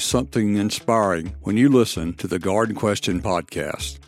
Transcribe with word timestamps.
something 0.00 0.56
inspiring 0.56 1.36
when 1.42 1.56
you 1.56 1.68
listen 1.68 2.14
to 2.14 2.26
the 2.26 2.38
Garden 2.38 2.74
Question 2.74 3.20
podcast. 3.20 3.98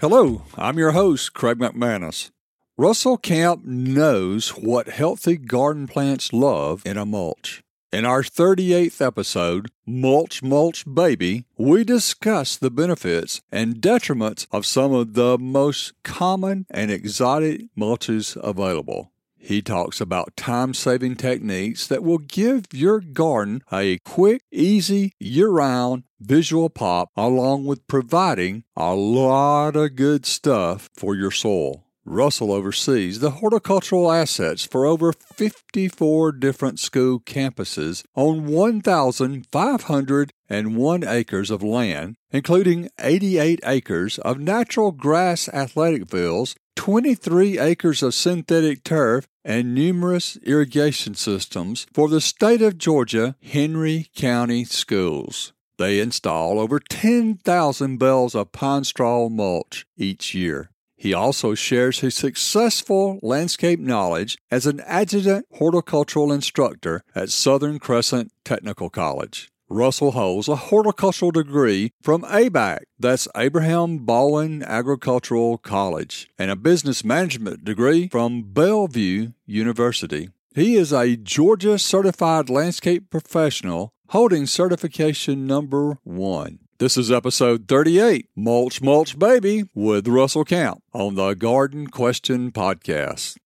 Hello, 0.00 0.42
I'm 0.56 0.78
your 0.78 0.92
host, 0.92 1.32
Craig 1.32 1.58
McManus. 1.58 2.30
Russell 2.76 3.16
Camp 3.16 3.64
knows 3.64 4.50
what 4.50 4.88
healthy 4.88 5.36
garden 5.36 5.86
plants 5.86 6.32
love 6.32 6.82
in 6.84 6.96
a 6.96 7.06
mulch. 7.06 7.62
In 7.92 8.06
our 8.06 8.22
38th 8.22 9.04
episode, 9.04 9.68
Mulch 9.86 10.42
Mulch 10.42 10.84
Baby, 10.86 11.44
we 11.58 11.84
discuss 11.84 12.56
the 12.56 12.70
benefits 12.70 13.42
and 13.52 13.82
detriments 13.82 14.46
of 14.50 14.64
some 14.64 14.94
of 14.94 15.12
the 15.12 15.36
most 15.38 15.92
common 16.02 16.64
and 16.70 16.90
exotic 16.90 17.66
mulches 17.78 18.34
available. 18.42 19.11
He 19.44 19.60
talks 19.60 20.00
about 20.00 20.36
time 20.36 20.72
saving 20.72 21.16
techniques 21.16 21.88
that 21.88 22.04
will 22.04 22.18
give 22.18 22.66
your 22.72 23.00
garden 23.00 23.64
a 23.72 23.98
quick, 24.04 24.42
easy, 24.52 25.14
year 25.18 25.48
round 25.48 26.04
visual 26.20 26.70
pop, 26.70 27.08
along 27.16 27.66
with 27.66 27.88
providing 27.88 28.62
a 28.76 28.94
lot 28.94 29.74
of 29.74 29.96
good 29.96 30.26
stuff 30.26 30.88
for 30.94 31.16
your 31.16 31.32
soil. 31.32 31.84
Russell 32.04 32.52
oversees 32.52 33.18
the 33.18 33.32
horticultural 33.32 34.12
assets 34.12 34.64
for 34.64 34.86
over 34.86 35.12
54 35.12 36.30
different 36.32 36.78
school 36.78 37.18
campuses 37.18 38.04
on 38.14 38.46
1,501 38.46 41.04
acres 41.04 41.50
of 41.50 41.64
land, 41.64 42.14
including 42.30 42.88
88 43.00 43.58
acres 43.64 44.18
of 44.18 44.38
natural 44.38 44.92
grass 44.92 45.48
athletic 45.48 46.08
fields 46.08 46.54
23 46.76 47.58
acres 47.58 48.02
of 48.02 48.14
synthetic 48.14 48.84
turf, 48.84 49.28
and 49.44 49.74
numerous 49.74 50.36
irrigation 50.38 51.14
systems 51.14 51.86
for 51.92 52.08
the 52.08 52.20
state 52.20 52.62
of 52.62 52.78
Georgia 52.78 53.36
Henry 53.42 54.08
County 54.14 54.64
schools. 54.64 55.52
They 55.78 56.00
install 56.00 56.60
over 56.60 56.78
10,000 56.78 57.98
bales 57.98 58.34
of 58.34 58.52
pine 58.52 58.84
straw 58.84 59.28
mulch 59.28 59.86
each 59.96 60.34
year. 60.34 60.70
He 60.96 61.12
also 61.12 61.54
shares 61.54 61.98
his 61.98 62.14
successful 62.14 63.18
landscape 63.22 63.80
knowledge 63.80 64.38
as 64.52 64.66
an 64.66 64.80
adjunct 64.86 65.48
horticultural 65.54 66.30
instructor 66.30 67.02
at 67.14 67.30
Southern 67.30 67.80
Crescent 67.80 68.30
Technical 68.44 68.88
College. 68.88 69.50
Russell 69.72 70.10
holds 70.10 70.48
a 70.48 70.56
horticultural 70.56 71.30
degree 71.30 71.92
from 72.02 72.22
ABAC, 72.24 72.80
that's 72.98 73.26
Abraham 73.34 74.04
Baldwin 74.04 74.62
Agricultural 74.62 75.56
College, 75.56 76.28
and 76.38 76.50
a 76.50 76.56
business 76.56 77.02
management 77.02 77.64
degree 77.64 78.08
from 78.08 78.42
Bellevue 78.42 79.32
University. 79.46 80.28
He 80.54 80.76
is 80.76 80.92
a 80.92 81.16
Georgia 81.16 81.78
certified 81.78 82.50
landscape 82.50 83.08
professional 83.08 83.94
holding 84.10 84.44
certification 84.44 85.46
number 85.46 85.96
one. 86.04 86.58
This 86.78 86.98
is 86.98 87.10
episode 87.10 87.66
38, 87.66 88.28
Mulch 88.36 88.82
Mulch 88.82 89.18
Baby, 89.18 89.64
with 89.74 90.06
Russell 90.06 90.44
Camp 90.44 90.82
on 90.92 91.14
the 91.14 91.32
Garden 91.32 91.86
Question 91.86 92.52
Podcast 92.52 93.38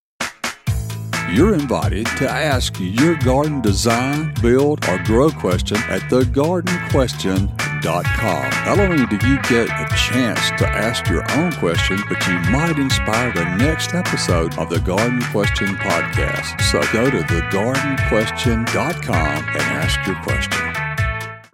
you're 1.32 1.54
invited 1.54 2.06
to 2.18 2.28
ask 2.28 2.74
your 2.78 3.16
garden 3.16 3.60
design, 3.60 4.32
build, 4.40 4.86
or 4.88 4.98
grow 5.04 5.30
question 5.30 5.76
at 5.88 6.00
thegardenquestion.com. 6.02 7.56
Not 7.84 8.78
only 8.78 9.04
do 9.06 9.16
you 9.28 9.36
get 9.42 9.68
a 9.68 9.86
chance 9.96 10.40
to 10.58 10.66
ask 10.66 11.06
your 11.08 11.30
own 11.32 11.52
question, 11.52 11.98
but 12.08 12.26
you 12.26 12.38
might 12.50 12.78
inspire 12.78 13.32
the 13.32 13.44
next 13.56 13.92
episode 13.94 14.56
of 14.58 14.70
the 14.70 14.80
Garden 14.80 15.20
Question 15.30 15.68
podcast. 15.76 16.60
So 16.62 16.80
go 16.92 17.10
to 17.10 17.18
thegardenquestion.com 17.18 19.48
and 19.48 19.62
ask 19.62 20.04
your 20.06 20.16
question. 20.22 20.72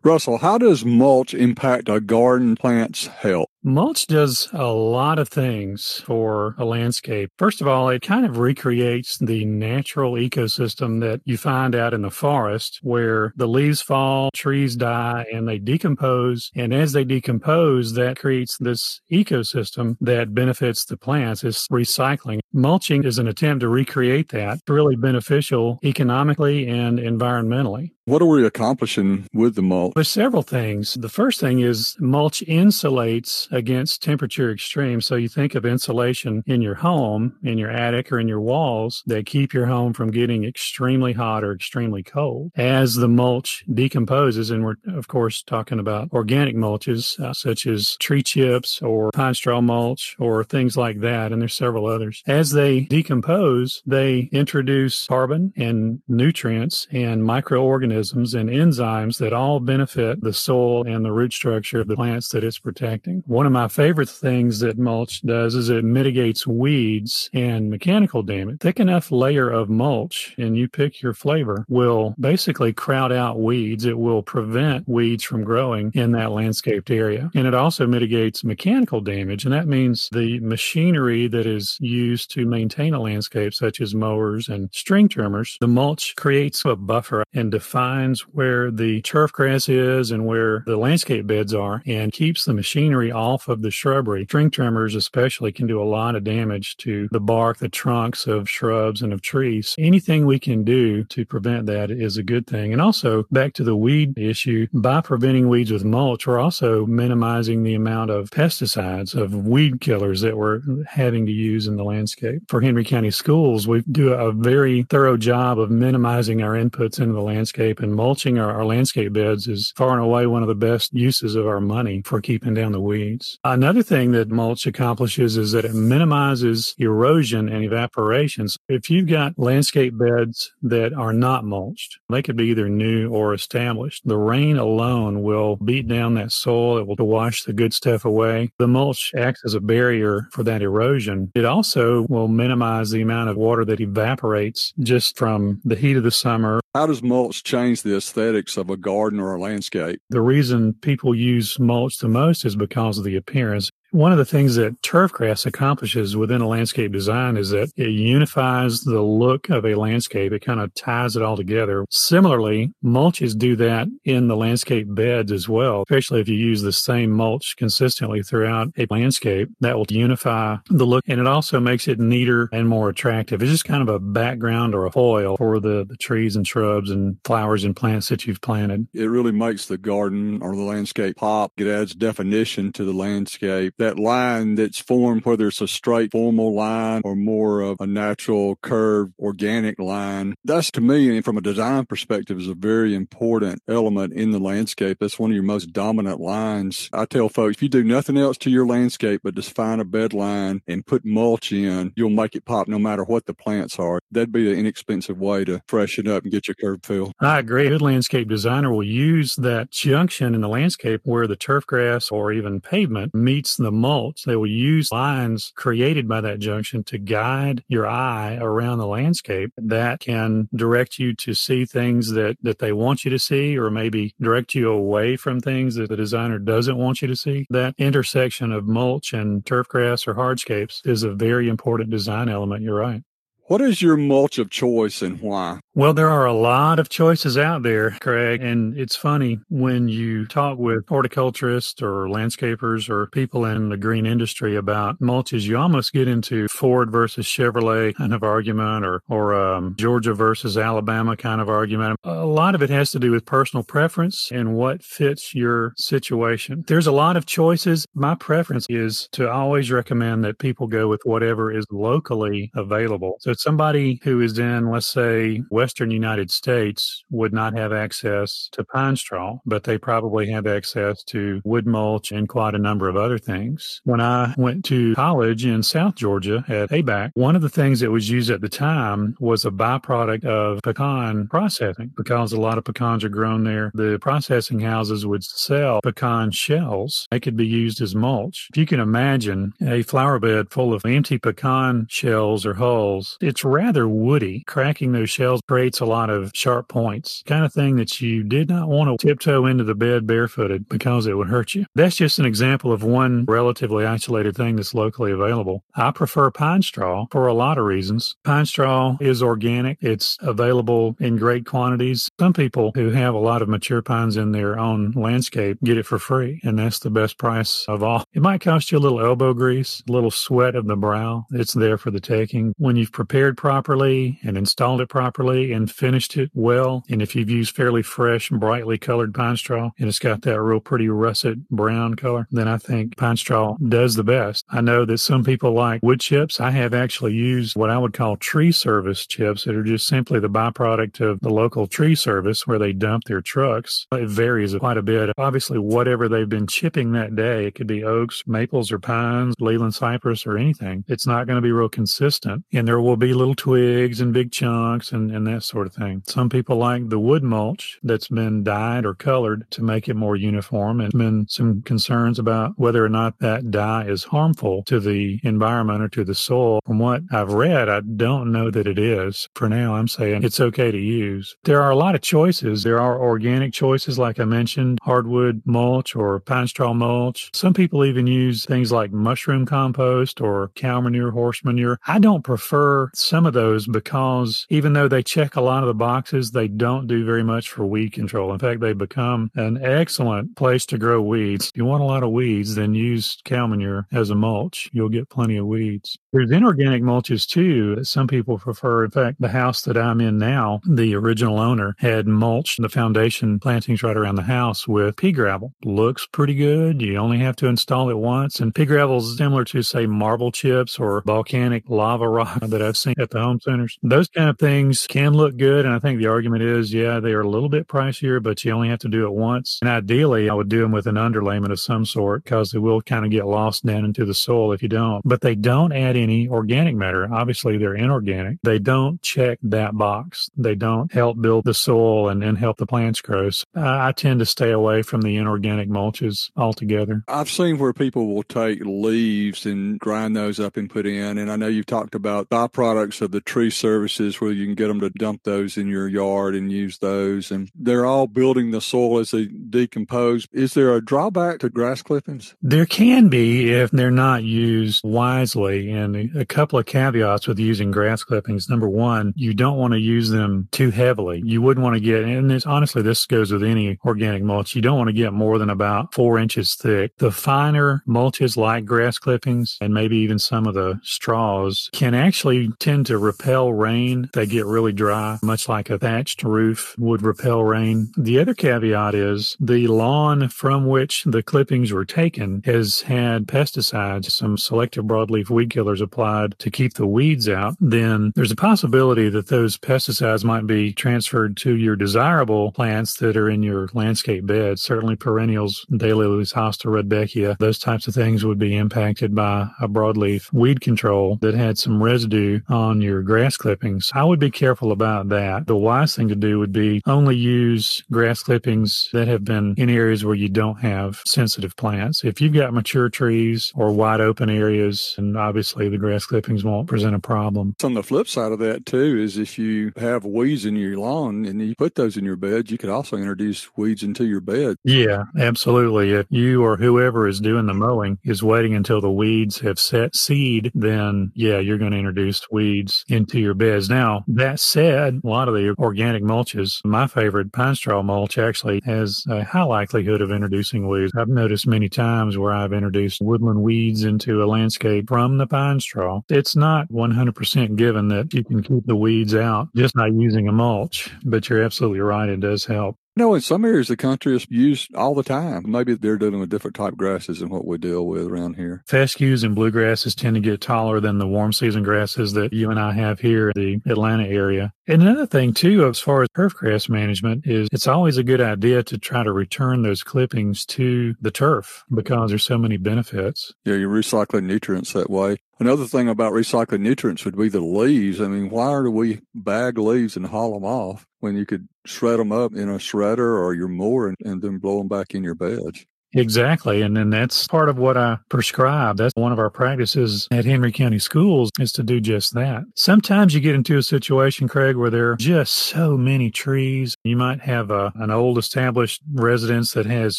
Russell, 0.04 0.39
how 0.39 0.59
does 0.59 0.84
mulch 0.84 1.33
impact 1.33 1.89
a 1.89 2.00
garden 2.00 2.56
plant's 2.56 3.06
health? 3.06 3.47
Mulch 3.64 4.08
does 4.08 4.48
a 4.52 4.66
lot 4.66 5.20
of 5.20 5.28
things 5.28 6.02
for 6.04 6.56
a 6.58 6.64
landscape. 6.64 7.30
First 7.38 7.60
of 7.60 7.68
all, 7.68 7.90
it 7.90 8.02
kind 8.02 8.26
of 8.26 8.38
recreates 8.38 9.18
the 9.18 9.44
natural 9.44 10.14
ecosystem 10.14 11.00
that 11.00 11.20
you 11.24 11.38
find 11.38 11.76
out 11.76 11.94
in 11.94 12.02
the 12.02 12.10
forest 12.10 12.80
where 12.82 13.32
the 13.36 13.46
leaves 13.46 13.80
fall, 13.80 14.30
trees 14.34 14.74
die, 14.74 15.26
and 15.32 15.46
they 15.46 15.60
decompose. 15.60 16.50
And 16.56 16.74
as 16.74 16.90
they 16.92 17.04
decompose, 17.04 17.94
that 17.94 18.18
creates 18.18 18.58
this 18.58 19.00
ecosystem 19.12 19.96
that 20.00 20.34
benefits 20.34 20.84
the 20.84 20.96
plants. 20.96 21.44
It's 21.44 21.68
recycling. 21.68 22.40
Mulching 22.52 23.04
is 23.04 23.18
an 23.18 23.28
attempt 23.28 23.60
to 23.60 23.68
recreate 23.68 24.30
that. 24.30 24.54
It's 24.54 24.62
really 24.68 24.96
beneficial 24.96 25.78
economically 25.84 26.66
and 26.66 26.98
environmentally. 26.98 27.92
What 28.04 28.20
are 28.20 28.26
we 28.26 28.44
accomplishing 28.44 29.26
with 29.32 29.54
the 29.54 29.62
mulch? 29.62 29.92
There's 29.94 30.08
several 30.08 30.42
things. 30.42 30.94
The 30.94 31.08
first 31.08 31.38
thing 31.38 31.60
is 31.60 31.94
mulch 32.00 32.42
insulates 32.48 33.46
against 33.52 34.02
temperature 34.02 34.50
extremes. 34.50 35.06
So 35.06 35.14
you 35.14 35.28
think 35.28 35.54
of 35.54 35.64
insulation 35.64 36.42
in 36.46 36.62
your 36.62 36.74
home, 36.74 37.36
in 37.42 37.58
your 37.58 37.70
attic, 37.70 38.10
or 38.10 38.18
in 38.18 38.26
your 38.26 38.40
walls 38.40 39.02
that 39.06 39.26
keep 39.26 39.52
your 39.52 39.66
home 39.66 39.92
from 39.92 40.10
getting 40.10 40.44
extremely 40.44 41.12
hot 41.12 41.44
or 41.44 41.52
extremely 41.52 42.02
cold. 42.02 42.50
As 42.56 42.94
the 42.96 43.08
mulch 43.08 43.64
decomposes, 43.72 44.50
and 44.50 44.64
we're 44.64 44.76
of 44.88 45.08
course 45.08 45.42
talking 45.42 45.78
about 45.78 46.10
organic 46.12 46.56
mulches 46.56 47.20
uh, 47.20 47.32
such 47.34 47.66
as 47.66 47.96
tree 48.00 48.22
chips 48.22 48.80
or 48.82 49.10
pine 49.12 49.34
straw 49.34 49.60
mulch 49.60 50.16
or 50.18 50.42
things 50.44 50.76
like 50.76 51.00
that, 51.00 51.32
and 51.32 51.41
there's 51.41 51.54
several 51.54 51.86
others. 51.86 52.22
As 52.26 52.52
they 52.52 52.80
decompose, 52.80 53.82
they 53.86 54.30
introduce 54.32 55.06
carbon 55.06 55.52
and 55.56 56.00
nutrients 56.08 56.86
and 56.91 57.24
microorganisms 57.24 58.34
and 58.34 58.48
enzymes 58.48 59.18
that 59.18 59.32
all 59.32 59.60
benefit 59.60 60.20
the 60.22 60.32
soil 60.32 60.86
and 60.86 61.04
the 61.04 61.12
root 61.12 61.32
structure 61.32 61.80
of 61.80 61.88
the 61.88 61.96
plants 61.96 62.28
that 62.30 62.44
it's 62.44 62.58
protecting. 62.58 63.22
One 63.26 63.41
of 63.47 63.53
my 63.53 63.69
favorite 63.69 64.08
things 64.08 64.60
that 64.60 64.78
mulch 64.78 65.22
does 65.22 65.54
is 65.54 65.69
it 65.69 65.84
mitigates 65.84 66.47
weeds 66.47 67.30
and 67.32 67.70
mechanical 67.70 68.22
damage. 68.22 68.60
Thick 68.60 68.80
enough 68.80 69.10
layer 69.10 69.48
of 69.48 69.69
mulch, 69.69 70.34
and 70.38 70.56
you 70.56 70.69
pick 70.69 71.03
your 71.03 71.14
flavor, 71.14 71.64
will 71.69 72.14
basically 72.19 72.72
crowd 72.72 73.12
out 73.12 73.41
weeds. 73.41 73.84
It 73.84 73.98
will 73.98 74.22
prevent 74.22 74.88
weeds 74.88 75.25
from 75.25 75.44
growing 75.44 75.91
in 75.94 76.12
that 76.12 76.32
landscaped 76.32 76.91
area. 76.91 77.30
And 77.34 77.47
it 77.47 77.54
also 77.54 77.86
mitigates 77.86 78.44
mechanical 78.44 79.00
damage. 79.00 79.44
And 79.44 79.53
that 79.53 79.66
means 79.66 80.09
the 80.12 80.41
machinery 80.41 81.28
that 81.28 81.47
is 81.47 81.78
used 81.80 82.30
to 82.32 82.47
maintain 82.47 82.94
a 82.94 83.00
landscape, 83.00 83.54
such 83.54 83.80
as 83.80 83.94
mowers 83.94 84.48
and 84.48 84.69
string 84.72 85.09
trimmers, 85.09 85.56
the 85.60 85.69
mulch 85.69 86.14
creates 86.16 86.64
a 86.64 86.76
buffer 86.76 87.24
and 87.32 87.50
defines 87.50 88.22
where 88.22 88.70
the 88.70 89.00
turf 89.03 89.32
grass 89.32 89.69
is 89.69 90.10
and 90.10 90.26
where 90.26 90.62
the 90.66 90.76
landscape 90.76 91.26
beds 91.26 91.54
are 91.54 91.82
and 91.86 92.12
keeps 92.12 92.44
the 92.44 92.53
machinery 92.53 93.10
off 93.10 93.31
off 93.32 93.48
of 93.48 93.62
the 93.62 93.70
shrubbery. 93.70 94.25
String 94.25 94.50
trimmers, 94.50 94.94
especially, 94.94 95.53
can 95.53 95.66
do 95.66 95.82
a 95.82 95.84
lot 95.84 96.15
of 96.15 96.25
damage 96.25 96.76
to 96.76 97.09
the 97.10 97.20
bark, 97.20 97.59
the 97.59 97.69
trunks 97.69 98.26
of 98.26 98.48
shrubs 98.48 99.00
and 99.03 99.12
of 99.12 99.22
trees. 99.22 99.75
Anything 99.78 100.26
we 100.26 100.38
can 100.38 100.65
do 100.65 101.04
to 101.04 101.25
prevent 101.25 101.66
that 101.66 101.91
is 101.91 102.16
a 102.16 102.22
good 102.22 102.47
thing. 102.47 102.72
And 102.72 102.83
also, 102.83 103.24
back 103.30 103.54
to 103.54 103.65
the 103.65 103.77
weed 103.77 104.18
issue, 104.18 104.66
by 104.72 105.01
preventing 105.01 105.48
weeds 105.48 105.71
with 105.71 105.84
mulch, 105.84 106.27
we're 106.27 106.39
also 106.39 106.86
minimizing 106.86 107.62
the 107.62 107.74
amount 107.74 108.10
of 108.10 108.30
pesticides, 108.30 109.15
of 109.15 109.34
weed 109.34 109.80
killers 109.80 110.21
that 110.21 110.36
we're 110.36 110.60
having 110.86 111.24
to 111.27 111.33
use 111.33 111.66
in 111.66 111.77
the 111.77 111.84
landscape. 111.84 112.42
For 112.48 112.60
Henry 112.60 112.84
County 112.84 113.10
Schools, 113.10 113.66
we 113.66 113.83
do 113.91 114.12
a 114.12 114.33
very 114.33 114.83
thorough 114.84 115.16
job 115.16 115.59
of 115.59 115.71
minimizing 115.71 116.42
our 116.42 116.53
inputs 116.53 117.01
into 117.01 117.15
the 117.15 117.22
landscape, 117.22 117.80
and 117.80 117.95
mulching 117.95 118.39
our, 118.39 118.53
our 118.53 118.65
landscape 118.65 119.12
beds 119.12 119.47
is 119.48 119.72
far 119.77 119.92
and 119.92 120.03
away 120.03 120.27
one 120.27 120.42
of 120.42 120.48
the 120.48 120.54
best 120.54 120.92
uses 120.92 121.34
of 121.34 121.47
our 121.47 121.60
money 121.60 122.03
for 122.04 122.21
keeping 122.21 122.54
down 122.54 122.72
the 122.72 122.80
weeds. 122.80 123.22
Another 123.45 123.83
thing 123.83 124.13
that 124.13 124.30
mulch 124.30 124.66
accomplishes 124.66 125.36
is 125.36 125.53
that 125.53 125.65
it 125.65 125.74
minimizes 125.74 126.74
erosion 126.78 127.48
and 127.48 127.65
evaporations. 127.65 128.57
If 128.69 128.91
you've 128.91 129.09
got 129.09 129.39
landscape 129.39 129.97
beds 129.97 130.53
that 130.63 130.92
are 130.92 131.13
not 131.13 131.45
mulched, 131.45 131.98
they 132.09 132.22
could 132.22 132.36
be 132.36 132.47
either 132.47 132.69
new 132.69 133.10
or 133.10 133.34
established. 133.34 134.03
The 134.04 134.19
rain 134.19 134.57
alone 134.57 135.22
will 135.22 135.57
beat 135.57 135.89
down 135.89 136.15
that 136.15 136.33
soil. 136.33 136.78
It 136.78 136.86
will 136.86 136.97
wash 137.07 137.42
the 137.45 137.53
good 137.53 137.74
stuff 137.74 138.04
away. 138.04 138.51
The 138.59 138.69
mulch 138.69 139.13
acts 139.16 139.42
as 139.45 139.54
a 139.54 139.60
barrier 139.60 140.28
for 140.33 140.42
that 140.45 140.63
erosion. 140.63 141.30
It 141.34 141.45
also 141.45 142.07
will 142.09 142.28
minimize 142.28 142.91
the 142.91 143.03
amount 143.03 143.30
of 143.30 143.36
water 143.36 143.65
that 143.65 143.80
evaporates 143.80 144.72
just 144.80 145.16
from 145.16 145.60
the 145.65 145.77
heat 145.77 145.97
of 145.97 146.03
the 146.03 146.10
summer 146.10 146.61
How 146.74 146.86
does 146.86 147.03
mulch 147.03 147.42
change 147.42 147.83
the 147.83 147.95
aesthetics 147.95 148.57
of 148.57 148.71
a 148.71 148.78
garden 148.78 149.21
or 149.21 149.34
a 149.34 149.41
landscape? 149.41 150.01
The 150.09 150.22
reason 150.22 150.72
people 150.72 151.15
use 151.15 151.59
mulch 151.59 151.98
the 151.98 152.09
most 152.09 152.47
is 152.47 152.57
because 152.57 152.97
of 152.97 153.04
the 153.04 153.16
appearance. 153.16 153.71
One 153.92 154.10
of 154.10 154.16
the 154.16 154.24
things 154.24 154.54
that 154.56 154.83
turf 154.83 155.12
grass 155.12 155.44
accomplishes 155.44 156.16
within 156.16 156.41
a 156.41 156.48
landscape 156.48 156.92
design 156.92 157.36
is 157.36 157.50
that 157.50 157.71
it 157.77 157.91
unifies 157.91 158.80
the 158.80 159.03
look 159.03 159.50
of 159.50 159.66
a 159.66 159.74
landscape. 159.74 160.33
It 160.33 160.41
kind 160.41 160.60
of 160.60 160.72
ties 160.72 161.15
it 161.15 161.22
all 161.22 161.36
together. 161.36 161.84
Similarly, 161.91 162.72
mulches 162.83 163.36
do 163.36 163.54
that 163.56 163.89
in 164.06 164.28
the 164.28 164.36
landscape 164.36 164.86
beds 164.89 165.30
as 165.30 165.47
well, 165.47 165.83
especially 165.83 166.22
if 166.22 166.28
you 166.28 166.36
use 166.36 166.62
the 166.62 166.72
same 166.72 167.10
mulch 167.10 167.54
consistently 167.59 168.22
throughout 168.22 168.68
a 168.78 168.86
landscape. 168.89 169.50
That 169.60 169.77
will 169.77 169.84
unify 169.91 170.56
the 170.71 170.86
look 170.86 171.04
and 171.06 171.21
it 171.21 171.27
also 171.27 171.60
makes 171.60 171.86
it 171.86 172.00
neater 172.00 172.48
and 172.50 172.71
more 172.71 172.89
attractive. 172.89 173.42
It's 173.42 173.53
just 173.53 173.66
kind 173.66 173.83
of 173.83 173.94
a 173.94 173.98
background 173.98 174.74
or 174.74 174.86
a 174.86 174.91
foil 174.91 175.36
for 175.36 175.60
the, 175.60 175.84
the 175.86 175.97
trees 175.97 176.34
and 176.34 176.47
shrubs 176.47 176.91
and 176.91 177.18
flowers 177.24 177.62
and 177.62 177.77
plants 177.77 178.09
that 178.09 178.27
you've 178.27 178.41
planted. 178.41 178.89
It 178.94 179.10
really 179.10 179.33
makes 179.33 179.66
the 179.66 179.77
garden 179.77 180.41
or 180.41 180.56
the 180.56 180.62
landscape 180.62 181.16
pop. 181.16 181.53
It 181.59 181.66
adds 181.66 181.94
definition 181.94 182.72
to 182.72 182.86
the 182.86 182.94
landscape 182.94 183.74
that 183.82 183.98
line 183.98 184.54
that's 184.54 184.78
formed, 184.78 185.24
whether 185.24 185.48
it's 185.48 185.60
a 185.60 185.68
straight 185.68 186.12
formal 186.12 186.54
line 186.54 187.02
or 187.04 187.16
more 187.16 187.60
of 187.60 187.76
a 187.80 187.86
natural 187.86 188.56
curved 188.62 189.12
organic 189.18 189.78
line. 189.78 190.34
That's 190.44 190.70
to 190.72 190.80
me, 190.80 191.20
from 191.20 191.36
a 191.36 191.40
design 191.40 191.86
perspective, 191.86 192.38
is 192.38 192.48
a 192.48 192.54
very 192.54 192.94
important 192.94 193.60
element 193.68 194.12
in 194.12 194.30
the 194.30 194.38
landscape. 194.38 194.98
That's 195.00 195.18
one 195.18 195.30
of 195.30 195.34
your 195.34 195.42
most 195.42 195.72
dominant 195.72 196.20
lines. 196.20 196.88
I 196.92 197.06
tell 197.06 197.28
folks, 197.28 197.56
if 197.56 197.62
you 197.62 197.68
do 197.68 197.82
nothing 197.82 198.16
else 198.16 198.38
to 198.38 198.50
your 198.50 198.66
landscape 198.66 199.22
but 199.24 199.34
just 199.34 199.54
find 199.54 199.80
a 199.80 199.84
bed 199.84 200.12
line 200.12 200.62
and 200.68 200.86
put 200.86 201.04
mulch 201.04 201.52
in, 201.52 201.92
you'll 201.96 202.10
make 202.10 202.36
it 202.36 202.44
pop 202.44 202.68
no 202.68 202.78
matter 202.78 203.02
what 203.02 203.26
the 203.26 203.34
plants 203.34 203.78
are. 203.78 203.98
That'd 204.12 204.32
be 204.32 204.52
an 204.52 204.58
inexpensive 204.58 205.18
way 205.18 205.44
to 205.44 205.60
freshen 205.66 206.06
up 206.06 206.22
and 206.22 206.32
get 206.32 206.46
your 206.46 206.54
curb 206.54 206.86
feel. 206.86 207.12
I 207.20 207.40
agree. 207.40 207.66
A 207.66 207.70
good 207.70 207.82
landscape 207.82 208.28
designer 208.28 208.72
will 208.72 208.84
use 208.84 209.34
that 209.36 209.70
junction 209.70 210.34
in 210.34 210.40
the 210.40 210.48
landscape 210.48 211.00
where 211.04 211.26
the 211.26 211.36
turf 211.36 211.66
grass 211.66 212.10
or 212.10 212.32
even 212.32 212.60
pavement 212.60 213.14
meets 213.14 213.56
the 213.56 213.72
mulch. 213.72 214.24
They 214.24 214.36
will 214.36 214.47
use 214.47 214.92
lines 214.92 215.53
created 215.57 216.07
by 216.09 216.21
that 216.21 216.39
junction 216.39 216.84
to 216.84 216.98
guide 216.98 217.65
your 217.69 217.86
eye 217.86 218.36
around 218.41 218.78
the 218.78 218.86
landscape 218.86 219.53
that 219.57 220.01
can 220.01 220.48
direct 220.54 220.98
you 220.98 221.15
to 221.16 221.34
see 221.34 221.65
things 221.65 222.13
that, 222.13 222.36
that 222.42 222.59
they 222.59 222.72
want 222.72 223.04
you 223.04 223.10
to 223.10 223.19
see 223.19 223.57
or 223.59 223.71
maybe 223.71 224.15
direct 224.21 224.54
you 224.54 224.71
away 224.71 225.16
from 225.16 225.41
things 225.41 225.74
that 225.77 225.89
the 225.89 225.97
designer 225.97 226.39
doesn't 226.39 226.77
want 226.77 227.03
you 227.03 227.09
to 227.09 227.16
see. 227.16 227.47
That 227.51 227.74
intersection 227.78 228.53
of 228.53 228.66
mulch 228.66 229.13
and 229.13 229.45
turf 229.45 229.69
grass 229.69 230.07
or 230.07 230.15
hardscapes 230.15 230.86
is 230.86 231.03
a 231.03 231.13
very 231.13 231.48
important 231.48 231.91
design 231.91 232.28
element. 232.28 232.63
You're 232.63 232.75
right. 232.75 233.03
What 233.47 233.60
is 233.60 233.83
your 233.83 233.97
mulch 233.97 234.39
of 234.39 234.50
choice 234.50 235.03
and 235.03 235.21
why? 235.21 235.60
Well, 235.74 235.94
there 235.94 236.09
are 236.09 236.27
a 236.27 236.33
lot 236.33 236.78
of 236.78 236.89
choices 236.89 237.36
out 237.36 237.62
there, 237.62 237.91
Craig. 238.00 238.41
And 238.41 238.78
it's 238.78 238.94
funny 238.94 239.41
when 239.48 239.89
you 239.89 240.27
talk 240.27 240.59
with 240.59 240.86
horticulturists 240.86 241.83
or 241.83 242.06
landscapers 242.06 242.89
or 242.89 243.09
people 243.09 243.44
in 243.44 243.68
the 243.68 243.77
green 243.77 244.06
industry 244.06 244.54
about 244.54 245.00
mulches, 245.00 245.42
you 245.42 245.59
almost 245.59 245.92
get 245.92 246.06
into 246.06 246.47
Ford 246.48 246.92
versus 246.92 247.27
Chevrolet 247.27 247.94
kind 247.97 248.15
of 248.15 248.22
argument 248.22 248.84
or, 248.84 249.03
or 249.09 249.34
um, 249.34 249.74
Georgia 249.77 250.15
versus 250.15 250.56
Alabama 250.56 251.16
kind 251.16 251.41
of 251.41 251.48
argument. 251.48 251.98
A 252.04 252.24
lot 252.24 252.54
of 252.54 252.62
it 252.62 252.71
has 252.71 252.92
to 252.92 253.00
do 253.00 253.10
with 253.10 253.24
personal 253.24 253.65
preference 253.65 254.30
and 254.30 254.54
what 254.54 254.84
fits 254.84 255.34
your 255.34 255.72
situation. 255.77 256.64
There's 256.68 256.87
a 256.87 256.92
lot 256.92 257.16
of 257.16 257.26
choices. 257.26 257.87
My 257.94 258.14
preference 258.14 258.66
is 258.68 259.09
to 259.12 259.28
always 259.28 259.73
recommend 259.73 260.23
that 260.25 260.38
people 260.38 260.68
go 260.68 260.87
with 260.87 261.00
whatever 261.04 261.50
is 261.50 261.64
locally 261.73 262.52
available. 262.54 263.16
So 263.21 263.31
somebody 263.38 264.00
who 264.02 264.20
is 264.20 264.38
in, 264.38 264.70
let's 264.70 264.87
say, 264.87 265.42
Western 265.50 265.90
United 265.90 266.30
States 266.30 267.04
would 267.11 267.32
not 267.32 267.56
have 267.56 267.73
access 267.73 268.49
to 268.52 268.64
pine 268.64 268.96
straw, 268.96 269.38
but 269.46 269.64
they 269.64 269.78
probably 269.78 270.30
have 270.30 270.46
access 270.46 271.02
to 271.04 271.40
wood 271.44 271.66
mulch 271.66 272.12
and 272.12 272.28
quite 272.28 272.54
a 272.54 272.58
number 272.58 272.88
of 272.88 272.96
other 272.96 273.18
things. 273.18 273.80
When 273.84 274.00
I 274.00 274.34
went 274.37 274.64
to 274.66 274.94
college 274.94 275.44
in 275.44 275.62
South 275.62 275.94
Georgia 275.94 276.44
at 276.49 276.70
ABAC, 276.70 277.11
one 277.14 277.37
of 277.37 277.42
the 277.42 277.49
things 277.49 277.80
that 277.80 277.90
was 277.90 278.11
used 278.11 278.30
at 278.30 278.40
the 278.40 278.49
time 278.49 279.16
was 279.20 279.44
a 279.44 279.50
byproduct 279.50 280.25
of 280.25 280.61
pecan 280.62 281.28
processing 281.28 281.92
because 281.96 282.32
a 282.32 282.40
lot 282.40 282.58
of 282.58 282.64
pecans 282.64 283.04
are 283.04 283.08
grown 283.08 283.44
there. 283.44 283.70
The 283.75 283.99
processing 284.00 284.61
houses 284.61 285.06
would 285.06 285.25
sell 285.25 285.80
pecan 285.82 286.30
shells. 286.30 287.06
They 287.11 287.20
could 287.20 287.37
be 287.37 287.46
used 287.46 287.80
as 287.80 287.94
mulch. 287.94 288.49
If 288.50 288.56
you 288.56 288.66
can 288.66 288.80
imagine 288.80 289.52
a 289.62 289.82
flower 289.82 290.18
bed 290.18 290.50
full 290.50 290.73
of 290.73 290.84
empty 290.84 291.18
pecan 291.18 291.87
shells 291.88 292.44
or 292.46 292.54
hulls, 292.54 293.16
it's 293.23 293.45
rather 293.45 293.88
woody. 293.88 294.42
Cracking 294.47 294.92
those 294.92 295.11
shells 295.11 295.40
creates 295.49 295.80
a 295.80 295.87
lot 295.87 296.11
of 296.11 296.33
sharp 296.35 296.69
points, 296.69 297.23
kind 297.26 297.45
of 297.45 297.52
thing 297.52 297.76
that 297.76 298.00
you 298.00 298.23
did 298.23 298.49
not 298.49 298.69
want 298.69 298.99
to 298.99 299.07
tiptoe 299.07 299.47
into 299.47 299.64
the 299.64 299.75
bed 299.75 300.07
barefooted 300.07 300.69
because 300.69 301.07
it 301.07 301.16
would 301.16 301.28
hurt 301.28 301.54
you. 301.54 301.66
That's 301.75 301.97
just 301.97 302.19
an 302.19 302.26
example 302.26 302.73
of 302.73 302.83
one 302.83 303.25
relatively 303.26 303.87
isolated 303.87 304.37
thing 304.37 304.57
that's 304.57 304.75
locally 304.75 305.12
available. 305.12 305.62
I 305.75 305.90
prefer 305.92 306.30
pine 306.30 306.62
straw 306.62 307.07
for 307.11 307.26
a 307.26 307.35
lot 307.35 307.59
of 307.59 307.64
reasons. 307.64 308.16
Pine 308.25 308.47
straw 308.47 308.97
is 309.00 309.23
organic. 309.23 309.78
It's 309.80 310.16
available 310.21 310.97
in 310.99 311.16
great 311.16 311.47
quantities. 311.47 312.09
Some 312.18 312.33
people 312.33 312.73
who 312.75 312.90
have 312.90 313.14
a 313.14 313.18
lot 313.18 313.42
of 313.42 313.49
mature 313.49 313.83
pines 313.83 314.16
in 314.16 314.33
their 314.33 314.59
own 314.59 314.92
landscape 314.92 315.59
get 315.62 315.78
it 315.78 315.87
for 315.87 315.99
free, 315.99 316.40
and 316.42 316.59
that's 316.59 316.80
the 316.80 316.90
best 316.90 317.18
price 317.18 317.64
of 317.68 317.83
all. 317.83 318.04
It 318.12 318.23
might 318.23 318.40
cost 318.40 318.73
you 318.73 318.78
a 318.78 318.80
little 318.80 319.00
elbow 319.00 319.35
grease, 319.35 319.83
a 319.88 319.92
little 319.92 320.11
sweat 320.11 320.54
of 320.54 320.66
the 320.66 320.76
brow. 320.76 321.26
It's 321.30 321.52
there 321.52 321.78
for 321.78 321.90
the 321.90 322.00
taking. 322.00 322.54
When 322.59 322.76
you've 322.76 322.92
prepared 322.92 323.12
properly 323.37 324.18
and 324.23 324.37
installed 324.37 324.80
it 324.80 324.88
properly 324.88 325.52
and 325.52 325.70
finished 325.70 326.16
it 326.16 326.30
well, 326.35 326.85
and 326.88 327.02
if 327.02 327.14
you've 327.14 327.30
used 327.30 327.54
fairly 327.54 327.82
fresh, 327.82 328.30
brightly 328.30 328.78
colored 328.78 329.14
pine 329.14 329.37
straw 329.37 329.70
and 329.78 329.88
it's 329.88 329.99
got 329.99 330.23
that 330.23 330.40
real 330.40 330.61
pretty 330.61 330.88
russet 330.88 331.49
brown 331.50 331.94
color, 331.94 332.26
then 332.30 332.49
I 332.49 332.56
think 332.56 332.97
pine 332.97 333.16
straw 333.16 333.56
does 333.68 333.97
the 333.97 334.04
best. 334.04 334.44
I 334.50 334.61
know 334.61 334.85
that 334.85 334.99
some 334.99 335.25
people 335.25 335.52
like 335.52 335.82
wood 335.82 336.00
chips. 336.00 336.40
I 336.40 336.50
have 336.52 336.73
actually 336.73 337.12
used 337.12 337.56
what 337.56 337.70
I 337.70 337.78
would 337.78 337.92
call 337.92 338.16
tree 338.16 338.52
service 338.52 339.06
chips 339.06 339.44
that 339.44 339.54
are 339.54 339.62
just 339.62 339.87
simply 339.87 340.18
the 340.18 340.30
byproduct 340.30 341.00
of 341.00 341.20
the 341.20 341.30
local 341.30 341.66
tree 341.66 341.94
service 341.94 342.47
where 342.47 342.58
they 342.58 342.73
dump 342.73 343.04
their 343.04 343.20
trucks. 343.20 343.87
It 343.92 344.08
varies 344.08 344.54
quite 344.54 344.78
a 344.78 344.82
bit. 344.82 345.11
Obviously, 345.18 345.58
whatever 345.58 346.08
they've 346.08 346.28
been 346.28 346.47
chipping 346.47 346.92
that 346.92 347.14
day, 347.14 347.47
it 347.47 347.54
could 347.54 347.66
be 347.66 347.85
oaks, 347.85 348.23
maples, 348.26 348.73
or 348.73 348.78
pines, 348.78 349.35
Leyland 349.38 349.75
cypress, 349.75 350.26
or 350.26 350.38
anything. 350.38 350.85
It's 350.88 351.06
not 351.06 351.26
going 351.26 351.37
to 351.37 351.42
be 351.42 351.52
real 351.52 351.68
consistent. 351.68 352.44
And 352.52 352.66
there 352.66 352.80
will 352.80 352.97
be 353.02 353.14
little 353.14 353.35
twigs 353.35 354.00
and 354.00 354.12
big 354.12 354.31
chunks 354.31 354.93
and, 354.93 355.11
and 355.11 355.26
that 355.26 355.43
sort 355.43 355.66
of 355.66 355.75
thing. 355.75 356.02
Some 356.07 356.28
people 356.28 356.57
like 356.57 356.88
the 356.88 356.99
wood 356.99 357.25
mulch 357.25 357.81
that's 357.83 358.09
been 358.09 358.44
dyed 358.44 358.87
or 358.87 358.94
colored 358.94 359.44
to 359.50 359.62
make 359.62 359.88
it 359.88 359.94
more 359.94 360.14
uniform 360.14 360.80
and 360.80 360.92
been 360.92 361.26
some 361.28 361.62
concerns 361.62 362.18
about 362.18 362.52
whether 362.56 362.85
or 362.85 362.88
not 362.88 363.18
that 363.18 363.50
dye 363.50 363.87
is 363.87 364.04
harmful 364.04 364.62
to 364.64 364.78
the 364.78 365.18
environment 365.25 365.82
or 365.82 365.88
to 365.88 366.04
the 366.04 366.14
soil. 366.14 366.61
From 366.64 366.78
what 366.78 367.02
I've 367.11 367.32
read, 367.32 367.68
I 367.68 367.80
don't 367.80 368.30
know 368.30 368.50
that 368.50 368.68
it 368.68 368.78
is. 368.78 369.28
For 369.35 369.49
now, 369.49 369.75
I'm 369.75 369.88
saying 369.88 370.23
it's 370.23 370.40
okay 370.40 370.71
to 370.71 370.78
use. 370.78 371.37
There 371.42 371.61
are 371.61 371.71
a 371.71 371.76
lot 371.76 371.97
of 371.97 372.02
choices. 372.02 372.62
There 372.62 372.80
are 372.80 373.00
organic 373.00 373.52
choices, 373.52 373.99
like 373.99 374.21
I 374.21 374.25
mentioned, 374.25 374.78
hardwood 374.82 375.42
mulch 375.44 375.97
or 375.97 376.21
pine 376.21 376.47
straw 376.47 376.73
mulch. 376.73 377.30
Some 377.35 377.52
people 377.52 377.85
even 377.85 378.06
use 378.06 378.44
things 378.44 378.71
like 378.71 378.92
mushroom 378.92 379.44
compost 379.44 380.21
or 380.21 380.52
cow 380.54 380.80
manure, 380.80 381.11
horse 381.11 381.44
manure. 381.44 381.80
I 381.87 381.99
don't 381.99 382.23
prefer 382.23 382.90
some 382.94 383.26
of 383.26 383.32
those 383.32 383.66
because 383.66 384.46
even 384.50 384.72
though 384.72 384.88
they 384.88 385.02
check 385.02 385.37
a 385.37 385.40
lot 385.40 385.62
of 385.62 385.66
the 385.66 385.75
boxes, 385.75 386.30
they 386.30 386.49
don't 386.49 386.87
do 386.87 387.04
very 387.04 387.22
much 387.22 387.49
for 387.49 387.64
weed 387.64 387.92
control. 387.92 388.32
In 388.32 388.38
fact, 388.38 388.61
they 388.61 388.72
become 388.72 389.30
an 389.34 389.62
excellent 389.62 390.37
place 390.37 390.66
to 390.66 390.78
grow 390.78 391.00
weeds. 391.00 391.49
If 391.49 391.56
you 391.56 391.64
want 391.64 391.82
a 391.82 391.87
lot 391.87 392.02
of 392.02 392.11
weeds, 392.11 392.54
then 392.54 392.75
use 392.75 393.18
cow 393.25 393.46
manure 393.46 393.87
as 393.92 394.11
a 394.11 394.14
mulch. 394.14 394.68
You'll 394.72 394.88
get 394.88 395.08
plenty 395.08 395.37
of 395.37 395.46
weeds. 395.46 395.99
There's 396.12 396.31
inorganic 396.31 396.83
mulches 396.83 397.26
too 397.26 397.76
that 397.76 397.87
some 397.87 398.07
people 398.07 398.37
prefer. 398.38 398.85
In 398.85 398.90
fact, 398.90 399.19
the 399.19 399.31
house 399.31 399.62
that 399.62 399.78
I'm 399.78 399.99
in 399.99 400.19
now, 400.19 400.61
the 400.69 400.95
original 400.95 401.40
owner 401.40 401.75
had 401.78 402.07
mulched 402.07 402.61
the 402.61 402.69
foundation 402.69 403.40
plantings 403.40 403.83
right 403.83 403.97
around 403.97 404.16
the 404.16 404.23
house 404.23 404.69
with 404.69 404.97
pea 404.97 405.12
gravel. 405.12 405.54
Looks 405.64 406.07
pretty 406.07 406.35
good. 406.35 406.83
You 406.83 406.99
only 406.99 407.19
have 407.21 407.37
to 407.37 407.47
install 407.47 407.88
it 407.88 407.97
once. 407.97 408.40
And 408.40 408.54
pea 408.54 408.66
gravel 408.66 408.99
is 408.99 409.16
similar 409.16 409.45
to, 409.47 409.62
say, 409.62 409.87
marble 409.87 410.31
chips 410.31 410.78
or 410.78 411.02
volcanic 411.07 411.64
lava 411.71 412.07
rock 412.07 412.40
that 412.42 412.61
I've 412.61 412.76
seen 412.76 412.95
at 412.99 413.09
the 413.09 413.21
home 413.21 413.40
centers. 413.40 413.78
Those 413.83 414.09
kind 414.09 414.28
of 414.28 414.38
things 414.38 414.87
can 414.87 415.14
look 415.14 415.38
good. 415.38 415.64
And 415.64 415.75
I 415.75 415.78
think 415.78 415.99
the 415.99 416.09
argument 416.09 416.42
is, 416.42 416.75
yeah, 416.75 417.00
they 417.00 417.12
are 417.12 417.23
a 417.23 417.28
little 417.28 417.49
bit 417.49 417.69
pricier, 417.69 418.23
but 418.23 418.45
you 418.45 418.52
only 418.52 418.69
have 418.69 418.81
to 418.81 418.88
do 418.88 419.07
it 419.07 419.14
once. 419.14 419.61
And 419.62 419.71
ideally, 419.71 420.28
I 420.28 420.35
would 420.35 420.50
do 420.50 420.61
them 420.61 420.73
with 420.73 420.87
an 420.87 420.97
underlayment 420.97 421.52
of 421.52 421.61
some 421.61 421.87
sort 421.87 422.25
because 422.25 422.50
they 422.50 422.59
will 422.59 422.83
kind 422.83 423.07
of 423.07 423.11
get 423.11 423.26
lost 423.26 423.64
down 423.64 423.87
into 423.87 424.04
the 424.04 424.12
soil 424.12 424.52
if 424.52 424.62
you 424.62 424.69
don't. 424.69 425.00
But 425.07 425.23
they 425.23 425.35
don't 425.35 425.73
add 425.73 425.97
any 426.02 426.28
organic 426.28 426.75
matter. 426.75 427.12
Obviously, 427.12 427.59
they're 427.59 427.75
inorganic. 427.75 428.38
They 428.42 428.59
don't 428.59 429.00
check 429.02 429.38
that 429.42 429.76
box. 429.76 430.28
They 430.37 430.54
don't 430.54 430.92
help 430.92 431.21
build 431.21 431.44
the 431.44 431.54
soil 431.54 432.09
and, 432.09 432.23
and 432.23 432.37
help 432.37 432.59
the 432.59 432.66
plants 432.66 433.00
grow. 433.00 433.30
So 433.30 433.44
I 433.54 433.92
tend 433.92 434.21
to 434.21 434.26
stay 434.26 434.50
away 434.50 434.82
from 434.82 435.02
the 435.02 435.16
inorganic 435.16 435.68
mulches 435.68 436.30
altogether. 436.37 437.04
I've 437.09 437.30
seen 437.30 437.59
where 437.59 437.73
people 437.73 438.14
will 438.14 438.23
take 438.23 438.61
leaves 438.64 439.47
and 439.47 439.78
grind 439.78 440.16
those 440.16 440.40
up 440.40 440.56
and 440.56 440.68
put 440.68 440.87
in. 440.87 441.18
And 441.18 441.30
I 441.30 441.37
know 441.37 441.49
you've 441.49 441.66
talked 441.66 441.94
about 441.94 442.28
byproducts 442.28 443.00
of 443.00 443.11
the 443.11 443.21
tree 443.21 443.50
services 443.50 444.21
where 444.21 444.32
you 444.32 444.47
can 444.47 444.54
get 444.54 444.68
them 444.68 444.80
to 444.80 444.90
dump 444.90 445.23
those 445.25 445.56
in 445.56 445.68
your 445.68 445.88
yard 445.88 446.35
and 446.35 446.50
use 446.50 446.78
those. 446.78 447.30
And 447.30 447.50
they're 447.54 447.87
all 447.87 448.06
building 448.06 448.50
the 448.50 448.61
soil 448.61 448.99
as 448.99 449.11
they 449.11 449.26
decompose. 449.26 450.26
Is 450.32 450.54
there 450.54 450.75
a 450.75 450.85
drawback 450.85 451.40
to 451.40 451.50
grass 451.50 451.82
clippings? 451.82 452.35
There 452.42 452.66
can 452.66 453.09
be 453.09 453.52
if 453.52 453.71
they're 453.71 453.90
not 453.90 454.25
used 454.25 454.82
wisely. 454.85 455.71
And 455.71 455.91
a 455.96 456.25
couple 456.25 456.58
of 456.58 456.66
caveats 456.66 457.26
with 457.26 457.38
using 457.38 457.70
grass 457.70 458.04
clippings. 458.04 458.49
Number 458.49 458.68
one, 458.68 459.12
you 459.16 459.34
don't 459.34 459.58
want 459.58 459.72
to 459.72 459.78
use 459.78 460.11
them 460.11 460.49
too 460.50 460.70
heavily. 460.70 461.22
You 461.25 461.42
wouldn't 461.42 461.64
want 461.64 461.75
to 461.75 461.80
get, 461.80 462.04
and 462.04 462.30
this, 462.30 462.46
honestly, 462.46 462.82
this 462.82 463.06
goes 463.06 463.32
with 463.32 463.42
any 463.42 463.78
organic 463.84 464.22
mulch. 464.22 464.54
You 464.54 464.62
don't 464.62 464.78
want 464.78 464.88
to 464.88 464.94
get 464.94 465.12
more 465.12 465.38
than 465.38 465.50
about 465.50 465.94
four 465.94 466.18
inches 466.18 466.54
thick. 466.54 466.96
The 466.99 467.11
finer 467.11 467.82
mulches 467.87 468.37
like 468.37 468.64
grass 468.64 468.99
clippings 468.99 469.58
and 469.61 469.75
maybe 469.75 469.96
even 469.99 470.18
some 470.18 470.46
of 470.46 470.54
the 470.54 470.80
straws 470.82 471.68
can 471.72 471.94
actually 471.94 472.50
tend 472.58 472.87
to 472.87 472.99
repel 472.99 473.52
rain. 473.52 474.08
They 474.12 474.26
get 474.26 474.46
really 474.46 474.72
dry, 474.72 475.18
much 475.22 475.49
like 475.49 475.70
a 475.70 475.78
thatched 475.78 476.22
roof 476.22 476.75
would 476.78 477.02
repel 477.02 477.42
rain. 477.44 477.92
The 477.96 478.18
other 478.18 478.34
caveat 478.34 478.94
is 478.94 479.37
the 479.40 479.66
lawn 479.66 480.28
from 480.28 480.66
which 480.66 481.04
the 481.04 481.22
clippings 481.22 481.72
were 481.72 481.84
taken 481.84 482.42
has 482.44 482.82
had 482.82 483.26
pesticides, 483.26 484.11
some 484.11 484.38
selective 484.38 484.84
broadleaf 484.84 485.30
weed 485.30 485.50
killers 485.50 485.81
applied 485.82 486.38
to 486.38 486.50
keep 486.50 486.74
the 486.74 486.86
weeds 486.86 487.28
out. 487.28 487.56
Then 487.60 488.12
there's 488.14 488.30
a 488.30 488.36
possibility 488.36 489.08
that 489.10 489.28
those 489.28 489.58
pesticides 489.58 490.24
might 490.24 490.46
be 490.46 490.72
transferred 490.72 491.36
to 491.38 491.56
your 491.56 491.76
desirable 491.76 492.52
plants 492.52 492.94
that 492.98 493.16
are 493.16 493.28
in 493.28 493.42
your 493.42 493.68
landscape 493.74 494.26
bed. 494.26 494.58
Certainly 494.58 494.96
perennials, 494.96 495.66
daylilies, 495.70 496.34
hosta, 496.34 496.66
rudbeckia, 496.66 497.36
those 497.38 497.58
types 497.58 497.86
of 497.86 497.94
things 497.94 498.24
would 498.24 498.38
be 498.38 498.56
impacted 498.56 499.14
by 499.14 499.48
a 499.60 499.68
broadleaf 499.68 500.32
weed 500.32 500.60
control 500.60 501.18
that 501.20 501.34
had 501.34 501.58
some 501.58 501.82
residue 501.82 502.40
on 502.48 502.80
your 502.80 503.02
grass 503.02 503.36
clippings. 503.36 503.90
I 503.94 504.04
would 504.04 504.20
be 504.20 504.30
careful 504.30 504.72
about 504.72 505.08
that. 505.08 505.46
The 505.46 505.56
wise 505.56 505.96
thing 505.96 506.08
to 506.08 506.14
do 506.14 506.38
would 506.38 506.52
be 506.52 506.82
only 506.86 507.16
use 507.16 507.82
grass 507.90 508.22
clippings 508.22 508.88
that 508.92 509.08
have 509.08 509.24
been 509.24 509.54
in 509.56 509.68
areas 509.70 510.04
where 510.04 510.14
you 510.14 510.28
don't 510.28 510.60
have 510.60 511.02
sensitive 511.06 511.56
plants. 511.56 512.04
If 512.04 512.20
you've 512.20 512.32
got 512.32 512.54
mature 512.54 512.88
trees 512.88 513.52
or 513.54 513.72
wide 513.72 514.00
open 514.00 514.30
areas, 514.30 514.94
and 514.98 515.16
obviously 515.16 515.68
the 515.72 515.78
grass 515.78 516.04
clippings 516.04 516.44
won't 516.44 516.68
present 516.68 516.94
a 516.94 516.98
problem. 516.98 517.54
On 517.64 517.74
the 517.74 517.82
flip 517.82 518.08
side 518.08 518.32
of 518.32 518.38
that 518.38 518.66
too 518.66 518.98
is 518.98 519.18
if 519.18 519.38
you 519.38 519.72
have 519.76 520.04
weeds 520.04 520.44
in 520.44 520.56
your 520.56 520.76
lawn 520.76 521.24
and 521.24 521.40
you 521.40 521.54
put 521.56 521.74
those 521.74 521.96
in 521.96 522.04
your 522.04 522.16
bed, 522.16 522.50
you 522.50 522.58
could 522.58 522.70
also 522.70 522.96
introduce 522.96 523.48
weeds 523.56 523.82
into 523.82 524.04
your 524.04 524.20
bed. 524.20 524.56
Yeah, 524.64 525.04
absolutely. 525.18 525.92
If 525.92 526.06
you 526.10 526.44
or 526.44 526.56
whoever 526.56 527.08
is 527.08 527.20
doing 527.20 527.46
the 527.46 527.54
mowing 527.54 527.98
is 528.04 528.22
waiting 528.22 528.54
until 528.54 528.80
the 528.80 528.90
weeds 528.90 529.40
have 529.40 529.58
set 529.58 529.96
seed, 529.96 530.50
then 530.54 531.12
yeah, 531.14 531.38
you're 531.38 531.58
going 531.58 531.72
to 531.72 531.78
introduce 531.78 532.30
weeds 532.30 532.84
into 532.88 533.18
your 533.18 533.34
beds. 533.34 533.68
Now, 533.68 534.04
that 534.08 534.38
said, 534.38 535.00
a 535.02 535.06
lot 535.06 535.28
of 535.28 535.34
the 535.34 535.54
organic 535.58 536.02
mulches, 536.02 536.60
my 536.64 536.86
favorite 536.86 537.32
pine 537.32 537.54
straw 537.54 537.82
mulch 537.82 538.18
actually 538.18 538.60
has 538.64 539.04
a 539.08 539.24
high 539.24 539.42
likelihood 539.42 540.02
of 540.02 540.12
introducing 540.12 540.68
weeds. 540.68 540.92
I've 540.96 541.08
noticed 541.08 541.46
many 541.46 541.68
times 541.68 542.18
where 542.18 542.32
I've 542.32 542.52
introduced 542.52 543.00
woodland 543.00 543.42
weeds 543.42 543.84
into 543.84 544.22
a 544.22 544.26
landscape 544.26 544.88
from 544.88 545.18
the 545.18 545.26
pine 545.26 545.60
straw. 545.62 546.02
It's 546.09 546.37
not 546.37 546.69
100% 546.69 547.57
given 547.57 547.88
that 547.88 548.12
you 548.12 548.25
can 548.25 548.42
keep 548.42 548.66
the 548.66 548.76
weeds 548.76 549.14
out 549.14 549.49
just 549.57 549.75
by 549.75 549.88
using 549.88 550.28
a 550.28 550.33
mulch, 550.33 550.90
but 551.04 551.28
you're 551.28 551.42
absolutely 551.42 551.81
right. 551.81 552.09
It 552.09 552.21
does 552.21 552.45
help. 552.45 552.76
You 552.95 553.04
know, 553.04 553.14
in 553.14 553.23
some 553.23 553.47
areas 553.47 553.71
of 553.71 553.78
the 553.78 553.83
country, 553.83 554.14
it's 554.14 554.26
used 554.28 554.75
all 554.75 554.95
the 554.95 555.02
time. 555.02 555.45
Maybe 555.50 555.75
they're 555.75 555.97
dealing 555.97 556.21
with 556.21 556.28
different 556.28 556.57
type 556.57 556.76
grasses 556.76 557.21
than 557.21 557.31
what 557.31 557.47
we 557.47 557.57
deal 557.57 557.87
with 557.87 558.07
around 558.07 558.35
here. 558.35 558.64
Fescues 558.69 559.25
and 559.25 559.35
bluegrasses 559.35 559.95
tend 559.95 560.14
to 560.16 560.21
get 560.21 560.42
taller 560.42 560.78
than 560.78 560.99
the 560.99 561.07
warm 561.07 561.33
season 561.33 561.62
grasses 561.62 562.12
that 562.12 562.35
you 562.35 562.50
and 562.50 562.61
I 562.61 562.73
have 562.73 563.00
here 563.00 563.31
in 563.31 563.62
the 563.64 563.71
Atlanta 563.71 564.04
area. 564.04 564.52
And 564.69 564.81
another 564.81 565.07
thing, 565.07 565.35
too, 565.35 565.66
as 565.66 565.81
far 565.81 566.02
as 566.02 566.09
turf 566.14 566.35
grass 566.35 566.69
management, 566.69 567.26
is 567.26 567.49
it's 567.50 567.66
always 567.66 567.97
a 567.97 568.04
good 568.04 568.21
idea 568.21 568.62
to 568.62 568.78
try 568.78 569.02
to 569.02 569.12
return 569.12 569.62
those 569.62 569.83
clippings 569.83 570.47
to 570.47 570.95
the 571.00 571.11
turf 571.11 571.64
because 571.75 572.11
there's 572.11 572.23
so 572.23 572.38
many 572.38 572.59
benefits. 572.59 573.33
Yeah, 573.45 573.54
you're 573.54 573.69
recycling 573.69 574.25
nutrients 574.25 574.73
that 574.75 574.88
way. 574.88 575.16
Another 575.40 575.66
thing 575.66 575.88
about 575.88 576.12
recycling 576.12 576.61
nutrients 576.61 577.04
would 577.04 577.16
be 577.16 577.28
the 577.28 577.40
leaves. 577.40 578.00
I 578.00 578.07
mean, 578.07 578.31
why 578.31 578.62
do 578.62 578.71
we 578.71 579.00
bag 579.14 579.59
leaves 579.59 579.97
and 579.97 580.07
haul 580.07 580.35
them 580.35 580.45
off 580.45 580.87
when 581.00 581.16
you 581.16 581.26
could 581.26 581.49
shred 581.64 581.99
them 581.99 582.12
up 582.12 582.33
in 582.35 582.49
a 582.49 582.59
shredder 582.59 583.19
or 583.21 583.35
your 583.35 583.49
mower 583.49 583.88
and, 583.88 583.97
and 584.04 584.23
then 584.23 584.38
blow 584.38 584.59
them 584.59 584.69
back 584.69 584.95
in 584.95 585.02
your 585.02 585.16
beds? 585.16 585.66
Exactly. 585.94 586.62
And 586.62 586.76
then 586.76 586.90
that's 586.90 587.26
part 587.28 587.49
of 587.49 587.58
what 587.58 587.76
I 587.76 587.99
prescribe. 588.08 588.78
That's 588.78 588.94
one 588.96 589.12
of 589.12 589.18
our 589.18 589.30
practices 589.30 590.08
at 590.11 590.25
Henry 590.25 590.52
County 590.52 590.78
Schools 590.78 591.30
is 591.38 591.52
to 591.52 591.62
do 591.62 591.80
just 591.80 592.14
that. 592.14 592.44
Sometimes 592.54 593.14
you 593.14 593.20
get 593.20 593.34
into 593.34 593.58
a 593.58 593.62
situation, 593.62 594.28
Craig, 594.28 594.56
where 594.56 594.70
there 594.70 594.92
are 594.92 594.96
just 594.96 595.32
so 595.32 595.76
many 595.76 596.11
trees. 596.11 596.76
You 596.84 596.96
might 596.96 597.20
have 597.20 597.50
a, 597.50 597.72
an 597.76 597.90
old 597.90 598.18
established 598.18 598.82
residence 598.94 599.52
that 599.52 599.66
has 599.66 599.99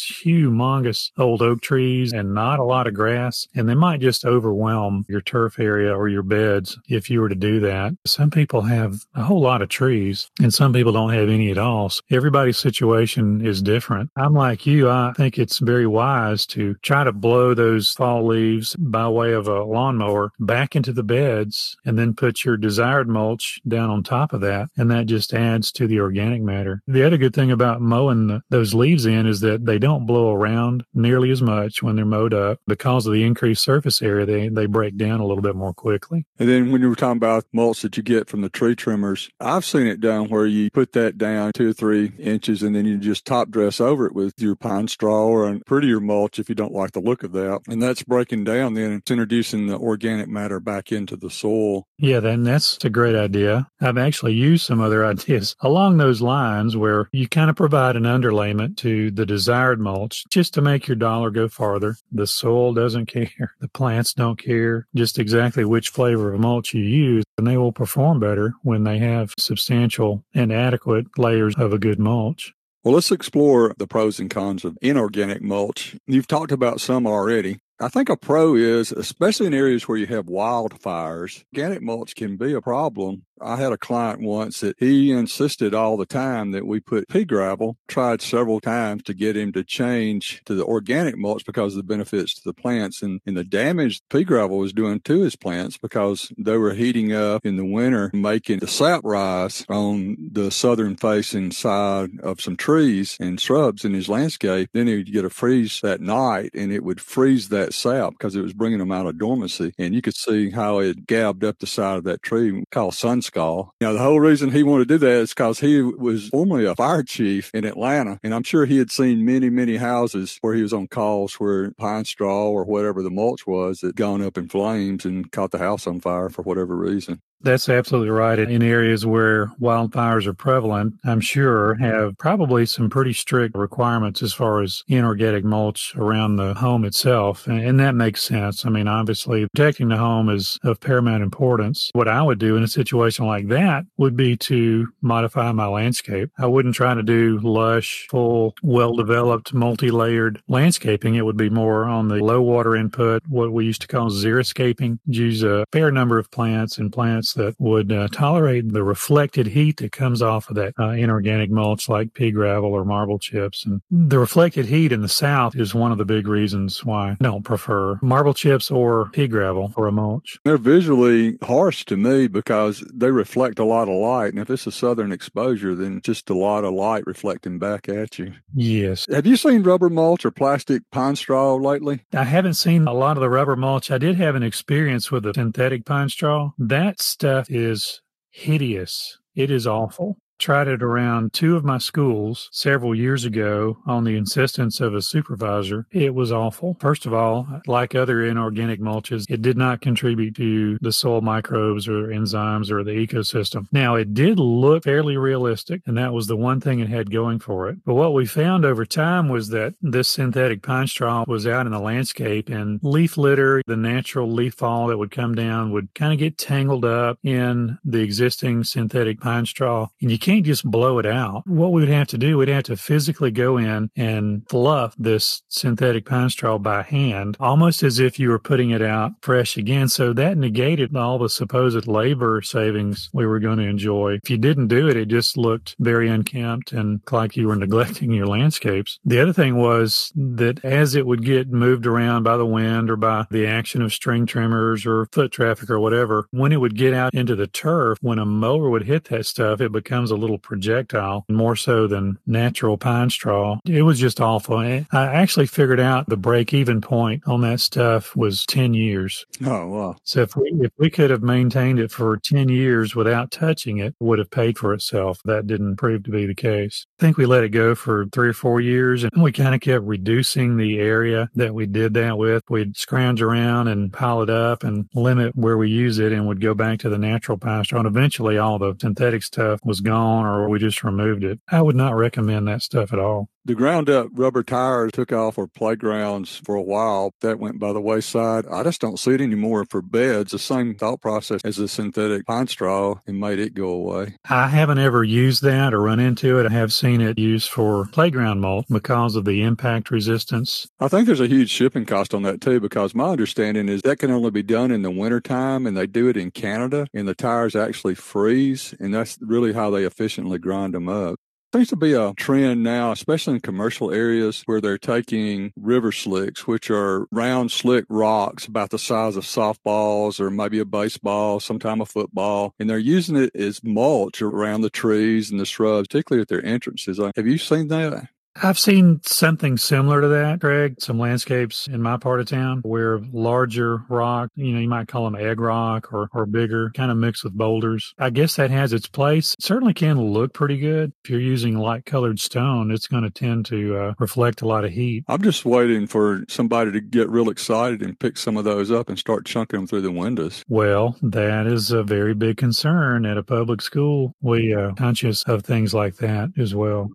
humongous 0.00 1.10
old 1.18 1.42
oak 1.42 1.60
trees 1.60 2.12
and 2.12 2.34
not 2.34 2.58
a 2.58 2.64
lot 2.64 2.86
of 2.86 2.94
grass. 2.94 3.46
And 3.54 3.68
they 3.68 3.74
might 3.74 4.00
just 4.00 4.24
overwhelm 4.24 5.04
your 5.08 5.20
turf 5.20 5.58
area 5.58 5.94
or 5.94 6.08
your 6.08 6.22
beds 6.22 6.78
if 6.88 7.08
you 7.08 7.20
were 7.20 7.28
to 7.28 7.34
do 7.34 7.60
that. 7.60 7.92
Some 8.06 8.30
people 8.30 8.62
have 8.62 9.04
a 9.14 9.22
whole 9.22 9.40
lot 9.40 9.62
of 9.62 9.68
trees 9.68 10.28
and 10.40 10.52
some 10.52 10.72
people 10.72 10.92
don't 10.92 11.12
have 11.12 11.28
any 11.28 11.50
at 11.50 11.58
all. 11.58 11.88
So 11.90 12.00
everybody's 12.10 12.58
situation 12.58 13.44
is 13.44 13.62
different. 13.62 14.10
I'm 14.16 14.34
like 14.34 14.66
you. 14.66 14.90
I 14.90 15.12
think 15.16 15.38
it's 15.38 15.58
very 15.58 15.83
very 15.84 15.92
wise 15.92 16.46
to 16.46 16.74
try 16.82 17.04
to 17.04 17.12
blow 17.12 17.52
those 17.52 17.90
fall 17.90 18.26
leaves 18.26 18.74
by 18.76 19.08
way 19.08 19.32
of 19.32 19.48
a 19.48 19.64
lawnmower 19.64 20.32
back 20.40 20.74
into 20.74 20.92
the 20.92 21.02
beds 21.02 21.76
and 21.84 21.98
then 21.98 22.14
put 22.14 22.44
your 22.44 22.56
desired 22.56 23.08
mulch 23.08 23.60
down 23.68 23.90
on 23.90 24.02
top 24.02 24.32
of 24.32 24.40
that. 24.40 24.68
And 24.76 24.90
that 24.90 25.06
just 25.06 25.34
adds 25.34 25.70
to 25.72 25.86
the 25.86 26.00
organic 26.00 26.42
matter. 26.42 26.82
The 26.86 27.04
other 27.04 27.18
good 27.18 27.34
thing 27.34 27.50
about 27.50 27.82
mowing 27.82 28.28
the, 28.28 28.42
those 28.48 28.72
leaves 28.72 29.04
in 29.04 29.26
is 29.26 29.40
that 29.40 29.66
they 29.66 29.78
don't 29.78 30.06
blow 30.06 30.32
around 30.32 30.84
nearly 30.94 31.30
as 31.30 31.42
much 31.42 31.82
when 31.82 31.96
they're 31.96 32.04
mowed 32.04 32.34
up 32.34 32.60
because 32.66 33.06
of 33.06 33.12
the 33.12 33.24
increased 33.24 33.62
surface 33.62 34.00
area. 34.00 34.24
They, 34.24 34.48
they 34.48 34.66
break 34.66 34.96
down 34.96 35.20
a 35.20 35.26
little 35.26 35.42
bit 35.42 35.56
more 35.56 35.74
quickly. 35.74 36.26
And 36.38 36.48
then 36.48 36.72
when 36.72 36.80
you 36.80 36.88
were 36.88 36.96
talking 36.96 37.18
about 37.18 37.44
mulch 37.52 37.82
that 37.82 37.96
you 37.96 38.02
get 38.02 38.28
from 38.28 38.40
the 38.40 38.48
tree 38.48 38.74
trimmers, 38.74 39.30
I've 39.38 39.64
seen 39.64 39.86
it 39.86 40.00
done 40.00 40.28
where 40.28 40.46
you 40.46 40.70
put 40.70 40.92
that 40.92 41.18
down 41.18 41.52
two 41.52 41.70
or 41.70 41.72
three 41.74 42.12
inches 42.18 42.62
and 42.62 42.74
then 42.74 42.86
you 42.86 42.96
just 42.96 43.26
top 43.26 43.50
dress 43.50 43.80
over 43.80 44.06
it 44.06 44.14
with 44.14 44.34
your 44.38 44.56
pine 44.56 44.88
straw 44.88 45.26
or 45.26 45.48
a 45.48 45.60
prettier 45.74 45.98
mulch 45.98 46.38
if 46.38 46.48
you 46.48 46.54
don't 46.54 46.72
like 46.72 46.92
the 46.92 47.00
look 47.00 47.24
of 47.24 47.32
that. 47.32 47.60
And 47.66 47.82
that's 47.82 48.04
breaking 48.04 48.44
down 48.44 48.74
then 48.74 48.92
it's 48.92 49.10
introducing 49.10 49.66
the 49.66 49.76
organic 49.76 50.28
matter 50.28 50.60
back 50.60 50.92
into 50.92 51.16
the 51.16 51.30
soil. 51.30 51.88
Yeah, 51.98 52.20
then 52.20 52.44
that's 52.44 52.78
a 52.84 52.90
great 52.90 53.16
idea. 53.16 53.66
I've 53.80 53.98
actually 53.98 54.34
used 54.34 54.64
some 54.64 54.80
other 54.80 55.04
ideas 55.14 55.56
along 55.58 55.96
those 55.96 56.22
lines 56.22 56.76
where 56.76 57.08
you 57.10 57.28
kind 57.28 57.50
of 57.50 57.56
provide 57.56 57.96
an 57.96 58.04
underlayment 58.04 58.76
to 58.78 59.10
the 59.10 59.26
desired 59.26 59.80
mulch 59.80 60.22
just 60.30 60.54
to 60.54 60.62
make 60.62 60.86
your 60.86 60.94
dollar 60.94 61.30
go 61.30 61.48
farther. 61.48 61.96
The 62.12 62.28
soil 62.28 62.72
doesn't 62.72 63.06
care. 63.08 63.56
The 63.58 63.66
plants 63.66 64.14
don't 64.14 64.40
care 64.40 64.86
just 64.94 65.18
exactly 65.18 65.64
which 65.64 65.88
flavor 65.88 66.32
of 66.32 66.38
mulch 66.38 66.72
you 66.72 66.84
use 66.84 67.24
and 67.36 67.48
they 67.48 67.56
will 67.56 67.72
perform 67.72 68.20
better 68.20 68.54
when 68.62 68.84
they 68.84 68.98
have 68.98 69.34
substantial 69.40 70.24
and 70.34 70.52
adequate 70.52 71.06
layers 71.18 71.56
of 71.56 71.72
a 71.72 71.80
good 71.80 71.98
mulch. 71.98 72.54
Well, 72.84 72.92
let's 72.92 73.10
explore 73.10 73.74
the 73.78 73.86
pros 73.86 74.20
and 74.20 74.28
cons 74.28 74.62
of 74.62 74.76
inorganic 74.82 75.40
mulch. 75.40 75.96
You've 76.06 76.28
talked 76.28 76.52
about 76.52 76.82
some 76.82 77.06
already. 77.06 77.60
I 77.80 77.88
think 77.88 78.08
a 78.08 78.16
pro 78.16 78.54
is, 78.54 78.92
especially 78.92 79.46
in 79.46 79.54
areas 79.54 79.88
where 79.88 79.98
you 79.98 80.06
have 80.06 80.26
wildfires, 80.26 81.44
organic 81.52 81.82
mulch 81.82 82.14
can 82.14 82.36
be 82.36 82.54
a 82.54 82.60
problem. 82.60 83.24
I 83.40 83.56
had 83.56 83.72
a 83.72 83.78
client 83.78 84.20
once 84.20 84.60
that 84.60 84.76
he 84.78 85.10
insisted 85.10 85.74
all 85.74 85.96
the 85.96 86.06
time 86.06 86.52
that 86.52 86.66
we 86.66 86.78
put 86.78 87.08
pea 87.08 87.24
gravel, 87.24 87.76
tried 87.88 88.22
several 88.22 88.60
times 88.60 89.02
to 89.04 89.14
get 89.14 89.36
him 89.36 89.52
to 89.52 89.64
change 89.64 90.40
to 90.46 90.54
the 90.54 90.64
organic 90.64 91.16
mulch 91.18 91.44
because 91.44 91.74
of 91.74 91.78
the 91.78 91.92
benefits 91.92 92.34
to 92.34 92.42
the 92.44 92.54
plants 92.54 93.02
and, 93.02 93.20
and 93.26 93.36
the 93.36 93.44
damage 93.44 94.00
pea 94.08 94.24
gravel 94.24 94.58
was 94.58 94.72
doing 94.72 95.00
to 95.00 95.22
his 95.22 95.34
plants 95.34 95.76
because 95.76 96.32
they 96.38 96.56
were 96.56 96.74
heating 96.74 97.12
up 97.12 97.44
in 97.44 97.56
the 97.56 97.64
winter, 97.64 98.10
making 98.14 98.60
the 98.60 98.68
sap 98.68 99.00
rise 99.02 99.66
on 99.68 100.16
the 100.32 100.50
southern 100.50 100.96
facing 100.96 101.50
side 101.50 102.10
of 102.22 102.40
some 102.40 102.56
trees 102.56 103.16
and 103.18 103.40
shrubs 103.40 103.84
in 103.84 103.94
his 103.94 104.08
landscape. 104.08 104.70
Then 104.72 104.86
he'd 104.86 105.12
get 105.12 105.24
a 105.24 105.30
freeze 105.30 105.80
that 105.82 106.00
night 106.00 106.50
and 106.54 106.72
it 106.72 106.84
would 106.84 107.00
freeze 107.00 107.48
that 107.48 107.63
that 107.64 107.74
sap 107.74 108.12
because 108.12 108.36
it 108.36 108.42
was 108.42 108.52
bringing 108.52 108.78
them 108.78 108.92
out 108.92 109.06
of 109.06 109.18
dormancy. 109.18 109.72
And 109.78 109.94
you 109.94 110.02
could 110.02 110.14
see 110.14 110.50
how 110.50 110.78
it 110.78 111.06
gabbed 111.06 111.44
up 111.44 111.58
the 111.58 111.66
side 111.66 111.98
of 111.98 112.04
that 112.04 112.22
tree 112.22 112.64
called 112.70 112.94
sunscald. 112.94 113.70
You 113.80 113.88
know, 113.88 113.92
the 113.94 114.02
whole 114.02 114.20
reason 114.20 114.50
he 114.50 114.62
wanted 114.62 114.88
to 114.88 114.94
do 114.94 114.98
that 114.98 115.22
is 115.22 115.30
because 115.30 115.60
he 115.60 115.80
was 115.82 116.28
formerly 116.28 116.66
a 116.66 116.74
fire 116.74 117.02
chief 117.02 117.50
in 117.54 117.64
Atlanta. 117.64 118.18
And 118.22 118.34
I'm 118.34 118.42
sure 118.42 118.66
he 118.66 118.78
had 118.78 118.90
seen 118.90 119.24
many, 119.24 119.50
many 119.50 119.76
houses 119.76 120.38
where 120.40 120.54
he 120.54 120.62
was 120.62 120.72
on 120.72 120.88
calls 120.88 121.34
where 121.34 121.72
pine 121.72 122.04
straw 122.04 122.48
or 122.48 122.64
whatever 122.64 123.02
the 123.02 123.10
mulch 123.10 123.46
was 123.46 123.80
had 123.80 123.96
gone 123.96 124.22
up 124.22 124.38
in 124.38 124.48
flames 124.48 125.04
and 125.04 125.30
caught 125.32 125.50
the 125.50 125.58
house 125.58 125.86
on 125.86 126.00
fire 126.00 126.28
for 126.28 126.42
whatever 126.42 126.76
reason. 126.76 127.20
That's 127.44 127.68
absolutely 127.68 128.08
right. 128.08 128.38
In 128.38 128.62
areas 128.62 129.04
where 129.04 129.48
wildfires 129.60 130.26
are 130.26 130.32
prevalent, 130.32 130.94
I'm 131.04 131.20
sure 131.20 131.74
have 131.74 132.16
probably 132.16 132.64
some 132.64 132.88
pretty 132.88 133.12
strict 133.12 133.54
requirements 133.54 134.22
as 134.22 134.32
far 134.32 134.62
as 134.62 134.82
inorganic 134.88 135.44
mulch 135.44 135.94
around 135.94 136.36
the 136.36 136.54
home 136.54 136.86
itself. 136.86 137.46
And 137.46 137.78
that 137.80 137.94
makes 137.94 138.22
sense. 138.22 138.64
I 138.64 138.70
mean, 138.70 138.88
obviously, 138.88 139.46
protecting 139.54 139.88
the 139.88 139.98
home 139.98 140.30
is 140.30 140.58
of 140.64 140.80
paramount 140.80 141.22
importance. 141.22 141.90
What 141.92 142.08
I 142.08 142.22
would 142.22 142.38
do 142.38 142.56
in 142.56 142.62
a 142.62 142.68
situation 142.68 143.26
like 143.26 143.48
that 143.48 143.84
would 143.98 144.16
be 144.16 144.38
to 144.38 144.88
modify 145.02 145.52
my 145.52 145.66
landscape. 145.66 146.30
I 146.38 146.46
wouldn't 146.46 146.74
try 146.74 146.94
to 146.94 147.02
do 147.02 147.40
lush, 147.42 148.06
full, 148.08 148.54
well 148.62 148.94
developed, 148.94 149.52
multi 149.52 149.90
layered 149.90 150.40
landscaping. 150.48 151.14
It 151.14 151.26
would 151.26 151.36
be 151.36 151.50
more 151.50 151.84
on 151.84 152.08
the 152.08 152.24
low 152.24 152.40
water 152.40 152.74
input, 152.74 153.22
what 153.28 153.52
we 153.52 153.66
used 153.66 153.82
to 153.82 153.86
call 153.86 154.08
xeriscaping. 154.08 154.98
Use 155.04 155.42
a 155.42 155.66
fair 155.72 155.90
number 155.90 156.18
of 156.18 156.30
plants 156.30 156.78
and 156.78 156.90
plants 156.90 157.33
that 157.34 157.54
would 157.58 157.92
uh, 157.92 158.08
tolerate 158.08 158.72
the 158.72 158.82
reflected 158.82 159.46
heat 159.48 159.78
that 159.78 159.92
comes 159.92 160.22
off 160.22 160.48
of 160.48 160.56
that 160.56 160.74
uh, 160.78 160.90
inorganic 160.90 161.50
mulch 161.50 161.88
like 161.88 162.14
pea 162.14 162.30
gravel 162.30 162.72
or 162.72 162.84
marble 162.84 163.18
chips. 163.18 163.64
And 163.64 163.80
the 163.90 164.18
reflected 164.18 164.66
heat 164.66 164.92
in 164.92 165.02
the 165.02 165.08
south 165.08 165.56
is 165.56 165.74
one 165.74 165.92
of 165.92 165.98
the 165.98 166.04
big 166.04 166.26
reasons 166.26 166.84
why 166.84 167.12
I 167.12 167.16
don't 167.20 167.44
prefer 167.44 167.98
marble 168.02 168.34
chips 168.34 168.70
or 168.70 169.10
pea 169.10 169.28
gravel 169.28 169.68
for 169.68 169.86
a 169.86 169.92
mulch. 169.92 170.38
They're 170.44 170.58
visually 170.58 171.36
harsh 171.42 171.84
to 171.86 171.96
me 171.96 172.26
because 172.26 172.84
they 172.92 173.10
reflect 173.10 173.58
a 173.58 173.64
lot 173.64 173.88
of 173.88 173.94
light. 173.94 174.32
And 174.32 174.38
if 174.38 174.50
it's 174.50 174.66
a 174.66 174.72
southern 174.72 175.12
exposure, 175.12 175.74
then 175.74 176.00
just 176.02 176.30
a 176.30 176.34
lot 176.34 176.64
of 176.64 176.72
light 176.72 177.06
reflecting 177.06 177.58
back 177.58 177.88
at 177.88 178.18
you. 178.18 178.34
Yes. 178.54 179.06
Have 179.10 179.26
you 179.26 179.36
seen 179.36 179.62
rubber 179.62 179.90
mulch 179.90 180.24
or 180.24 180.30
plastic 180.30 180.82
pine 180.90 181.16
straw 181.16 181.54
lately? 181.54 182.00
I 182.12 182.24
haven't 182.24 182.54
seen 182.54 182.86
a 182.86 182.92
lot 182.92 183.16
of 183.16 183.20
the 183.20 183.30
rubber 183.30 183.56
mulch. 183.56 183.90
I 183.90 183.98
did 183.98 184.16
have 184.16 184.34
an 184.34 184.42
experience 184.42 185.10
with 185.10 185.24
the 185.24 185.34
synthetic 185.34 185.84
pine 185.84 186.08
straw. 186.08 186.52
That's 186.58 187.16
stuff 187.24 187.46
is 187.48 188.02
hideous. 188.32 189.16
It 189.34 189.50
is 189.50 189.66
awful 189.66 190.18
tried 190.38 190.68
it 190.68 190.82
around 190.82 191.32
two 191.32 191.56
of 191.56 191.64
my 191.64 191.78
schools 191.78 192.48
several 192.52 192.94
years 192.94 193.24
ago 193.24 193.78
on 193.86 194.04
the 194.04 194.16
insistence 194.16 194.80
of 194.80 194.94
a 194.94 195.02
supervisor. 195.02 195.86
It 195.90 196.14
was 196.14 196.32
awful. 196.32 196.76
First 196.80 197.06
of 197.06 197.14
all, 197.14 197.46
like 197.66 197.94
other 197.94 198.24
inorganic 198.24 198.80
mulches, 198.80 199.24
it 199.28 199.42
did 199.42 199.56
not 199.56 199.80
contribute 199.80 200.36
to 200.36 200.78
the 200.80 200.92
soil 200.92 201.20
microbes 201.20 201.88
or 201.88 202.08
enzymes 202.08 202.70
or 202.70 202.84
the 202.84 202.92
ecosystem. 202.92 203.66
Now, 203.72 203.94
it 203.94 204.14
did 204.14 204.38
look 204.38 204.84
fairly 204.84 205.16
realistic, 205.16 205.82
and 205.86 205.96
that 205.96 206.12
was 206.12 206.26
the 206.26 206.36
one 206.36 206.60
thing 206.60 206.80
it 206.80 206.88
had 206.88 207.10
going 207.10 207.38
for 207.38 207.68
it. 207.68 207.78
But 207.84 207.94
what 207.94 208.14
we 208.14 208.26
found 208.26 208.64
over 208.64 208.84
time 208.84 209.28
was 209.28 209.48
that 209.50 209.74
this 209.80 210.08
synthetic 210.08 210.62
pine 210.62 210.86
straw 210.86 211.24
was 211.26 211.46
out 211.46 211.66
in 211.66 211.72
the 211.72 211.78
landscape 211.78 212.48
and 212.48 212.80
leaf 212.82 213.16
litter, 213.16 213.62
the 213.66 213.76
natural 213.76 214.30
leaf 214.30 214.54
fall 214.54 214.88
that 214.88 214.98
would 214.98 215.10
come 215.10 215.34
down 215.34 215.72
would 215.72 215.94
kind 215.94 216.12
of 216.12 216.18
get 216.18 216.38
tangled 216.38 216.84
up 216.84 217.18
in 217.22 217.78
the 217.84 218.00
existing 218.00 218.64
synthetic 218.64 219.20
pine 219.20 219.46
straw. 219.46 219.88
And 220.00 220.10
you 220.10 220.18
can't 220.24 220.46
just 220.46 220.64
blow 220.64 220.98
it 220.98 221.04
out. 221.04 221.46
What 221.46 221.72
we 221.72 221.82
would 221.82 221.90
have 221.90 222.06
to 222.08 222.18
do, 222.18 222.38
we'd 222.38 222.48
have 222.48 222.64
to 222.64 222.78
physically 222.78 223.30
go 223.30 223.58
in 223.58 223.90
and 223.94 224.42
fluff 224.48 224.94
this 224.98 225.42
synthetic 225.48 226.06
pine 226.06 226.30
straw 226.30 226.56
by 226.56 226.82
hand, 226.82 227.36
almost 227.38 227.82
as 227.82 227.98
if 227.98 228.18
you 228.18 228.30
were 228.30 228.38
putting 228.38 228.70
it 228.70 228.80
out 228.80 229.12
fresh 229.20 229.58
again. 229.58 229.88
So 229.88 230.14
that 230.14 230.38
negated 230.38 230.96
all 230.96 231.18
the 231.18 231.28
supposed 231.28 231.86
labor 231.86 232.40
savings 232.40 233.10
we 233.12 233.26
were 233.26 233.38
going 233.38 233.58
to 233.58 233.64
enjoy. 233.64 234.18
If 234.22 234.30
you 234.30 234.38
didn't 234.38 234.68
do 234.68 234.88
it, 234.88 234.96
it 234.96 235.08
just 235.08 235.36
looked 235.36 235.76
very 235.78 236.08
unkempt 236.08 236.72
and 236.72 237.00
like 237.12 237.36
you 237.36 237.48
were 237.48 237.56
neglecting 237.64 238.10
your 238.10 238.26
landscapes. 238.26 238.98
The 239.04 239.20
other 239.20 239.34
thing 239.34 239.56
was 239.56 240.10
that 240.16 240.64
as 240.64 240.94
it 240.94 241.06
would 241.06 241.22
get 241.22 241.50
moved 241.50 241.86
around 241.86 242.22
by 242.22 242.38
the 242.38 242.46
wind 242.46 242.90
or 242.90 242.96
by 242.96 243.26
the 243.30 243.46
action 243.46 243.82
of 243.82 243.92
string 243.92 244.24
trimmers 244.24 244.86
or 244.86 245.04
foot 245.12 245.32
traffic 245.32 245.68
or 245.68 245.80
whatever, 245.80 246.28
when 246.30 246.52
it 246.52 246.62
would 246.62 246.78
get 246.78 246.94
out 246.94 247.12
into 247.12 247.36
the 247.36 247.46
turf, 247.46 247.98
when 248.00 248.18
a 248.18 248.24
mower 248.24 248.70
would 248.70 248.86
hit 248.86 249.04
that 249.04 249.26
stuff, 249.26 249.60
it 249.60 249.70
becomes 249.70 250.13
a 250.14 250.16
little 250.16 250.38
projectile 250.38 251.24
more 251.28 251.56
so 251.56 251.86
than 251.86 252.18
natural 252.26 252.78
pine 252.78 253.10
straw. 253.10 253.58
It 253.66 253.82
was 253.82 253.98
just 253.98 254.20
awful. 254.20 254.58
I 254.58 254.86
actually 254.92 255.46
figured 255.46 255.80
out 255.80 256.08
the 256.08 256.16
break 256.16 256.54
even 256.54 256.80
point 256.80 257.22
on 257.26 257.40
that 257.42 257.60
stuff 257.60 258.14
was 258.16 258.44
10 258.46 258.74
years. 258.74 259.26
Oh, 259.44 259.66
wow. 259.66 259.96
So 260.04 260.22
if 260.22 260.36
we, 260.36 260.52
if 260.60 260.72
we 260.78 260.90
could 260.90 261.10
have 261.10 261.22
maintained 261.22 261.78
it 261.78 261.90
for 261.90 262.16
10 262.18 262.48
years 262.48 262.94
without 262.94 263.30
touching 263.30 263.78
it, 263.78 263.94
it 264.00 264.04
would 264.04 264.18
have 264.18 264.30
paid 264.30 264.58
for 264.58 264.72
itself. 264.72 265.20
That 265.24 265.46
didn't 265.46 265.76
prove 265.76 266.04
to 266.04 266.10
be 266.10 266.26
the 266.26 266.34
case. 266.34 266.86
I 267.00 267.02
think 267.02 267.16
we 267.16 267.26
let 267.26 267.44
it 267.44 267.50
go 267.50 267.74
for 267.74 268.06
three 268.06 268.28
or 268.28 268.34
four 268.34 268.60
years 268.60 269.04
and 269.04 269.22
we 269.22 269.32
kind 269.32 269.54
of 269.54 269.60
kept 269.60 269.84
reducing 269.84 270.56
the 270.56 270.78
area 270.78 271.28
that 271.34 271.54
we 271.54 271.66
did 271.66 271.94
that 271.94 272.16
with. 272.18 272.42
We'd 272.48 272.76
scrounge 272.76 273.22
around 273.22 273.68
and 273.68 273.92
pile 273.92 274.22
it 274.22 274.30
up 274.30 274.64
and 274.64 274.88
limit 274.94 275.34
where 275.36 275.58
we 275.58 275.70
use 275.70 275.98
it 275.98 276.12
and 276.12 276.26
would 276.26 276.40
go 276.40 276.54
back 276.54 276.78
to 276.80 276.88
the 276.88 276.98
natural 276.98 277.38
pine 277.38 277.64
straw. 277.64 277.80
And 277.80 277.88
eventually 277.88 278.38
all 278.38 278.58
the 278.58 278.74
synthetic 278.80 279.22
stuff 279.22 279.60
was 279.64 279.80
gone 279.80 280.03
or 280.04 280.48
we 280.48 280.58
just 280.58 280.84
removed 280.84 281.24
it. 281.24 281.40
I 281.50 281.62
would 281.62 281.76
not 281.76 281.94
recommend 281.96 282.48
that 282.48 282.62
stuff 282.62 282.92
at 282.92 282.98
all. 282.98 283.28
The 283.46 283.54
ground 283.54 283.90
up 283.90 284.08
rubber 284.14 284.42
tires 284.42 284.92
took 284.92 285.12
off 285.12 285.34
for 285.34 285.46
playgrounds 285.46 286.40
for 286.46 286.54
a 286.54 286.62
while. 286.62 287.12
That 287.20 287.38
went 287.38 287.58
by 287.58 287.74
the 287.74 287.80
wayside. 287.80 288.46
I 288.46 288.62
just 288.62 288.80
don't 288.80 288.98
see 288.98 289.10
it 289.10 289.20
anymore 289.20 289.66
for 289.68 289.82
beds. 289.82 290.32
The 290.32 290.38
same 290.38 290.74
thought 290.74 291.02
process 291.02 291.42
as 291.44 291.56
the 291.56 291.68
synthetic 291.68 292.24
pine 292.24 292.46
straw 292.46 293.00
and 293.06 293.20
made 293.20 293.38
it 293.38 293.52
go 293.52 293.68
away. 293.68 294.16
I 294.30 294.48
haven't 294.48 294.78
ever 294.78 295.04
used 295.04 295.42
that 295.42 295.74
or 295.74 295.82
run 295.82 296.00
into 296.00 296.38
it. 296.38 296.46
I 296.46 296.54
have 296.54 296.72
seen 296.72 297.02
it 297.02 297.18
used 297.18 297.50
for 297.50 297.84
playground 297.92 298.40
mulch 298.40 298.64
because 298.70 299.14
of 299.14 299.26
the 299.26 299.42
impact 299.42 299.90
resistance. 299.90 300.66
I 300.80 300.88
think 300.88 301.04
there's 301.04 301.20
a 301.20 301.26
huge 301.26 301.50
shipping 301.50 301.84
cost 301.84 302.14
on 302.14 302.22
that 302.22 302.40
too, 302.40 302.60
because 302.60 302.94
my 302.94 303.10
understanding 303.10 303.68
is 303.68 303.82
that 303.82 303.98
can 303.98 304.10
only 304.10 304.30
be 304.30 304.42
done 304.42 304.70
in 304.70 304.80
the 304.80 304.90
wintertime 304.90 305.66
and 305.66 305.76
they 305.76 305.86
do 305.86 306.08
it 306.08 306.16
in 306.16 306.30
Canada 306.30 306.86
and 306.94 307.06
the 307.06 307.14
tires 307.14 307.54
actually 307.54 307.94
freeze. 307.94 308.74
And 308.80 308.94
that's 308.94 309.18
really 309.20 309.52
how 309.52 309.68
they 309.68 309.84
efficiently 309.84 310.38
grind 310.38 310.72
them 310.72 310.88
up 310.88 311.16
seems 311.54 311.68
to 311.68 311.76
be 311.76 311.92
a 311.92 312.12
trend 312.14 312.64
now, 312.64 312.90
especially 312.90 313.34
in 313.34 313.40
commercial 313.40 313.92
areas 313.92 314.42
where 314.46 314.60
they're 314.60 314.76
taking 314.76 315.52
river 315.54 315.92
slicks, 315.92 316.48
which 316.48 316.68
are 316.68 317.06
round, 317.12 317.52
slick 317.52 317.84
rocks 317.88 318.44
about 318.44 318.70
the 318.70 318.78
size 318.78 319.14
of 319.14 319.22
softballs 319.22 320.18
or 320.18 320.30
maybe 320.30 320.58
a 320.58 320.64
baseball, 320.64 321.38
sometime 321.38 321.80
a 321.80 321.86
football, 321.86 322.52
and 322.58 322.68
they're 322.68 322.76
using 322.76 323.14
it 323.14 323.30
as 323.36 323.62
mulch 323.62 324.20
around 324.20 324.62
the 324.62 324.70
trees 324.70 325.30
and 325.30 325.38
the 325.38 325.46
shrubs, 325.46 325.86
particularly 325.86 326.22
at 326.22 326.28
their 326.28 326.44
entrances. 326.44 326.98
Uh, 326.98 327.12
have 327.14 327.28
you 327.28 327.38
seen 327.38 327.68
that? 327.68 328.08
I've 328.42 328.58
seen 328.58 329.00
something 329.04 329.56
similar 329.56 330.00
to 330.00 330.08
that, 330.08 330.40
Craig. 330.40 330.76
Some 330.80 330.98
landscapes 330.98 331.68
in 331.68 331.80
my 331.80 331.96
part 331.96 332.20
of 332.20 332.26
town 332.26 332.62
where 332.64 332.98
larger 333.12 333.84
rock, 333.88 334.30
you 334.34 334.52
know, 334.52 334.58
you 334.58 334.68
might 334.68 334.88
call 334.88 335.04
them 335.04 335.14
egg 335.14 335.38
rock 335.38 335.92
or, 335.92 336.08
or 336.12 336.26
bigger, 336.26 336.70
kind 336.74 336.90
of 336.90 336.96
mixed 336.96 337.22
with 337.22 337.34
boulders. 337.34 337.94
I 337.98 338.10
guess 338.10 338.34
that 338.36 338.50
has 338.50 338.72
its 338.72 338.88
place. 338.88 339.34
It 339.34 339.42
certainly 339.44 339.72
can 339.72 340.00
look 340.00 340.32
pretty 340.32 340.58
good. 340.58 340.92
If 341.04 341.10
you're 341.10 341.20
using 341.20 341.58
light 341.58 341.86
colored 341.86 342.18
stone, 342.18 342.72
it's 342.72 342.88
going 342.88 343.04
to 343.04 343.10
tend 343.10 343.46
to 343.46 343.76
uh, 343.76 343.94
reflect 344.00 344.42
a 344.42 344.48
lot 344.48 344.64
of 344.64 344.72
heat. 344.72 345.04
I'm 345.06 345.22
just 345.22 345.44
waiting 345.44 345.86
for 345.86 346.24
somebody 346.28 346.72
to 346.72 346.80
get 346.80 347.08
real 347.08 347.30
excited 347.30 347.82
and 347.82 347.98
pick 347.98 348.16
some 348.16 348.36
of 348.36 348.44
those 348.44 348.70
up 348.70 348.88
and 348.88 348.98
start 348.98 349.26
chunking 349.26 349.60
them 349.60 349.66
through 349.68 349.82
the 349.82 349.92
windows. 349.92 350.42
Well, 350.48 350.96
that 351.02 351.46
is 351.46 351.70
a 351.70 351.84
very 351.84 352.14
big 352.14 352.36
concern 352.36 353.06
at 353.06 353.16
a 353.16 353.22
public 353.22 353.62
school. 353.62 354.12
We 354.20 354.52
are 354.54 354.70
uh, 354.70 354.74
conscious 354.74 355.22
of 355.24 355.44
things 355.44 355.72
like 355.72 355.96
that 355.96 356.30
as 356.36 356.54
well. 356.54 356.90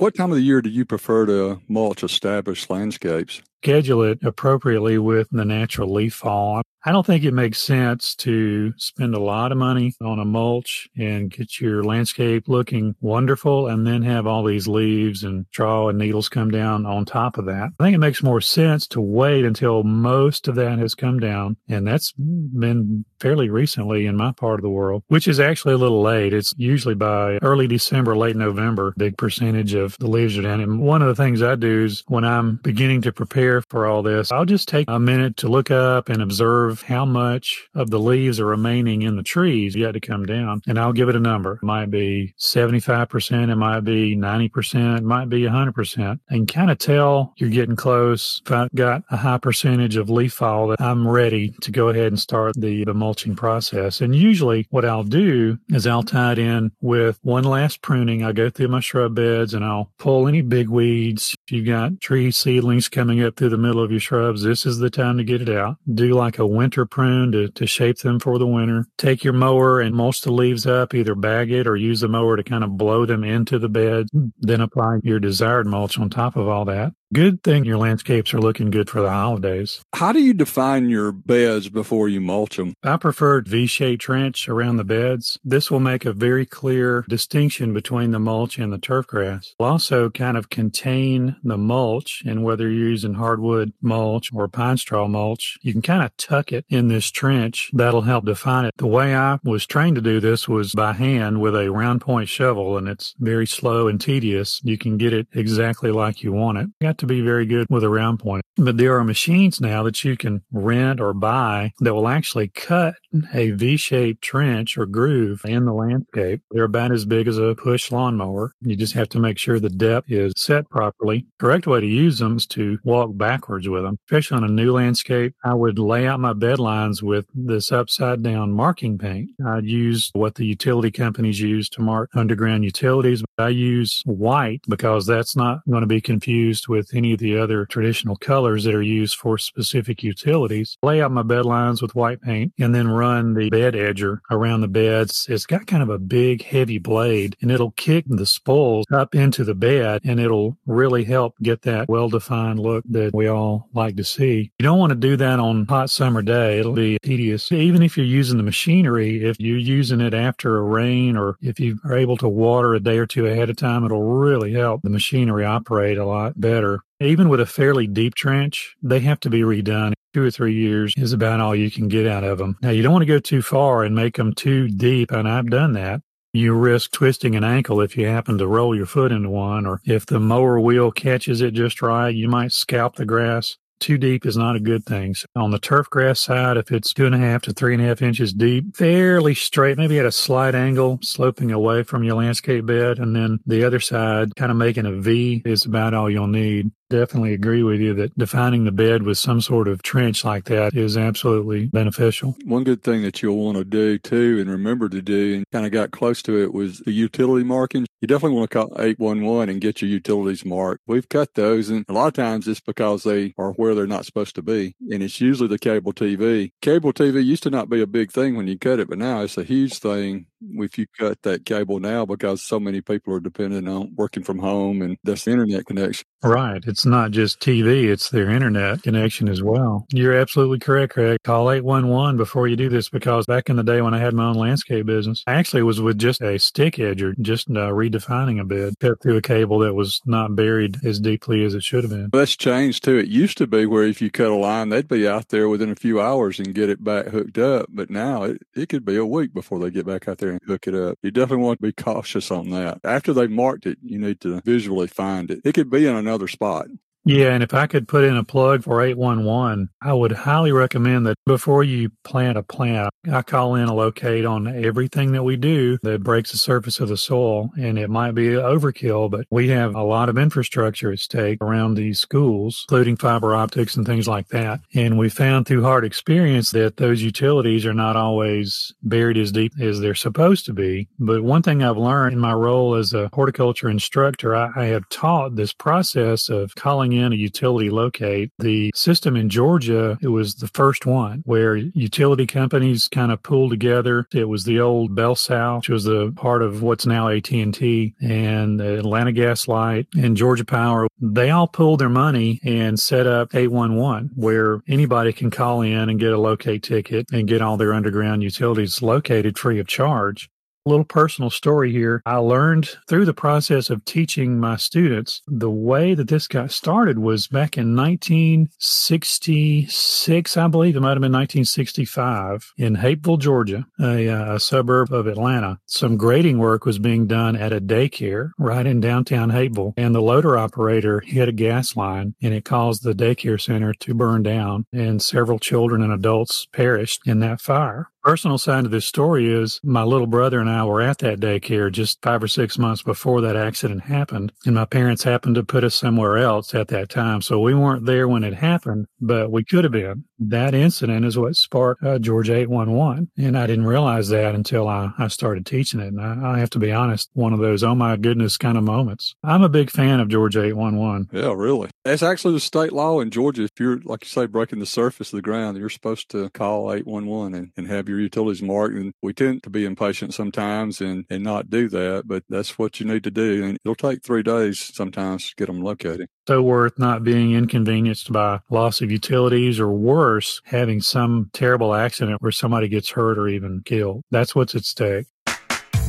What 0.00 0.14
time 0.14 0.30
of 0.30 0.36
the 0.36 0.42
year 0.42 0.62
do 0.62 0.70
you 0.70 0.86
prefer 0.86 1.26
to 1.26 1.60
mulch 1.68 2.02
established 2.02 2.70
landscapes? 2.70 3.42
Schedule 3.62 4.02
it 4.04 4.20
appropriately 4.22 4.96
with 4.96 5.28
the 5.30 5.44
natural 5.44 5.92
leaf 5.92 6.14
fall. 6.14 6.62
I 6.82 6.92
don't 6.92 7.04
think 7.04 7.24
it 7.24 7.34
makes 7.34 7.58
sense 7.58 8.14
to 8.16 8.72
spend 8.78 9.14
a 9.14 9.20
lot 9.20 9.52
of 9.52 9.58
money 9.58 9.92
on 10.00 10.18
a 10.18 10.24
mulch 10.24 10.88
and 10.96 11.30
get 11.30 11.60
your 11.60 11.84
landscape 11.84 12.48
looking 12.48 12.94
wonderful 13.02 13.68
and 13.68 13.86
then 13.86 14.00
have 14.02 14.26
all 14.26 14.44
these 14.44 14.66
leaves 14.66 15.22
and 15.22 15.44
straw 15.52 15.88
and 15.88 15.98
needles 15.98 16.30
come 16.30 16.50
down 16.50 16.86
on 16.86 17.04
top 17.04 17.36
of 17.36 17.44
that. 17.44 17.70
I 17.78 17.84
think 17.84 17.94
it 17.94 17.98
makes 17.98 18.22
more 18.22 18.40
sense 18.40 18.86
to 18.88 19.00
wait 19.00 19.44
until 19.44 19.82
most 19.82 20.48
of 20.48 20.54
that 20.54 20.78
has 20.78 20.94
come 20.94 21.20
down. 21.20 21.58
And 21.68 21.86
that's 21.86 22.12
been 22.12 23.04
fairly 23.20 23.50
recently 23.50 24.06
in 24.06 24.16
my 24.16 24.32
part 24.32 24.58
of 24.58 24.62
the 24.62 24.70
world, 24.70 25.02
which 25.08 25.28
is 25.28 25.38
actually 25.38 25.74
a 25.74 25.78
little 25.78 26.00
late. 26.00 26.32
It's 26.32 26.54
usually 26.56 26.94
by 26.94 27.38
early 27.42 27.66
December, 27.66 28.16
late 28.16 28.36
November, 28.36 28.94
big 28.96 29.18
percentage 29.18 29.74
of 29.74 29.98
the 29.98 30.08
leaves 30.08 30.38
are 30.38 30.42
down. 30.42 30.62
And 30.62 30.80
one 30.80 31.02
of 31.02 31.08
the 31.08 31.22
things 31.22 31.42
I 31.42 31.56
do 31.56 31.84
is 31.84 32.02
when 32.08 32.24
I'm 32.24 32.56
beginning 32.62 33.02
to 33.02 33.12
prepare 33.12 33.60
for 33.60 33.86
all 33.86 34.02
this, 34.02 34.32
I'll 34.32 34.46
just 34.46 34.66
take 34.66 34.88
a 34.88 34.98
minute 34.98 35.36
to 35.38 35.48
look 35.48 35.70
up 35.70 36.08
and 36.08 36.22
observe 36.22 36.69
observe 36.70 36.88
how 36.88 37.04
much 37.04 37.68
of 37.74 37.90
the 37.90 37.98
leaves 37.98 38.40
are 38.40 38.46
remaining 38.46 39.02
in 39.02 39.16
the 39.16 39.22
trees 39.22 39.76
yet 39.76 39.92
to 39.92 40.00
come 40.00 40.24
down. 40.24 40.60
And 40.66 40.78
I'll 40.78 40.92
give 40.92 41.08
it 41.08 41.16
a 41.16 41.20
number. 41.20 41.54
It 41.54 41.62
might 41.62 41.90
be 41.90 42.34
75%, 42.38 43.50
it 43.50 43.56
might 43.56 43.80
be 43.80 44.16
90%, 44.16 44.98
it 44.98 45.04
might 45.04 45.28
be 45.28 45.42
100%. 45.42 46.20
And 46.28 46.48
kind 46.48 46.70
of 46.70 46.78
tell 46.78 47.32
you're 47.36 47.50
getting 47.50 47.76
close. 47.76 48.40
If 48.44 48.52
I've 48.52 48.74
got 48.74 49.02
a 49.10 49.16
high 49.16 49.38
percentage 49.38 49.96
of 49.96 50.10
leaf 50.10 50.32
fall 50.32 50.68
that 50.68 50.80
I'm 50.80 51.06
ready 51.06 51.54
to 51.62 51.70
go 51.70 51.88
ahead 51.88 52.06
and 52.06 52.20
start 52.20 52.54
the, 52.56 52.84
the 52.84 52.94
mulching 52.94 53.36
process. 53.36 54.00
And 54.00 54.14
usually 54.14 54.66
what 54.70 54.84
I'll 54.84 55.04
do 55.04 55.58
is 55.70 55.86
I'll 55.86 56.02
tie 56.02 56.32
it 56.32 56.38
in 56.38 56.72
with 56.80 57.18
one 57.22 57.44
last 57.44 57.82
pruning. 57.82 58.24
I 58.24 58.32
go 58.32 58.50
through 58.50 58.68
my 58.68 58.80
shrub 58.80 59.14
beds 59.14 59.54
and 59.54 59.64
I'll 59.64 59.92
pull 59.98 60.28
any 60.28 60.42
big 60.42 60.68
weeds. 60.68 61.34
If 61.46 61.52
you've 61.52 61.66
got 61.66 62.00
tree 62.00 62.30
seedlings 62.30 62.88
coming 62.88 63.22
up 63.22 63.36
through 63.36 63.50
the 63.50 63.58
middle 63.58 63.82
of 63.82 63.90
your 63.90 64.00
shrubs, 64.00 64.42
this 64.42 64.66
is 64.66 64.78
the 64.78 64.90
time 64.90 65.18
to 65.18 65.24
get 65.24 65.42
it 65.42 65.48
out. 65.48 65.76
Do 65.92 66.14
like 66.14 66.38
a 66.38 66.46
winter 66.60 66.84
prune 66.84 67.32
to, 67.32 67.48
to 67.48 67.66
shape 67.66 68.00
them 68.00 68.20
for 68.20 68.38
the 68.38 68.46
winter. 68.46 68.84
Take 68.98 69.24
your 69.24 69.32
mower 69.32 69.80
and 69.80 69.94
mulch 69.94 70.20
the 70.20 70.30
leaves 70.30 70.66
up, 70.66 70.92
either 70.92 71.14
bag 71.14 71.50
it 71.50 71.66
or 71.66 71.74
use 71.74 72.00
the 72.00 72.08
mower 72.08 72.36
to 72.36 72.44
kind 72.44 72.62
of 72.62 72.76
blow 72.76 73.06
them 73.06 73.24
into 73.24 73.58
the 73.58 73.70
bed. 73.70 74.08
Hmm. 74.12 74.26
Then 74.38 74.60
apply 74.60 74.98
your 75.02 75.20
desired 75.20 75.66
mulch 75.66 75.98
on 75.98 76.10
top 76.10 76.36
of 76.36 76.48
all 76.48 76.66
that. 76.66 76.92
Good 77.12 77.42
thing 77.42 77.64
your 77.64 77.76
landscapes 77.76 78.32
are 78.34 78.40
looking 78.40 78.70
good 78.70 78.88
for 78.88 79.00
the 79.00 79.10
holidays. 79.10 79.82
How 79.94 80.12
do 80.12 80.20
you 80.20 80.32
define 80.32 80.88
your 80.88 81.10
beds 81.10 81.68
before 81.68 82.08
you 82.08 82.20
mulch 82.20 82.56
them? 82.56 82.72
I 82.84 82.98
prefer 82.98 83.40
V-shaped 83.40 84.00
trench 84.00 84.48
around 84.48 84.76
the 84.76 84.84
beds. 84.84 85.36
This 85.42 85.72
will 85.72 85.80
make 85.80 86.04
a 86.04 86.12
very 86.12 86.46
clear 86.46 87.04
distinction 87.08 87.74
between 87.74 88.12
the 88.12 88.20
mulch 88.20 88.58
and 88.58 88.72
the 88.72 88.78
turf 88.78 89.08
grass. 89.08 89.56
Will 89.58 89.66
also 89.66 90.08
kind 90.08 90.36
of 90.36 90.50
contain 90.50 91.34
the 91.42 91.58
mulch 91.58 92.22
and 92.24 92.44
whether 92.44 92.70
you're 92.70 92.90
using 92.90 93.14
hardwood 93.14 93.72
mulch 93.82 94.30
or 94.32 94.46
pine 94.46 94.76
straw 94.76 95.08
mulch, 95.08 95.58
you 95.62 95.72
can 95.72 95.82
kind 95.82 96.04
of 96.04 96.16
tuck 96.16 96.52
it 96.52 96.64
in 96.68 96.86
this 96.86 97.10
trench. 97.10 97.72
That'll 97.72 98.02
help 98.02 98.24
define 98.24 98.66
it. 98.66 98.74
The 98.76 98.86
way 98.86 99.16
I 99.16 99.40
was 99.42 99.66
trained 99.66 99.96
to 99.96 100.00
do 100.00 100.20
this 100.20 100.48
was 100.48 100.74
by 100.74 100.92
hand 100.92 101.40
with 101.40 101.56
a 101.56 101.72
round 101.72 102.02
point 102.02 102.28
shovel 102.28 102.78
and 102.78 102.86
it's 102.86 103.16
very 103.18 103.48
slow 103.48 103.88
and 103.88 104.00
tedious. 104.00 104.60
You 104.62 104.78
can 104.78 104.96
get 104.96 105.12
it 105.12 105.26
exactly 105.32 105.90
like 105.90 106.22
you 106.22 106.30
want 106.30 106.58
it 106.58 106.68
to 107.00 107.06
be 107.06 107.20
very 107.20 107.46
good 107.46 107.66
with 107.68 107.84
a 107.84 107.88
round 107.88 108.20
point. 108.20 108.44
But 108.56 108.76
there 108.76 108.98
are 108.98 109.04
machines 109.04 109.60
now 109.60 109.82
that 109.84 110.04
you 110.04 110.16
can 110.16 110.42
rent 110.52 111.00
or 111.00 111.14
buy 111.14 111.72
that 111.80 111.94
will 111.94 112.08
actually 112.08 112.48
cut 112.48 112.94
a 113.32 113.52
V-shaped 113.52 114.22
trench 114.22 114.76
or 114.76 114.86
groove 114.86 115.44
in 115.44 115.64
the 115.64 115.72
landscape. 115.72 116.42
They're 116.50 116.64
about 116.64 116.92
as 116.92 117.04
big 117.04 117.26
as 117.26 117.38
a 117.38 117.54
push 117.54 117.90
lawnmower. 117.90 118.52
You 118.60 118.76
just 118.76 118.92
have 118.94 119.08
to 119.10 119.18
make 119.18 119.38
sure 119.38 119.58
the 119.58 119.70
depth 119.70 120.10
is 120.10 120.34
set 120.36 120.68
properly. 120.68 121.26
Correct 121.38 121.66
way 121.66 121.80
to 121.80 121.86
use 121.86 122.18
them 122.18 122.36
is 122.36 122.46
to 122.48 122.78
walk 122.84 123.16
backwards 123.16 123.68
with 123.68 123.82
them. 123.82 123.98
Especially 124.06 124.36
on 124.36 124.44
a 124.44 124.48
new 124.48 124.72
landscape, 124.72 125.34
I 125.44 125.54
would 125.54 125.78
lay 125.78 126.06
out 126.06 126.20
my 126.20 126.32
bed 126.32 126.58
lines 126.58 127.02
with 127.02 127.26
this 127.34 127.72
upside 127.72 128.22
down 128.22 128.52
marking 128.52 128.98
paint. 128.98 129.30
I'd 129.46 129.64
use 129.64 130.10
what 130.12 130.34
the 130.34 130.44
utility 130.44 130.90
companies 130.90 131.40
use 131.40 131.68
to 131.70 131.82
mark 131.82 132.10
underground 132.14 132.64
utilities. 132.64 133.24
I 133.38 133.48
use 133.48 134.02
white 134.04 134.60
because 134.68 135.06
that's 135.06 135.34
not 135.34 135.60
going 135.68 135.80
to 135.80 135.86
be 135.86 136.00
confused 136.00 136.68
with 136.68 136.89
any 136.94 137.12
of 137.12 137.18
the 137.18 137.38
other 137.38 137.66
traditional 137.66 138.16
colors 138.16 138.64
that 138.64 138.74
are 138.74 138.82
used 138.82 139.16
for 139.16 139.38
specific 139.38 140.02
utilities. 140.02 140.76
Lay 140.82 141.00
out 141.02 141.12
my 141.12 141.22
bed 141.22 141.46
lines 141.46 141.82
with 141.82 141.94
white 141.94 142.20
paint 142.20 142.52
and 142.58 142.74
then 142.74 142.88
run 142.88 143.34
the 143.34 143.50
bed 143.50 143.74
edger 143.74 144.18
around 144.30 144.60
the 144.60 144.68
beds. 144.68 145.26
It's 145.28 145.46
got 145.46 145.66
kind 145.66 145.82
of 145.82 145.88
a 145.88 145.98
big, 145.98 146.42
heavy 146.42 146.78
blade 146.78 147.36
and 147.40 147.50
it'll 147.50 147.72
kick 147.72 148.04
the 148.06 148.26
spoils 148.26 148.86
up 148.92 149.14
into 149.14 149.44
the 149.44 149.54
bed 149.54 150.02
and 150.04 150.20
it'll 150.20 150.56
really 150.66 151.04
help 151.04 151.34
get 151.42 151.62
that 151.62 151.88
well 151.88 152.08
defined 152.08 152.58
look 152.58 152.84
that 152.88 153.14
we 153.14 153.26
all 153.26 153.68
like 153.72 153.96
to 153.96 154.04
see. 154.04 154.52
You 154.58 154.64
don't 154.64 154.78
want 154.78 154.90
to 154.90 154.96
do 154.96 155.16
that 155.16 155.38
on 155.38 155.66
hot 155.66 155.90
summer 155.90 156.22
day. 156.22 156.58
It'll 156.58 156.72
be 156.72 156.98
tedious. 157.02 157.50
Even 157.52 157.82
if 157.82 157.96
you're 157.96 158.06
using 158.06 158.36
the 158.36 158.42
machinery, 158.42 159.24
if 159.24 159.36
you're 159.38 159.56
using 159.56 160.00
it 160.00 160.14
after 160.14 160.56
a 160.56 160.62
rain 160.62 161.16
or 161.16 161.36
if 161.40 161.60
you 161.60 161.78
are 161.84 161.96
able 161.96 162.16
to 162.18 162.28
water 162.28 162.74
a 162.74 162.80
day 162.80 162.98
or 162.98 163.06
two 163.06 163.26
ahead 163.26 163.50
of 163.50 163.56
time, 163.56 163.84
it'll 163.84 164.02
really 164.02 164.52
help 164.52 164.82
the 164.82 164.90
machinery 164.90 165.44
operate 165.44 165.98
a 165.98 166.04
lot 166.04 166.40
better. 166.40 166.79
Even 167.00 167.28
with 167.28 167.40
a 167.40 167.46
fairly 167.46 167.86
deep 167.86 168.14
trench, 168.14 168.74
they 168.82 169.00
have 169.00 169.20
to 169.20 169.30
be 169.30 169.40
redone. 169.40 169.92
Two 170.12 170.24
or 170.24 170.30
three 170.30 170.54
years 170.54 170.92
is 170.96 171.12
about 171.12 171.40
all 171.40 171.54
you 171.54 171.70
can 171.70 171.88
get 171.88 172.06
out 172.06 172.24
of 172.24 172.38
them. 172.38 172.56
Now, 172.62 172.70
you 172.70 172.82
don't 172.82 172.92
want 172.92 173.02
to 173.02 173.06
go 173.06 173.20
too 173.20 173.42
far 173.42 173.84
and 173.84 173.94
make 173.94 174.16
them 174.16 174.34
too 174.34 174.68
deep, 174.68 175.12
and 175.12 175.28
I've 175.28 175.50
done 175.50 175.72
that. 175.74 176.02
You 176.32 176.54
risk 176.54 176.92
twisting 176.92 177.34
an 177.34 177.44
ankle 177.44 177.80
if 177.80 177.96
you 177.96 178.06
happen 178.06 178.38
to 178.38 178.46
roll 178.46 178.74
your 178.76 178.86
foot 178.86 179.12
into 179.12 179.30
one, 179.30 179.66
or 179.66 179.80
if 179.84 180.06
the 180.06 180.20
mower 180.20 180.60
wheel 180.60 180.90
catches 180.90 181.40
it 181.40 181.54
just 181.54 181.82
right, 181.82 182.14
you 182.14 182.28
might 182.28 182.52
scalp 182.52 182.96
the 182.96 183.06
grass 183.06 183.56
too 183.80 183.98
deep 183.98 184.26
is 184.26 184.36
not 184.36 184.56
a 184.56 184.60
good 184.60 184.84
thing. 184.84 185.14
So 185.14 185.26
on 185.36 185.50
the 185.50 185.58
turf 185.58 185.88
grass 185.90 186.20
side, 186.20 186.56
if 186.56 186.70
it's 186.70 186.92
two 186.92 187.06
and 187.06 187.14
a 187.14 187.18
half 187.18 187.42
to 187.42 187.52
three 187.52 187.74
and 187.74 187.82
a 187.82 187.86
half 187.86 188.02
inches 188.02 188.32
deep, 188.32 188.76
fairly 188.76 189.34
straight, 189.34 189.78
maybe 189.78 189.98
at 189.98 190.06
a 190.06 190.12
slight 190.12 190.54
angle, 190.54 190.98
sloping 191.02 191.50
away 191.50 191.82
from 191.82 192.04
your 192.04 192.16
landscape 192.16 192.66
bed, 192.66 192.98
and 192.98 193.16
then 193.16 193.40
the 193.46 193.64
other 193.64 193.80
side 193.80 194.36
kind 194.36 194.52
of 194.52 194.58
making 194.58 194.86
a 194.86 194.92
V 194.92 195.42
is 195.44 195.64
about 195.64 195.94
all 195.94 196.10
you'll 196.10 196.26
need 196.26 196.70
definitely 196.90 197.32
agree 197.32 197.62
with 197.62 197.80
you 197.80 197.94
that 197.94 198.16
defining 198.18 198.64
the 198.64 198.72
bed 198.72 199.04
with 199.04 199.16
some 199.16 199.40
sort 199.40 199.68
of 199.68 199.82
trench 199.82 200.24
like 200.24 200.44
that 200.44 200.76
is 200.76 200.96
absolutely 200.96 201.66
beneficial. 201.66 202.36
One 202.44 202.64
good 202.64 202.82
thing 202.82 203.02
that 203.02 203.22
you'll 203.22 203.42
want 203.42 203.56
to 203.56 203.64
do 203.64 203.98
too 203.98 204.38
and 204.40 204.50
remember 204.50 204.88
to 204.90 205.00
do 205.00 205.36
and 205.36 205.44
kind 205.52 205.64
of 205.64 205.72
got 205.72 205.92
close 205.92 206.20
to 206.22 206.42
it 206.42 206.52
was 206.52 206.80
the 206.80 206.92
utility 206.92 207.44
markings. 207.44 207.86
You 208.00 208.08
definitely 208.08 208.36
want 208.36 208.50
to 208.50 208.58
call 208.58 208.76
811 208.78 209.48
and 209.48 209.60
get 209.60 209.80
your 209.80 209.90
utilities 209.90 210.44
marked. 210.44 210.82
We've 210.86 211.08
cut 211.08 211.34
those 211.34 211.70
and 211.70 211.84
a 211.88 211.92
lot 211.92 212.08
of 212.08 212.14
times 212.14 212.46
it's 212.48 212.60
because 212.60 213.04
they 213.04 213.34
are 213.38 213.52
where 213.52 213.74
they're 213.74 213.86
not 213.86 214.04
supposed 214.04 214.34
to 214.34 214.42
be. 214.42 214.74
And 214.90 215.02
it's 215.02 215.20
usually 215.20 215.48
the 215.48 215.58
cable 215.58 215.92
TV. 215.92 216.50
Cable 216.60 216.92
TV 216.92 217.24
used 217.24 217.44
to 217.44 217.50
not 217.50 217.70
be 217.70 217.80
a 217.80 217.86
big 217.86 218.10
thing 218.10 218.36
when 218.36 218.48
you 218.48 218.58
cut 218.58 218.80
it, 218.80 218.88
but 218.88 218.98
now 218.98 219.22
it's 219.22 219.38
a 219.38 219.44
huge 219.44 219.78
thing 219.78 220.26
if 220.40 220.78
you 220.78 220.86
cut 220.98 221.22
that 221.22 221.44
cable 221.44 221.78
now 221.78 222.04
because 222.04 222.42
so 222.42 222.58
many 222.58 222.80
people 222.80 223.14
are 223.14 223.20
dependent 223.20 223.68
on 223.68 223.94
working 223.94 224.24
from 224.24 224.38
home 224.38 224.82
and 224.82 224.96
that's 225.04 225.24
the 225.24 225.30
internet 225.30 225.66
connection. 225.66 226.04
Right. 226.22 226.62
It's 226.66 226.84
not 226.84 227.12
just 227.12 227.40
TV, 227.40 227.88
it's 227.88 228.10
their 228.10 228.30
internet 228.30 228.82
connection 228.82 229.28
as 229.28 229.42
well. 229.42 229.86
You're 229.90 230.18
absolutely 230.18 230.58
correct, 230.58 230.92
Craig. 230.92 231.18
Call 231.24 231.50
811 231.50 232.16
before 232.16 232.46
you 232.46 232.56
do 232.56 232.68
this 232.68 232.88
because 232.90 233.24
back 233.26 233.48
in 233.48 233.56
the 233.56 233.62
day 233.62 233.80
when 233.80 233.94
I 233.94 233.98
had 233.98 234.12
my 234.12 234.26
own 234.26 234.36
landscape 234.36 234.84
business, 234.84 235.22
I 235.26 235.34
actually 235.34 235.62
was 235.62 235.80
with 235.80 235.98
just 235.98 236.20
a 236.20 236.38
stick 236.38 236.74
edger, 236.74 237.18
just 237.20 237.48
uh, 237.48 237.70
redefining 237.70 238.40
a 238.40 238.44
bed, 238.44 238.74
cut 238.80 239.00
through 239.02 239.16
a 239.16 239.22
cable 239.22 239.60
that 239.60 239.74
was 239.74 240.00
not 240.04 240.36
buried 240.36 240.76
as 240.84 241.00
deeply 241.00 241.44
as 241.44 241.54
it 241.54 241.62
should 241.62 241.84
have 241.84 241.90
been. 241.90 242.10
That's 242.12 242.36
changed 242.36 242.84
too. 242.84 242.98
It 242.98 243.08
used 243.08 243.38
to 243.38 243.46
be 243.46 243.64
where 243.64 243.84
if 243.84 244.02
you 244.02 244.10
cut 244.10 244.28
a 244.30 244.34
line, 244.34 244.68
they'd 244.68 244.88
be 244.88 245.08
out 245.08 245.28
there 245.28 245.48
within 245.48 245.70
a 245.70 245.76
few 245.76 246.00
hours 246.00 246.38
and 246.38 246.54
get 246.54 246.68
it 246.68 246.84
back 246.84 247.06
hooked 247.06 247.38
up. 247.38 247.66
But 247.70 247.88
now 247.88 248.24
it, 248.24 248.42
it 248.54 248.68
could 248.68 248.84
be 248.84 248.96
a 248.96 249.06
week 249.06 249.32
before 249.32 249.58
they 249.58 249.70
get 249.70 249.86
back 249.86 250.06
out 250.06 250.18
there 250.18 250.30
and 250.30 250.40
hook 250.46 250.66
it 250.66 250.74
up. 250.74 250.98
You 251.02 251.10
definitely 251.10 251.44
want 251.46 251.60
to 251.60 251.66
be 251.66 251.72
cautious 251.72 252.30
on 252.30 252.50
that. 252.50 252.80
After 252.84 253.14
they've 253.14 253.30
marked 253.30 253.64
it, 253.64 253.78
you 253.82 253.98
need 253.98 254.20
to 254.20 254.40
visually 254.42 254.86
find 254.86 255.30
it. 255.30 255.40
It 255.44 255.54
could 255.54 255.70
be 255.70 255.86
in 255.86 256.09
another 256.10 256.26
spot. 256.26 256.66
Yeah, 257.04 257.32
and 257.32 257.42
if 257.42 257.54
I 257.54 257.66
could 257.66 257.88
put 257.88 258.04
in 258.04 258.16
a 258.16 258.24
plug 258.24 258.62
for 258.62 258.82
811, 258.82 259.70
I 259.80 259.94
would 259.94 260.12
highly 260.12 260.52
recommend 260.52 261.06
that 261.06 261.16
before 261.24 261.64
you 261.64 261.90
plant 262.04 262.36
a 262.36 262.42
plant, 262.42 262.90
I 263.10 263.22
call 263.22 263.54
in 263.54 263.68
a 263.68 263.74
locate 263.74 264.26
on 264.26 264.46
everything 264.46 265.12
that 265.12 265.22
we 265.22 265.36
do 265.36 265.78
that 265.82 266.02
breaks 266.02 266.32
the 266.32 266.36
surface 266.38 266.78
of 266.78 266.88
the 266.90 266.98
soil. 266.98 267.50
And 267.58 267.78
it 267.78 267.88
might 267.88 268.12
be 268.12 268.28
overkill, 268.28 269.10
but 269.10 269.26
we 269.30 269.48
have 269.48 269.74
a 269.74 269.82
lot 269.82 270.10
of 270.10 270.18
infrastructure 270.18 270.92
at 270.92 270.98
stake 270.98 271.38
around 271.40 271.74
these 271.74 271.98
schools, 271.98 272.66
including 272.68 272.96
fiber 272.96 273.34
optics 273.34 273.76
and 273.76 273.86
things 273.86 274.06
like 274.06 274.28
that. 274.28 274.60
And 274.74 274.98
we 274.98 275.08
found 275.08 275.46
through 275.46 275.62
hard 275.62 275.86
experience 275.86 276.50
that 276.50 276.76
those 276.76 277.02
utilities 277.02 277.64
are 277.64 277.74
not 277.74 277.96
always 277.96 278.74
buried 278.82 279.16
as 279.16 279.32
deep 279.32 279.54
as 279.58 279.80
they're 279.80 279.94
supposed 279.94 280.44
to 280.46 280.52
be. 280.52 280.88
But 280.98 281.22
one 281.22 281.42
thing 281.42 281.62
I've 281.62 281.78
learned 281.78 282.12
in 282.12 282.18
my 282.18 282.34
role 282.34 282.74
as 282.74 282.92
a 282.92 283.08
horticulture 283.14 283.70
instructor, 283.70 284.36
I, 284.36 284.50
I 284.54 284.64
have 284.66 284.88
taught 284.90 285.36
this 285.36 285.54
process 285.54 286.28
of 286.28 286.54
calling 286.54 286.89
in 286.92 287.12
a 287.12 287.16
utility 287.16 287.70
locate. 287.70 288.30
The 288.38 288.72
system 288.74 289.16
in 289.16 289.28
Georgia, 289.28 289.98
it 290.00 290.08
was 290.08 290.36
the 290.36 290.48
first 290.48 290.86
one 290.86 291.22
where 291.24 291.56
utility 291.56 292.26
companies 292.26 292.88
kind 292.88 293.12
of 293.12 293.22
pulled 293.22 293.50
together. 293.50 294.06
It 294.12 294.28
was 294.28 294.44
the 294.44 294.60
old 294.60 294.94
BellSouth, 294.94 295.58
which 295.58 295.68
was 295.68 295.84
the 295.84 296.12
part 296.12 296.42
of 296.42 296.62
what's 296.62 296.86
now 296.86 297.08
AT&T 297.08 297.94
and 298.00 298.60
Atlanta 298.60 299.12
Gas 299.12 299.48
Light 299.48 299.86
and 299.96 300.16
Georgia 300.16 300.44
Power. 300.44 300.88
They 301.00 301.30
all 301.30 301.48
pulled 301.48 301.80
their 301.80 301.88
money 301.88 302.40
and 302.44 302.78
set 302.78 303.06
up 303.06 303.34
811 303.34 304.10
where 304.14 304.60
anybody 304.68 305.12
can 305.12 305.30
call 305.30 305.62
in 305.62 305.88
and 305.88 306.00
get 306.00 306.12
a 306.12 306.18
locate 306.18 306.62
ticket 306.62 307.06
and 307.12 307.28
get 307.28 307.42
all 307.42 307.56
their 307.56 307.72
underground 307.72 308.22
utilities 308.22 308.82
located 308.82 309.38
free 309.38 309.58
of 309.58 309.66
charge. 309.66 310.30
Little 310.66 310.84
personal 310.84 311.30
story 311.30 311.72
here. 311.72 312.02
I 312.04 312.16
learned 312.16 312.68
through 312.86 313.06
the 313.06 313.14
process 313.14 313.70
of 313.70 313.82
teaching 313.86 314.38
my 314.38 314.56
students 314.56 315.22
the 315.26 315.50
way 315.50 315.94
that 315.94 316.08
this 316.08 316.28
got 316.28 316.50
started 316.50 316.98
was 316.98 317.26
back 317.26 317.56
in 317.56 317.74
1966, 317.74 320.36
I 320.36 320.48
believe 320.48 320.76
it 320.76 320.80
might 320.80 320.90
have 320.90 321.00
been 321.00 321.12
1965 321.12 322.52
in 322.58 322.74
Hapeville, 322.74 323.16
Georgia, 323.16 323.64
a, 323.80 324.08
a 324.08 324.38
suburb 324.38 324.92
of 324.92 325.06
Atlanta. 325.06 325.58
Some 325.64 325.96
grading 325.96 326.36
work 326.38 326.66
was 326.66 326.78
being 326.78 327.06
done 327.06 327.36
at 327.36 327.54
a 327.54 327.60
daycare 327.60 328.32
right 328.38 328.66
in 328.66 328.80
downtown 328.80 329.30
Hapeville, 329.30 329.72
and 329.78 329.94
the 329.94 330.02
loader 330.02 330.36
operator 330.36 331.00
hit 331.00 331.30
a 331.30 331.32
gas 331.32 331.74
line 331.74 332.14
and 332.20 332.34
it 332.34 332.44
caused 332.44 332.82
the 332.82 332.92
daycare 332.92 333.40
center 333.40 333.72
to 333.72 333.94
burn 333.94 334.22
down, 334.22 334.66
and 334.74 335.00
several 335.00 335.38
children 335.38 335.80
and 335.80 335.92
adults 335.92 336.46
perished 336.52 337.00
in 337.06 337.20
that 337.20 337.40
fire 337.40 337.88
personal 338.02 338.38
side 338.38 338.64
of 338.64 338.70
this 338.70 338.86
story 338.86 339.32
is 339.32 339.60
my 339.62 339.82
little 339.82 340.06
brother 340.06 340.40
and 340.40 340.48
I 340.48 340.64
were 340.64 340.80
at 340.80 340.98
that 340.98 341.20
daycare 341.20 341.70
just 341.70 342.02
five 342.02 342.22
or 342.22 342.28
six 342.28 342.58
months 342.58 342.82
before 342.82 343.20
that 343.20 343.36
accident 343.36 343.82
happened. 343.82 344.32
And 344.46 344.54
my 344.54 344.64
parents 344.64 345.04
happened 345.04 345.34
to 345.34 345.44
put 345.44 345.64
us 345.64 345.74
somewhere 345.74 346.18
else 346.18 346.54
at 346.54 346.68
that 346.68 346.88
time. 346.88 347.22
So 347.22 347.40
we 347.40 347.54
weren't 347.54 347.86
there 347.86 348.08
when 348.08 348.24
it 348.24 348.34
happened, 348.34 348.86
but 349.00 349.30
we 349.30 349.44
could 349.44 349.64
have 349.64 349.72
been. 349.72 350.04
That 350.18 350.54
incident 350.54 351.04
is 351.04 351.18
what 351.18 351.36
sparked 351.36 351.82
uh, 351.82 351.98
Georgia 351.98 352.36
811. 352.36 353.10
And 353.18 353.38
I 353.38 353.46
didn't 353.46 353.66
realize 353.66 354.08
that 354.08 354.34
until 354.34 354.68
I, 354.68 354.92
I 354.98 355.08
started 355.08 355.46
teaching 355.46 355.80
it. 355.80 355.88
And 355.88 356.00
I, 356.00 356.34
I 356.34 356.38
have 356.38 356.50
to 356.50 356.58
be 356.58 356.72
honest, 356.72 357.10
one 357.14 357.32
of 357.32 357.38
those, 357.38 357.62
oh 357.62 357.74
my 357.74 357.96
goodness 357.96 358.36
kind 358.36 358.58
of 358.58 358.64
moments. 358.64 359.14
I'm 359.22 359.42
a 359.42 359.48
big 359.48 359.70
fan 359.70 360.00
of 360.00 360.08
Georgia 360.08 360.42
811. 360.42 361.08
Yeah, 361.12 361.32
really. 361.34 361.70
It's 361.84 362.02
actually 362.02 362.34
the 362.34 362.40
state 362.40 362.72
law 362.72 363.00
in 363.00 363.10
Georgia. 363.10 363.44
If 363.44 363.52
you're, 363.58 363.80
like 363.84 364.04
you 364.04 364.08
say, 364.08 364.26
breaking 364.26 364.58
the 364.58 364.66
surface 364.66 365.12
of 365.12 365.16
the 365.16 365.22
ground, 365.22 365.56
you're 365.58 365.68
supposed 365.68 366.10
to 366.10 366.28
call 366.30 366.72
811 366.72 367.34
and, 367.34 367.52
and 367.56 367.66
have 367.66 367.88
your 367.88 367.99
utilities 368.00 368.42
marked. 368.42 368.74
And 368.74 368.92
we 369.02 369.12
tend 369.12 369.42
to 369.44 369.50
be 369.50 369.64
impatient 369.64 370.14
sometimes 370.14 370.80
and, 370.80 371.04
and 371.10 371.22
not 371.22 371.50
do 371.50 371.68
that, 371.68 372.04
but 372.06 372.24
that's 372.28 372.58
what 372.58 372.80
you 372.80 372.86
need 372.86 373.04
to 373.04 373.10
do. 373.10 373.44
And 373.44 373.58
it'll 373.64 373.74
take 373.74 374.02
three 374.02 374.22
days 374.22 374.58
sometimes 374.74 375.28
to 375.28 375.36
get 375.36 375.46
them 375.46 375.62
located. 375.62 376.08
So 376.26 376.42
worth 376.42 376.78
not 376.78 377.02
being 377.02 377.32
inconvenienced 377.32 378.12
by 378.12 378.40
loss 378.50 378.80
of 378.80 378.90
utilities 378.90 379.58
or 379.58 379.70
worse, 379.72 380.40
having 380.44 380.80
some 380.80 381.30
terrible 381.32 381.74
accident 381.74 382.22
where 382.22 382.32
somebody 382.32 382.68
gets 382.68 382.90
hurt 382.90 383.18
or 383.18 383.28
even 383.28 383.62
killed. 383.64 384.02
That's 384.10 384.34
what's 384.34 384.54
at 384.54 384.64
stake. 384.64 385.06